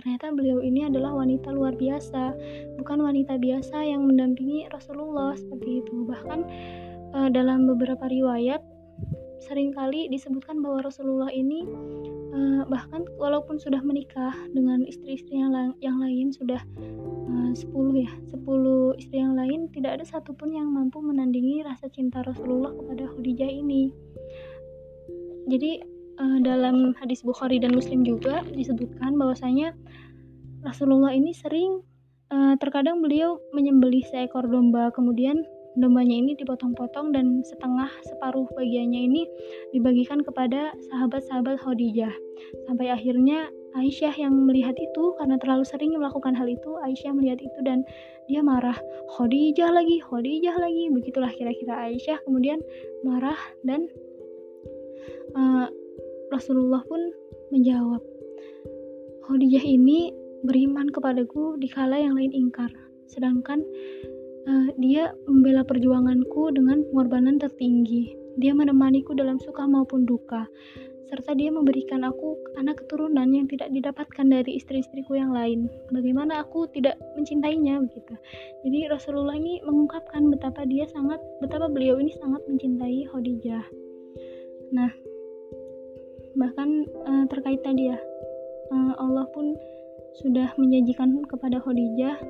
Ternyata 0.00 0.32
beliau 0.32 0.64
ini 0.64 0.88
adalah 0.88 1.12
wanita 1.12 1.52
luar 1.52 1.76
biasa, 1.76 2.32
bukan 2.80 3.04
wanita 3.04 3.36
biasa 3.36 3.84
yang 3.84 4.08
mendampingi 4.08 4.64
Rasulullah 4.72 5.36
seperti 5.36 5.84
itu. 5.84 6.08
Bahkan 6.08 6.40
uh, 7.12 7.28
dalam 7.28 7.68
beberapa 7.68 8.08
riwayat 8.08 8.64
sering 9.40 9.72
kali 9.72 10.06
disebutkan 10.12 10.60
bahwa 10.60 10.84
Rasulullah 10.84 11.32
ini 11.32 11.64
uh, 12.36 12.62
bahkan 12.68 13.08
walaupun 13.16 13.56
sudah 13.56 13.80
menikah 13.80 14.36
dengan 14.52 14.84
istri-istri 14.84 15.40
yang, 15.40 15.50
la 15.50 15.72
yang 15.80 15.96
lain 15.96 16.30
sudah 16.30 16.60
uh, 17.28 17.52
10 17.56 17.66
ya 17.96 18.12
10 18.30 19.00
istri 19.00 19.16
yang 19.18 19.34
lain 19.34 19.72
tidak 19.72 20.00
ada 20.00 20.04
satupun 20.04 20.52
yang 20.52 20.68
mampu 20.68 21.00
menandingi 21.00 21.64
rasa 21.64 21.88
cinta 21.88 22.20
Rasulullah 22.20 22.70
kepada 22.76 23.08
Khadijah 23.16 23.50
ini. 23.50 23.90
Jadi 25.50 25.80
uh, 26.20 26.38
dalam 26.44 26.92
hadis 27.00 27.24
Bukhari 27.24 27.58
dan 27.58 27.72
Muslim 27.72 28.04
juga 28.04 28.44
disebutkan 28.52 29.16
bahwasanya 29.16 29.72
Rasulullah 30.60 31.16
ini 31.16 31.32
sering 31.32 31.80
uh, 32.28 32.54
terkadang 32.60 33.00
beliau 33.00 33.40
menyembelih 33.56 34.04
seekor 34.12 34.44
domba 34.46 34.92
kemudian 34.92 35.40
dombanya 35.80 36.16
ini 36.20 36.32
dipotong-potong 36.36 37.16
dan 37.16 37.40
setengah 37.42 37.88
separuh 38.06 38.46
bagiannya 38.54 39.00
ini 39.10 39.22
dibagikan 39.72 40.20
kepada 40.20 40.76
sahabat-sahabat 40.92 41.58
Khadijah. 41.64 42.12
Sampai 42.68 42.92
akhirnya 42.92 43.48
Aisyah 43.70 44.14
yang 44.18 44.34
melihat 44.50 44.74
itu 44.74 45.14
karena 45.14 45.38
terlalu 45.38 45.62
sering 45.62 45.94
melakukan 45.94 46.34
hal 46.34 46.50
itu, 46.50 46.74
Aisyah 46.82 47.14
melihat 47.14 47.38
itu 47.38 47.58
dan 47.62 47.86
dia 48.26 48.42
marah. 48.42 48.76
Khadijah 49.14 49.70
lagi, 49.70 50.02
Khadijah 50.02 50.58
lagi. 50.58 50.90
Begitulah 50.90 51.30
kira-kira 51.32 51.88
Aisyah 51.88 52.18
kemudian 52.26 52.58
marah 53.06 53.38
dan 53.62 53.86
uh, 55.38 55.70
Rasulullah 56.34 56.82
pun 56.86 56.98
menjawab, 57.54 58.02
Khadijah 59.26 59.62
ini 59.62 60.10
beriman 60.42 60.90
kepadaku 60.90 61.58
di 61.60 61.70
kala 61.70 62.00
yang 62.00 62.18
lain 62.18 62.34
ingkar. 62.34 62.70
Sedangkan 63.06 63.62
uh, 64.46 64.68
dia 64.80 65.12
membela 65.28 65.66
perjuanganku 65.66 66.54
dengan 66.54 66.84
pengorbanan 66.88 67.36
tertinggi. 67.40 68.16
Dia 68.40 68.54
menemaniku 68.56 69.12
dalam 69.12 69.36
suka 69.42 69.66
maupun 69.66 70.06
duka, 70.06 70.46
serta 71.10 71.34
dia 71.34 71.50
memberikan 71.50 72.06
aku 72.06 72.38
anak 72.54 72.86
keturunan 72.86 73.26
yang 73.34 73.50
tidak 73.50 73.74
didapatkan 73.74 74.26
dari 74.30 74.54
istri-istriku 74.54 75.18
yang 75.18 75.34
lain. 75.34 75.66
Bagaimana 75.90 76.46
aku 76.46 76.70
tidak 76.70 76.94
mencintainya 77.18 77.82
begitu. 77.82 78.14
Jadi 78.62 78.86
Rasulullah 78.86 79.34
ini 79.34 79.58
mengungkapkan 79.66 80.30
betapa 80.30 80.62
dia 80.70 80.86
sangat, 80.86 81.18
betapa 81.42 81.66
beliau 81.66 81.98
ini 81.98 82.14
sangat 82.22 82.40
mencintai 82.46 83.10
Khadijah. 83.10 83.66
Nah, 84.70 84.90
bahkan 86.38 86.86
uh, 87.02 87.26
terkait 87.26 87.58
tadi 87.66 87.90
ya, 87.90 87.98
uh, 88.70 88.94
Allah 89.02 89.26
pun 89.34 89.58
sudah 90.22 90.54
menjanjikan 90.54 91.26
kepada 91.26 91.58
Khadijah 91.58 92.22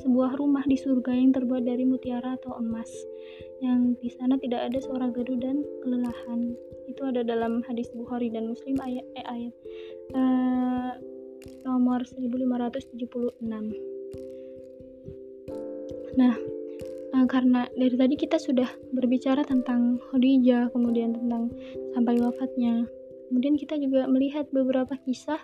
sebuah 0.00 0.40
rumah 0.40 0.64
di 0.64 0.80
surga 0.80 1.12
yang 1.12 1.36
terbuat 1.36 1.68
dari 1.68 1.84
mutiara 1.84 2.40
atau 2.40 2.56
emas 2.56 2.88
yang 3.62 3.94
di 4.02 4.10
sana 4.10 4.34
tidak 4.40 4.72
ada 4.72 4.78
suara 4.82 5.06
gaduh 5.12 5.38
dan 5.38 5.62
kelelahan. 5.84 6.56
Itu 6.90 7.06
ada 7.06 7.22
dalam 7.22 7.62
hadis 7.68 7.92
Bukhari 7.94 8.26
dan 8.32 8.50
Muslim 8.50 8.74
ayat 8.82 9.06
eh, 9.14 9.26
ayat 9.26 9.54
uh, 10.18 10.92
nomor 11.62 12.02
1576 12.04 13.38
nah 16.12 16.36
uh, 17.16 17.24
karena 17.24 17.64
dari 17.72 17.96
tadi 17.96 18.14
kita 18.20 18.36
sudah 18.36 18.68
berbicara 18.92 19.40
tentang 19.46 19.96
Khadijah 20.10 20.68
kemudian 20.74 21.16
tentang 21.16 21.48
sampai 21.96 22.20
wafatnya. 22.20 22.84
Kemudian 23.32 23.56
kita 23.56 23.80
juga 23.80 24.04
melihat 24.04 24.44
beberapa 24.52 24.92
kisah 25.08 25.40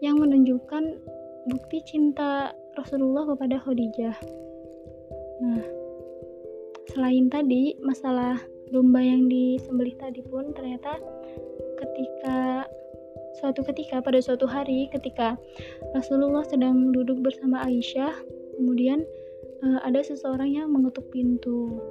yang 0.00 0.16
menunjukkan 0.16 0.96
bukti 1.52 1.84
cinta 1.84 2.56
Rasulullah 2.78 3.26
kepada 3.34 3.58
Khadijah. 3.58 4.16
Nah, 5.42 5.62
selain 6.94 7.26
tadi 7.26 7.74
masalah 7.82 8.38
domba 8.70 9.02
yang 9.02 9.26
disembelih 9.26 9.98
tadi 9.98 10.22
pun 10.22 10.54
ternyata 10.54 11.02
ketika 11.78 12.68
suatu 13.42 13.66
ketika 13.66 13.98
pada 14.02 14.18
suatu 14.22 14.46
hari 14.46 14.86
ketika 14.94 15.34
Rasulullah 15.94 16.46
sedang 16.46 16.94
duduk 16.94 17.18
bersama 17.22 17.66
Aisyah, 17.66 18.14
kemudian 18.58 19.02
uh, 19.62 19.82
ada 19.82 19.98
seseorang 20.02 20.54
yang 20.54 20.70
mengetuk 20.70 21.06
pintu. 21.10 21.82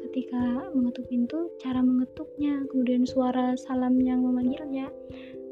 Ketika 0.00 0.72
mengetuk 0.72 1.12
pintu, 1.12 1.52
cara 1.60 1.84
mengetuknya, 1.84 2.64
kemudian 2.72 3.04
suara 3.04 3.52
salam 3.68 4.00
yang 4.00 4.24
memanggilnya 4.24 4.88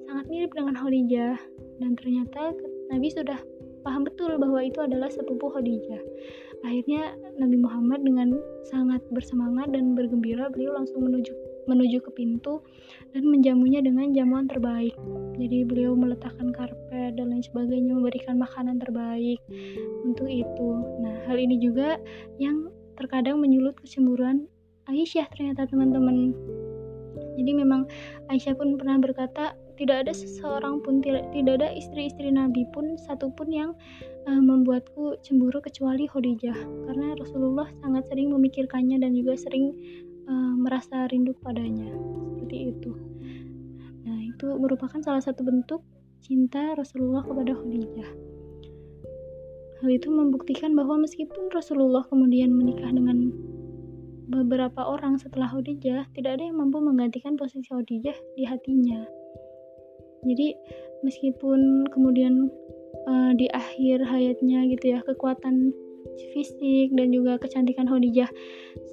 sangat 0.09 0.25
mirip 0.33 0.57
dengan 0.57 0.73
Khadijah 0.73 1.37
dan 1.85 1.91
ternyata 2.01 2.57
Nabi 2.89 3.13
sudah 3.13 3.37
paham 3.85 4.09
betul 4.09 4.41
bahwa 4.41 4.65
itu 4.65 4.81
adalah 4.81 5.13
sepupu 5.13 5.53
Khadijah. 5.53 6.01
Akhirnya 6.65 7.13
Nabi 7.37 7.61
Muhammad 7.61 8.01
dengan 8.01 8.33
sangat 8.65 9.05
bersemangat 9.13 9.71
dan 9.77 9.93
bergembira 9.93 10.49
beliau 10.49 10.73
langsung 10.73 11.05
menuju 11.05 11.37
menuju 11.65 12.05
ke 12.05 12.11
pintu 12.13 12.61
dan 13.17 13.25
menjamunya 13.25 13.81
dengan 13.81 14.13
jamuan 14.13 14.45
terbaik. 14.49 14.93
Jadi 15.37 15.65
beliau 15.65 15.97
meletakkan 15.97 16.53
karpet 16.53 17.17
dan 17.17 17.33
lain 17.33 17.45
sebagainya, 17.45 17.97
memberikan 17.97 18.37
makanan 18.37 18.81
terbaik 18.81 19.41
untuk 20.05 20.29
itu. 20.29 20.71
Nah, 21.01 21.25
hal 21.25 21.37
ini 21.41 21.57
juga 21.61 21.97
yang 22.37 22.69
terkadang 23.01 23.41
menyulut 23.41 23.75
kecemburuan 23.81 24.47
Aisyah 24.85 25.33
ternyata 25.33 25.65
teman-teman. 25.65 26.37
Jadi 27.35 27.51
memang 27.57 27.89
Aisyah 28.29 28.55
pun 28.55 28.77
pernah 28.77 29.01
berkata, 29.01 29.57
tidak 29.75 30.07
ada 30.07 30.13
seseorang 30.15 30.79
pun 30.83 31.03
tidak, 31.03 31.27
ada 31.35 31.69
istri-istri 31.75 32.31
Nabi 32.31 32.67
pun 32.71 32.95
satupun 32.95 33.51
yang 33.51 33.71
uh, 34.27 34.43
membuatku 34.43 35.19
cemburu 35.27 35.59
kecuali 35.59 36.07
Khadijah 36.07 36.59
karena 36.87 37.19
Rasulullah 37.19 37.67
sangat 37.83 38.07
sering 38.07 38.31
memikirkannya 38.31 39.03
dan 39.03 39.19
juga 39.19 39.35
sering 39.35 39.75
uh, 40.31 40.55
merasa 40.55 41.11
rindu 41.11 41.35
padanya 41.43 41.91
seperti 42.35 42.71
itu. 42.71 42.93
Nah 44.07 44.19
itu 44.23 44.47
merupakan 44.59 44.99
salah 45.03 45.23
satu 45.23 45.43
bentuk 45.43 45.83
cinta 46.23 46.79
Rasulullah 46.79 47.27
kepada 47.27 47.53
Khadijah. 47.59 48.11
Hal 49.83 49.91
itu 49.91 50.09
membuktikan 50.09 50.73
bahwa 50.73 51.03
meskipun 51.03 51.51
Rasulullah 51.53 52.07
kemudian 52.09 52.55
menikah 52.55 52.89
dengan 52.89 53.29
beberapa 54.31 54.87
orang 54.87 55.21
setelah 55.21 55.51
Khadijah, 55.53 56.09
tidak 56.17 56.41
ada 56.41 56.45
yang 56.49 56.57
mampu 56.57 56.81
menggantikan 56.81 57.37
posisi 57.37 57.69
Khadijah 57.69 58.17
di 58.39 58.49
hatinya 58.49 59.24
jadi 60.25 60.57
meskipun 61.05 61.89
kemudian 61.93 62.49
uh, 63.07 63.33
di 63.37 63.47
akhir 63.53 64.03
hayatnya 64.05 64.65
gitu 64.73 64.97
ya 64.97 65.01
kekuatan 65.05 65.71
fisik 66.33 66.93
dan 66.95 67.11
juga 67.11 67.37
kecantikan 67.41 67.89
Khadijah 67.89 68.29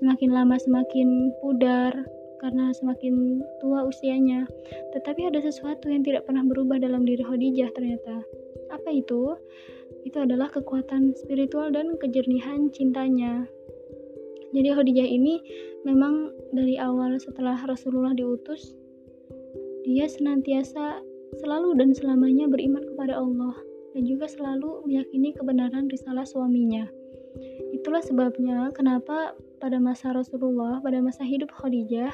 semakin 0.01 0.29
lama 0.31 0.55
semakin 0.59 1.31
pudar 1.39 1.93
karena 2.41 2.73
semakin 2.73 3.39
tua 3.61 3.85
usianya 3.85 4.49
tetapi 4.97 5.29
ada 5.29 5.39
sesuatu 5.39 5.87
yang 5.87 6.01
tidak 6.01 6.25
pernah 6.25 6.41
berubah 6.41 6.81
dalam 6.81 7.05
diri 7.05 7.21
Khadijah 7.21 7.69
ternyata. 7.77 8.25
Apa 8.73 8.89
itu? 8.89 9.37
Itu 10.01 10.17
adalah 10.25 10.49
kekuatan 10.49 11.13
spiritual 11.13 11.69
dan 11.69 11.93
kejernihan 12.01 12.73
cintanya. 12.73 13.45
Jadi 14.51 14.67
Khadijah 14.73 15.07
ini 15.07 15.37
memang 15.85 16.33
dari 16.51 16.75
awal 16.81 17.15
setelah 17.21 17.55
Rasulullah 17.63 18.11
diutus 18.17 18.73
dia 19.81 20.05
senantiasa 20.05 21.01
selalu 21.39 21.79
dan 21.79 21.95
selamanya 21.95 22.51
beriman 22.51 22.83
kepada 22.83 23.15
Allah 23.15 23.55
dan 23.95 24.03
juga 24.07 24.27
selalu 24.27 24.83
meyakini 24.87 25.35
kebenaran 25.35 25.87
risalah 25.87 26.27
suaminya. 26.27 26.87
Itulah 27.71 28.03
sebabnya 28.03 28.71
kenapa 28.75 29.35
pada 29.63 29.79
masa 29.79 30.11
Rasulullah, 30.11 30.83
pada 30.83 30.99
masa 30.99 31.23
hidup 31.23 31.51
Khadijah, 31.55 32.11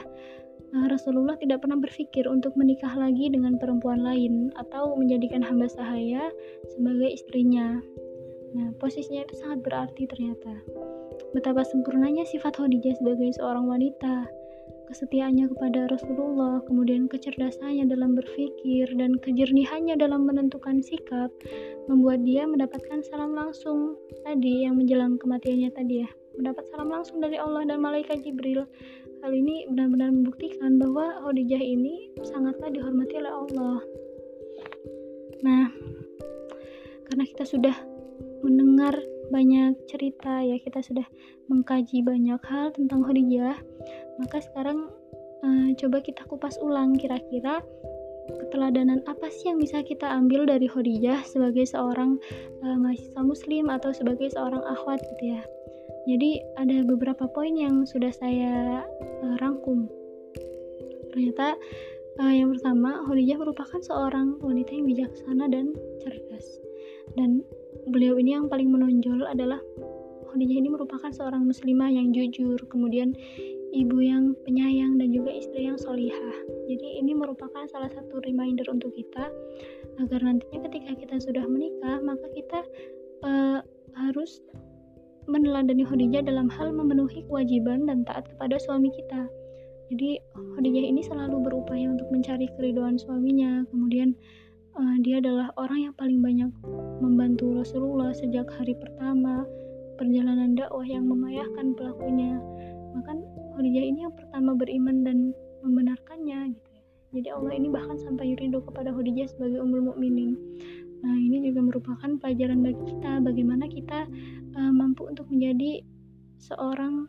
eh, 0.74 0.88
Rasulullah 0.92 1.34
tidak 1.42 1.66
pernah 1.66 1.80
berpikir 1.82 2.30
untuk 2.30 2.54
menikah 2.54 2.94
lagi 2.94 3.32
dengan 3.34 3.58
perempuan 3.58 4.06
lain 4.06 4.54
atau 4.58 4.94
menjadikan 4.94 5.42
hamba 5.42 5.66
sahaya 5.70 6.30
sebagai 6.70 7.10
istrinya. 7.18 7.82
Nah, 8.54 8.72
posisinya 8.78 9.26
itu 9.26 9.36
sangat 9.38 9.60
berarti 9.66 10.06
ternyata. 10.06 10.54
Betapa 11.34 11.66
sempurnanya 11.66 12.24
sifat 12.24 12.58
Khadijah 12.58 12.96
sebagai 13.02 13.34
seorang 13.36 13.66
wanita 13.66 14.30
kesetiaannya 14.88 15.52
kepada 15.52 15.92
Rasulullah, 15.92 16.64
kemudian 16.64 17.12
kecerdasannya 17.12 17.92
dalam 17.92 18.16
berpikir 18.16 18.88
dan 18.96 19.20
kejernihannya 19.20 20.00
dalam 20.00 20.24
menentukan 20.24 20.80
sikap, 20.80 21.30
membuat 21.92 22.24
dia 22.24 22.48
mendapatkan 22.48 23.04
salam 23.04 23.36
langsung 23.36 24.00
tadi 24.24 24.64
yang 24.64 24.80
menjelang 24.80 25.20
kematiannya 25.20 25.72
tadi 25.76 26.08
ya. 26.08 26.10
mendapat 26.38 26.70
salam 26.70 26.94
langsung 26.94 27.18
dari 27.18 27.34
Allah 27.42 27.66
dan 27.66 27.82
malaikat 27.82 28.22
Jibril. 28.22 28.70
Hal 29.26 29.34
ini 29.34 29.66
benar-benar 29.74 30.14
membuktikan 30.14 30.78
bahwa 30.78 31.18
Khadijah 31.26 31.58
ini 31.58 32.14
sangatlah 32.22 32.70
dihormati 32.70 33.18
oleh 33.18 33.34
Allah. 33.34 33.78
Nah, 35.42 35.66
karena 37.10 37.26
kita 37.26 37.42
sudah 37.42 37.74
mendengar 38.46 38.94
banyak 39.30 39.76
cerita 39.92 40.42
ya, 40.44 40.58
kita 40.62 40.80
sudah 40.84 41.08
mengkaji 41.52 42.04
banyak 42.04 42.40
hal 42.48 42.72
tentang 42.76 43.04
Khadijah, 43.04 43.58
maka 44.20 44.38
sekarang 44.44 44.88
uh, 45.44 45.70
coba 45.76 45.98
kita 46.04 46.24
kupas 46.28 46.56
ulang 46.64 46.96
kira-kira 46.96 47.64
keteladanan 48.28 49.00
apa 49.08 49.32
sih 49.32 49.52
yang 49.52 49.60
bisa 49.64 49.80
kita 49.84 50.04
ambil 50.04 50.44
dari 50.44 50.68
Khadijah 50.68 51.24
sebagai 51.24 51.64
seorang 51.64 52.20
uh, 52.64 52.76
mahasiswa 52.76 53.24
muslim 53.24 53.72
atau 53.72 53.96
sebagai 53.96 54.28
seorang 54.36 54.60
akhwat 54.68 55.00
gitu 55.16 55.40
ya. 55.40 55.42
Jadi 56.08 56.40
ada 56.56 56.88
beberapa 56.88 57.28
poin 57.28 57.56
yang 57.56 57.84
sudah 57.84 58.12
saya 58.16 58.84
uh, 59.24 59.36
rangkum. 59.44 59.88
Ternyata 61.12 61.56
uh, 62.20 62.34
yang 62.34 62.52
pertama, 62.56 63.04
Khadijah 63.08 63.40
merupakan 63.40 63.80
seorang 63.84 64.40
wanita 64.44 64.72
yang 64.76 64.86
bijaksana 64.88 65.46
dan 65.52 65.76
cerdas. 66.04 66.48
Dan 67.16 67.44
beliau 67.86 68.18
ini 68.18 68.34
yang 68.34 68.50
paling 68.50 68.74
menonjol 68.74 69.28
adalah 69.30 69.62
Khadijah 70.28 70.58
ini 70.60 70.70
merupakan 70.70 71.10
seorang 71.10 71.48
muslimah 71.48 71.90
yang 71.90 72.12
jujur, 72.12 72.60
kemudian 72.68 73.16
ibu 73.74 73.98
yang 74.00 74.38
penyayang 74.46 75.00
dan 75.00 75.10
juga 75.10 75.32
istri 75.34 75.66
yang 75.66 75.80
solihah. 75.80 76.36
Jadi 76.68 77.00
ini 77.00 77.16
merupakan 77.16 77.66
salah 77.72 77.90
satu 77.90 78.20
reminder 78.24 78.68
untuk 78.70 78.94
kita 78.94 79.32
agar 80.04 80.20
nantinya 80.22 80.68
ketika 80.70 80.92
kita 81.00 81.16
sudah 81.24 81.44
menikah, 81.48 82.00
maka 82.04 82.28
kita 82.36 82.60
uh, 83.26 83.60
harus 83.98 84.44
meneladani 85.28 85.84
Khadijah 85.84 86.24
dalam 86.24 86.48
hal 86.48 86.72
memenuhi 86.72 87.28
kewajiban 87.28 87.88
dan 87.88 88.08
taat 88.08 88.28
kepada 88.32 88.56
suami 88.62 88.94
kita. 88.94 89.28
Jadi 89.88 90.20
Khadijah 90.56 90.86
ini 90.88 91.02
selalu 91.04 91.48
berupaya 91.48 91.88
untuk 91.92 92.08
mencari 92.12 92.48
keriduan 92.60 93.00
suaminya. 93.00 93.64
Kemudian 93.72 94.16
uh, 94.78 94.96
dia 95.02 95.18
adalah 95.20 95.50
orang 95.58 95.90
yang 95.90 95.96
paling 95.98 96.22
banyak 96.22 96.52
membantu 97.02 97.58
Rasulullah 97.58 98.14
sejak 98.14 98.46
hari 98.54 98.78
pertama 98.78 99.44
perjalanan 99.98 100.54
dakwah 100.54 100.86
yang 100.86 101.10
memayahkan 101.10 101.74
pelakunya. 101.74 102.38
Maka 102.94 103.18
Khadijah 103.58 103.86
ini 103.90 104.00
yang 104.06 104.14
pertama 104.14 104.54
beriman 104.54 105.02
dan 105.02 105.34
membenarkannya 105.66 106.54
gitu 106.54 106.70
ya. 106.78 106.84
Jadi 107.18 107.28
Allah 107.34 107.54
ini 107.58 107.68
bahkan 107.74 107.98
sampai 107.98 108.38
rindu 108.38 108.62
kepada 108.62 108.94
Khadijah 108.94 109.28
sebagai 109.34 109.60
ummul 109.66 109.94
mukminin. 109.94 110.38
Nah, 110.98 111.14
ini 111.14 111.46
juga 111.46 111.62
merupakan 111.62 112.10
pelajaran 112.18 112.66
bagi 112.66 112.82
kita 112.90 113.22
bagaimana 113.22 113.66
kita 113.70 114.10
uh, 114.58 114.72
mampu 114.74 115.06
untuk 115.06 115.30
menjadi 115.30 115.86
seorang 116.42 117.06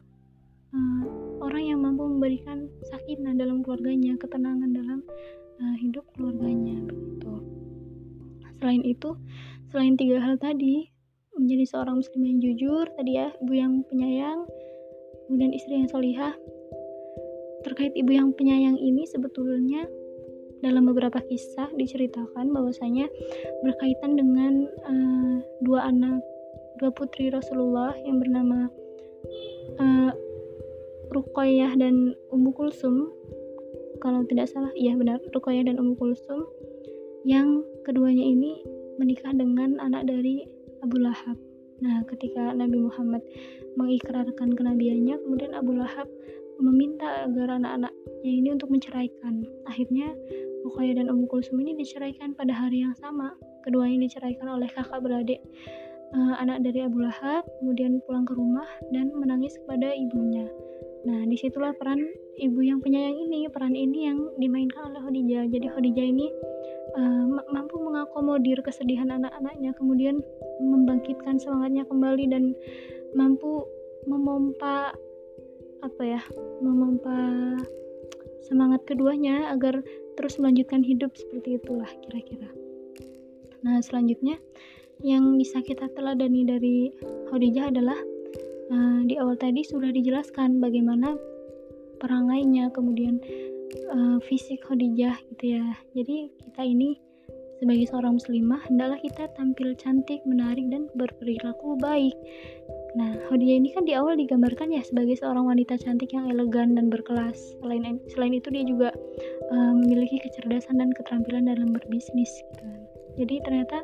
uh, 0.76 1.04
orang 1.40 1.64
yang 1.72 1.80
mampu 1.80 2.04
memberikan 2.04 2.68
sakinah 2.88 3.36
dalam 3.36 3.64
keluarganya, 3.64 4.16
ketenangan 4.20 4.70
dalam 4.76 5.00
uh, 5.60 5.76
hidup 5.80 6.04
keluarganya 6.16 6.84
begitu. 6.84 7.27
Selain 8.58 8.82
itu, 8.82 9.14
selain 9.70 9.94
tiga 9.94 10.18
hal 10.22 10.36
tadi, 10.38 10.90
menjadi 11.38 11.64
seorang 11.70 12.02
muslim 12.02 12.22
yang 12.26 12.38
jujur, 12.42 12.84
tadi 12.98 13.18
ya, 13.18 13.30
ibu 13.42 13.52
yang 13.54 13.72
penyayang, 13.86 14.42
kemudian 15.26 15.52
istri 15.54 15.78
yang 15.78 15.88
solihah. 15.90 16.34
Terkait 17.62 17.94
ibu 17.94 18.10
yang 18.14 18.34
penyayang 18.34 18.78
ini 18.78 19.06
sebetulnya 19.06 19.86
dalam 20.58 20.90
beberapa 20.90 21.22
kisah 21.22 21.70
diceritakan 21.78 22.50
bahwasanya 22.50 23.06
berkaitan 23.62 24.18
dengan 24.18 24.66
uh, 24.86 25.36
dua 25.62 25.86
anak 25.86 26.18
dua 26.82 26.90
putri 26.94 27.30
Rasulullah 27.30 27.94
yang 28.02 28.18
bernama 28.22 28.70
uh, 29.78 30.10
Ruqayyah 31.14 31.78
dan 31.78 32.14
Ummu 32.30 32.50
Kulsum 32.54 33.10
kalau 33.98 34.22
tidak 34.26 34.50
salah 34.50 34.70
iya 34.78 34.94
benar 34.94 35.22
Ruqayyah 35.30 35.70
dan 35.70 35.78
Ummu 35.78 35.94
Kulsum 35.98 36.46
yang 37.26 37.62
keduanya 37.82 38.22
ini 38.22 38.62
menikah 38.98 39.34
dengan 39.34 39.78
anak 39.78 40.06
dari 40.06 40.46
Abu 40.84 40.98
Lahab 41.00 41.38
nah 41.78 42.02
ketika 42.10 42.50
Nabi 42.54 42.78
Muhammad 42.82 43.22
mengikrarkan 43.78 44.54
kenabiannya 44.58 45.14
kemudian 45.22 45.54
Abu 45.54 45.78
Lahab 45.78 46.10
meminta 46.58 47.30
agar 47.30 47.54
anak-anaknya 47.62 48.32
ini 48.34 48.50
untuk 48.50 48.66
menceraikan 48.74 49.46
akhirnya 49.70 50.10
Ruqayyah 50.66 51.00
dan 51.00 51.06
Ummu 51.08 51.30
Kulsum 51.30 51.62
ini 51.62 51.78
diceraikan 51.78 52.34
pada 52.34 52.50
hari 52.50 52.82
yang 52.82 52.94
sama. 52.98 53.32
Keduanya 53.62 54.04
diceraikan 54.04 54.58
oleh 54.58 54.66
kakak 54.68 55.00
beradik 55.00 55.40
uh, 56.12 56.34
anak 56.40 56.66
dari 56.66 56.82
Abu 56.82 57.00
Lahab, 57.04 57.46
kemudian 57.60 58.02
pulang 58.04 58.26
ke 58.26 58.34
rumah 58.34 58.66
dan 58.90 59.12
menangis 59.14 59.54
kepada 59.64 59.94
ibunya. 59.94 60.44
Nah, 61.08 61.24
di 61.24 61.40
situlah 61.40 61.72
peran 61.72 62.04
ibu 62.36 62.60
yang 62.60 62.84
penyayang 62.84 63.16
ini, 63.16 63.48
peran 63.48 63.72
ini 63.72 64.12
yang 64.12 64.28
dimainkan 64.36 64.92
oleh 64.92 65.00
Khadijah. 65.00 65.48
Jadi 65.48 65.66
Khadijah 65.72 66.04
ini 66.04 66.28
uh, 67.00 67.24
mampu 67.48 67.80
mengakomodir 67.80 68.60
kesedihan 68.60 69.08
anak-anaknya, 69.16 69.72
kemudian 69.80 70.20
membangkitkan 70.60 71.40
semangatnya 71.40 71.88
kembali 71.88 72.28
dan 72.28 72.52
mampu 73.16 73.64
memompa 74.04 74.92
apa 75.80 76.02
ya, 76.04 76.20
memompa 76.60 77.16
semangat 78.44 78.84
keduanya 78.84 79.48
agar 79.48 79.80
terus 80.20 80.36
melanjutkan 80.36 80.84
hidup 80.84 81.16
seperti 81.16 81.56
itulah 81.56 81.88
kira-kira. 82.04 82.52
Nah, 83.64 83.80
selanjutnya 83.80 84.36
yang 85.00 85.40
bisa 85.40 85.64
kita 85.64 85.88
teladani 85.96 86.44
dari 86.44 86.92
Khadijah 87.32 87.72
adalah 87.72 87.96
uh, 88.72 89.00
di 89.04 89.14
awal 89.20 89.36
tadi 89.36 89.64
sudah 89.64 89.90
dijelaskan 89.92 90.62
bagaimana 90.62 91.16
perangainya, 91.98 92.70
kemudian 92.70 93.18
uh, 93.92 94.18
fisik 94.24 94.64
Khadijah 94.64 95.18
gitu 95.34 95.44
ya. 95.58 95.66
Jadi 95.92 96.32
kita 96.40 96.62
ini 96.64 96.96
sebagai 97.58 97.90
seorang 97.90 98.22
muslimah 98.22 98.62
hendaklah 98.70 98.98
kita 99.02 99.26
tampil 99.34 99.74
cantik, 99.74 100.22
menarik 100.22 100.62
dan 100.70 100.86
berperilaku 100.94 101.74
baik. 101.82 102.14
Nah, 102.96 103.18
Khadijah 103.28 103.56
ini 103.58 103.68
kan 103.74 103.84
di 103.84 103.92
awal 103.98 104.16
digambarkan 104.16 104.72
ya 104.72 104.80
sebagai 104.80 105.18
seorang 105.18 105.44
wanita 105.44 105.76
cantik 105.76 106.14
yang 106.14 106.30
elegan 106.30 106.78
dan 106.78 106.88
berkelas. 106.88 107.36
Selain 107.60 107.98
selain 108.14 108.34
itu 108.34 108.48
dia 108.54 108.64
juga 108.64 108.88
uh, 109.52 109.72
memiliki 109.74 110.22
kecerdasan 110.22 110.80
dan 110.80 110.90
keterampilan 110.94 111.50
dalam 111.50 111.74
berbisnis 111.74 112.30
gitu 112.30 112.62
kan. 112.62 112.80
Jadi 113.18 113.34
ternyata 113.42 113.78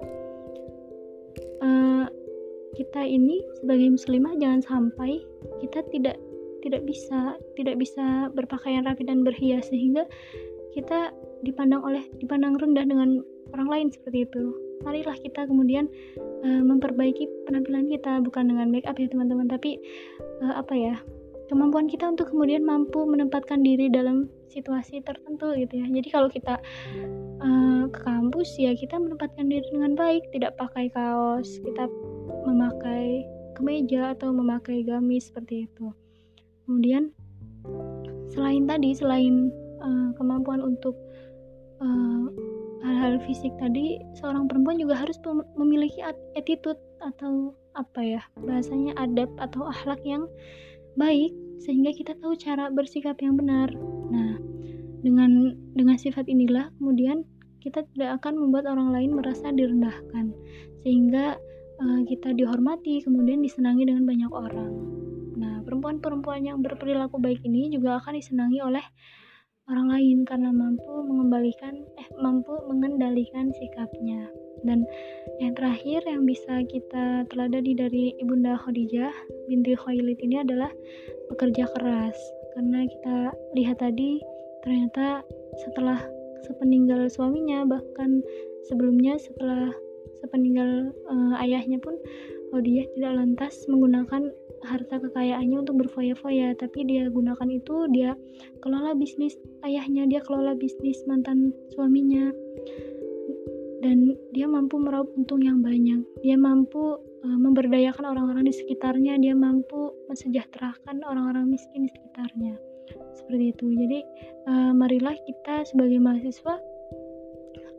uh, 1.61 2.07
kita 2.75 3.03
ini 3.07 3.41
sebagai 3.63 3.95
muslimah 3.95 4.35
jangan 4.39 4.61
sampai 4.63 5.23
kita 5.63 5.81
tidak 5.95 6.19
tidak 6.65 6.83
bisa 6.89 7.37
tidak 7.55 7.77
bisa 7.77 8.33
berpakaian 8.33 8.89
rapi 8.89 9.05
dan 9.05 9.23
berhias 9.23 9.69
sehingga 9.69 10.09
kita 10.73 11.13
dipandang 11.45 11.85
oleh 11.85 12.03
dipandang 12.19 12.57
rendah 12.57 12.83
dengan 12.89 13.21
orang 13.55 13.69
lain 13.71 13.89
seperti 13.93 14.27
itu. 14.27 14.51
Marilah 14.83 15.15
kita 15.23 15.47
kemudian 15.47 15.87
uh, 16.43 16.63
memperbaiki 16.65 17.31
penampilan 17.47 17.87
kita 17.87 18.19
bukan 18.25 18.51
dengan 18.51 18.73
make 18.73 18.89
up 18.89 18.99
ya 18.99 19.07
teman-teman 19.07 19.47
tapi 19.47 19.79
uh, 20.43 20.59
apa 20.59 20.75
ya 20.75 20.97
kemampuan 21.53 21.87
kita 21.87 22.09
untuk 22.09 22.33
kemudian 22.33 22.65
mampu 22.65 23.05
menempatkan 23.05 23.61
diri 23.61 23.93
dalam 23.93 24.27
situasi 24.51 25.05
tertentu 25.05 25.53
gitu 25.55 25.79
ya. 25.79 25.87
Jadi 25.87 26.09
kalau 26.11 26.29
kita 26.33 26.59
uh, 27.45 27.85
ke 27.93 28.01
kampus 28.03 28.57
ya 28.57 28.73
kita 28.73 28.97
menempatkan 28.97 29.47
diri 29.47 29.65
dengan 29.69 29.93
baik 29.95 30.25
tidak 30.33 30.57
pakai 30.57 30.89
kaos 30.91 31.61
kita 31.63 31.87
memakai 32.45 33.25
kemeja 33.57 34.15
atau 34.15 34.31
memakai 34.31 34.85
gamis 34.85 35.33
seperti 35.33 35.67
itu 35.67 35.91
kemudian 36.65 37.11
selain 38.33 38.65
tadi 38.69 38.93
selain 38.97 39.49
uh, 39.81 40.11
kemampuan 40.17 40.61
untuk 40.61 40.97
uh, 41.81 42.27
hal-hal 42.85 43.21
fisik 43.25 43.53
tadi 43.57 44.01
seorang 44.21 44.49
perempuan 44.49 44.77
juga 44.77 45.01
harus 45.01 45.17
memiliki 45.57 46.05
attitude 46.37 46.81
atau 47.01 47.57
apa 47.75 48.01
ya 48.01 48.23
bahasanya 48.39 48.95
adab 49.01 49.29
atau 49.41 49.67
akhlak 49.67 50.01
yang 50.07 50.29
baik 50.95 51.35
sehingga 51.63 51.91
kita 51.97 52.13
tahu 52.21 52.37
cara 52.39 52.71
bersikap 52.71 53.19
yang 53.25 53.41
benar. 53.41 53.73
Nah, 54.13 54.37
dengan 55.03 55.57
dengan 55.75 55.97
sifat 55.97 56.29
inilah 56.29 56.71
kemudian 56.79 57.25
kita 57.65 57.83
tidak 57.95 58.21
akan 58.21 58.37
membuat 58.37 58.69
orang 58.69 58.93
lain 58.93 59.17
merasa 59.17 59.49
direndahkan 59.49 60.37
sehingga 60.85 61.41
uh, 61.81 62.01
kita 62.07 62.35
dihormati 62.35 63.03
kemudian 63.03 63.43
disenangi 63.43 63.89
dengan 63.89 64.05
banyak 64.07 64.31
orang. 64.31 64.73
Nah, 65.35 65.55
perempuan-perempuan 65.67 66.47
yang 66.47 66.59
berperilaku 66.63 67.19
baik 67.19 67.43
ini 67.43 67.73
juga 67.73 67.99
akan 67.99 68.15
disenangi 68.19 68.63
oleh 68.63 68.85
orang 69.65 69.89
lain 69.89 70.19
karena 70.29 70.53
mampu 70.53 70.93
mengembalikan 71.09 71.73
eh 71.97 72.09
mampu 72.21 72.53
mengendalikan 72.69 73.51
sikapnya. 73.57 74.29
Dan 74.65 74.89
yang 75.45 75.53
terakhir 75.53 76.01
yang 76.09 76.25
bisa 76.25 76.65
kita 76.65 77.29
teladani 77.29 77.77
dari 77.77 78.17
Ibunda 78.17 78.57
Khadijah 78.57 79.13
binti 79.49 79.77
Khailid 79.77 80.17
ini 80.25 80.41
adalah 80.41 80.73
bekerja 81.29 81.69
keras. 81.77 82.17
Karena 82.57 82.87
kita 82.89 83.17
lihat 83.59 83.83
tadi 83.83 84.23
ternyata 84.65 85.21
setelah 85.61 86.01
sepeninggal 86.49 87.09
suaminya 87.13 87.69
bahkan 87.69 88.25
sebelumnya 88.69 89.21
setelah 89.21 89.73
sepeninggal 90.25 90.97
uh, 91.13 91.37
ayahnya 91.45 91.77
pun 91.85 92.01
Khadijah 92.49 92.87
tidak 92.97 93.13
lantas 93.19 93.67
menggunakan 93.69 94.31
harta 94.65 94.97
kekayaannya 94.97 95.61
untuk 95.61 95.85
berfoya-foya 95.85 96.57
tapi 96.57 96.89
dia 96.89 97.13
gunakan 97.13 97.49
itu 97.51 97.91
dia 97.93 98.17
kelola 98.65 98.97
bisnis 98.97 99.37
ayahnya 99.67 100.09
dia 100.09 100.25
kelola 100.25 100.57
bisnis 100.57 101.05
mantan 101.05 101.53
suaminya. 101.77 102.33
Dan 103.85 104.17
dia 104.33 104.49
mampu 104.49 104.81
meraup 104.81 105.13
untung 105.13 105.45
yang 105.45 105.61
banyak. 105.61 106.01
Dia 106.25 106.41
mampu 106.41 106.97
uh, 106.97 107.39
memberdayakan 107.45 108.17
orang-orang 108.17 108.49
di 108.49 108.55
sekitarnya. 108.57 109.21
Dia 109.21 109.37
mampu 109.37 109.93
mensejahterakan 110.09 111.05
orang-orang 111.05 111.53
miskin 111.53 111.85
di 111.85 111.93
sekitarnya. 111.93 112.57
Seperti 113.13 113.53
itu. 113.53 113.77
Jadi 113.77 114.01
uh, 114.49 114.73
marilah 114.73 115.13
kita 115.29 115.69
sebagai 115.69 116.01
mahasiswa 116.01 116.57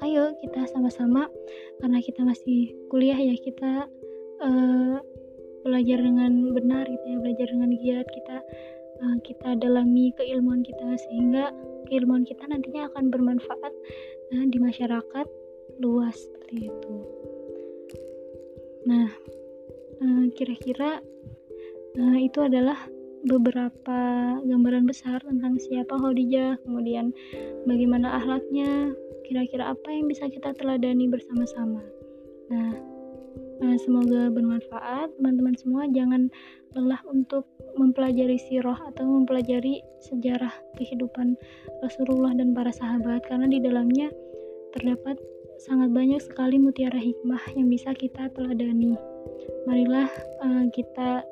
ayo 0.03 0.35
kita 0.43 0.67
sama-sama 0.71 1.31
karena 1.79 1.99
kita 2.03 2.25
masih 2.27 2.73
kuliah 2.91 3.15
ya 3.15 3.35
kita 3.39 3.87
uh, 4.43 4.97
belajar 5.63 5.97
dengan 6.03 6.51
benar 6.51 6.85
gitu 6.85 7.05
ya 7.05 7.17
belajar 7.21 7.47
dengan 7.49 7.69
giat 7.79 8.07
kita 8.11 8.37
uh, 9.01 9.17
kita 9.23 9.49
dalami 9.59 10.11
keilmuan 10.19 10.61
kita 10.61 10.99
sehingga 11.07 11.53
keilmuan 11.87 12.25
kita 12.27 12.43
nantinya 12.49 12.91
akan 12.91 13.09
bermanfaat 13.13 13.73
uh, 14.33 14.45
di 14.49 14.57
masyarakat 14.59 15.27
luas 15.81 16.15
seperti 16.15 16.71
itu. 16.71 16.95
Nah 18.85 19.09
uh, 20.01 20.25
kira-kira 20.37 21.01
uh, 21.97 22.17
itu 22.19 22.39
adalah 22.43 22.77
beberapa 23.25 23.99
gambaran 24.45 24.85
besar 24.85 25.21
tentang 25.25 25.57
siapa 25.57 25.97
Khadijah 25.97 26.61
kemudian 26.63 27.09
bagaimana 27.65 28.21
ahlaknya 28.21 28.93
kira-kira 29.25 29.73
apa 29.73 29.89
yang 29.89 30.05
bisa 30.05 30.29
kita 30.29 30.53
teladani 30.53 31.09
bersama-sama 31.09 31.81
nah 32.53 32.95
Nah, 33.55 33.75
semoga 33.79 34.27
bermanfaat. 34.35 35.15
Teman-teman 35.15 35.55
semua 35.55 35.87
jangan 35.87 36.27
lelah 36.75 36.99
untuk 37.07 37.47
mempelajari 37.79 38.35
sirah 38.35 38.75
atau 38.91 39.07
mempelajari 39.07 39.79
sejarah 40.03 40.51
kehidupan 40.75 41.39
Rasulullah 41.79 42.35
dan 42.35 42.51
para 42.51 42.71
sahabat 42.75 43.23
karena 43.31 43.47
di 43.47 43.63
dalamnya 43.63 44.11
terdapat 44.75 45.15
sangat 45.63 45.87
banyak 45.95 46.19
sekali 46.19 46.59
mutiara 46.59 46.99
hikmah 46.99 47.39
yang 47.55 47.71
bisa 47.71 47.95
kita 47.95 48.27
teladani. 48.35 48.99
Marilah 49.63 50.11
uh, 50.43 50.67
kita 50.75 51.23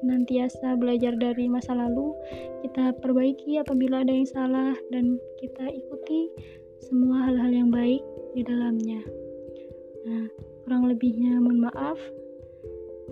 senantiasa 0.00 0.74
belajar 0.80 1.14
dari 1.20 1.46
masa 1.46 1.76
lalu, 1.76 2.16
kita 2.64 2.96
perbaiki 2.98 3.60
apabila 3.60 4.00
ada 4.00 4.12
yang 4.12 4.28
salah 4.28 4.72
dan 4.88 5.20
kita 5.38 5.68
ikuti 5.68 6.32
semua 6.80 7.28
hal-hal 7.28 7.52
yang 7.52 7.68
baik 7.68 8.00
di 8.32 8.42
dalamnya. 8.42 9.00
Nah, 10.08 10.26
kurang 10.64 10.88
lebihnya 10.88 11.36
mohon 11.38 11.68
maaf. 11.68 12.00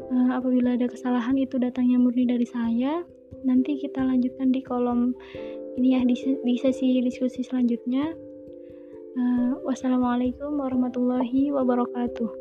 Uh, 0.09 0.31
apabila 0.41 0.79
ada 0.79 0.89
kesalahan 0.89 1.37
itu 1.37 1.61
datangnya 1.61 2.01
murni 2.01 2.25
dari 2.25 2.49
saya. 2.49 3.05
Nanti 3.45 3.77
kita 3.79 4.03
lanjutkan 4.03 4.51
di 4.51 4.65
kolom 4.65 5.13
ini 5.79 5.95
ya 5.95 6.01
di, 6.03 6.55
sesi 6.59 6.99
diskusi 7.05 7.45
selanjutnya. 7.45 8.17
Uh, 9.19 9.59
wassalamualaikum 9.67 10.63
warahmatullahi 10.63 11.51
wabarakatuh 11.51 12.38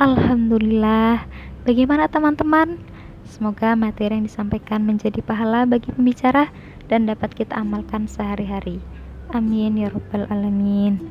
Alhamdulillah 0.00 1.28
Bagaimana 1.68 2.08
teman-teman? 2.08 2.80
Semoga 3.28 3.76
materi 3.76 4.16
yang 4.16 4.24
disampaikan 4.24 4.80
menjadi 4.80 5.20
pahala 5.20 5.68
bagi 5.68 5.92
pembicara 5.92 6.48
dan 6.88 7.04
dapat 7.04 7.36
kita 7.36 7.60
amalkan 7.60 8.08
sehari-hari. 8.08 8.80
Amin 9.28 9.76
ya 9.76 9.92
rabbal 9.92 10.24
alamin. 10.32 11.04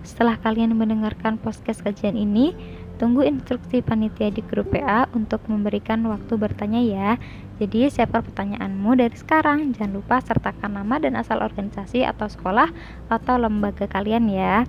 Setelah 0.00 0.40
kalian 0.40 0.80
mendengarkan 0.80 1.36
podcast 1.36 1.84
kajian 1.84 2.16
ini, 2.16 2.56
tunggu 2.96 3.20
instruksi 3.20 3.84
panitia 3.84 4.32
di 4.32 4.40
grup 4.40 4.72
PA 4.72 5.04
untuk 5.12 5.44
memberikan 5.44 6.00
waktu 6.08 6.40
bertanya 6.40 6.80
ya. 6.80 7.20
Jadi 7.60 7.92
siapa 7.92 8.24
pertanyaanmu 8.24 8.96
dari 8.96 9.12
sekarang. 9.12 9.76
Jangan 9.76 9.92
lupa 9.92 10.24
sertakan 10.24 10.80
nama 10.80 10.96
dan 10.96 11.20
asal 11.20 11.44
organisasi 11.44 12.00
atau 12.00 12.32
sekolah 12.32 12.72
atau 13.12 13.36
lembaga 13.36 13.84
kalian 13.84 14.24
ya. 14.32 14.64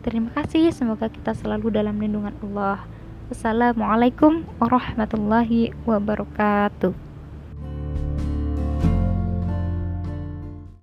Terima 0.00 0.32
kasih, 0.32 0.72
semoga 0.72 1.12
kita 1.12 1.36
selalu 1.36 1.68
dalam 1.68 2.00
lindungan 2.00 2.32
Allah. 2.40 2.88
Wassalamualaikum 3.28 4.48
warahmatullahi 4.56 5.76
wabarakatuh. 5.84 7.09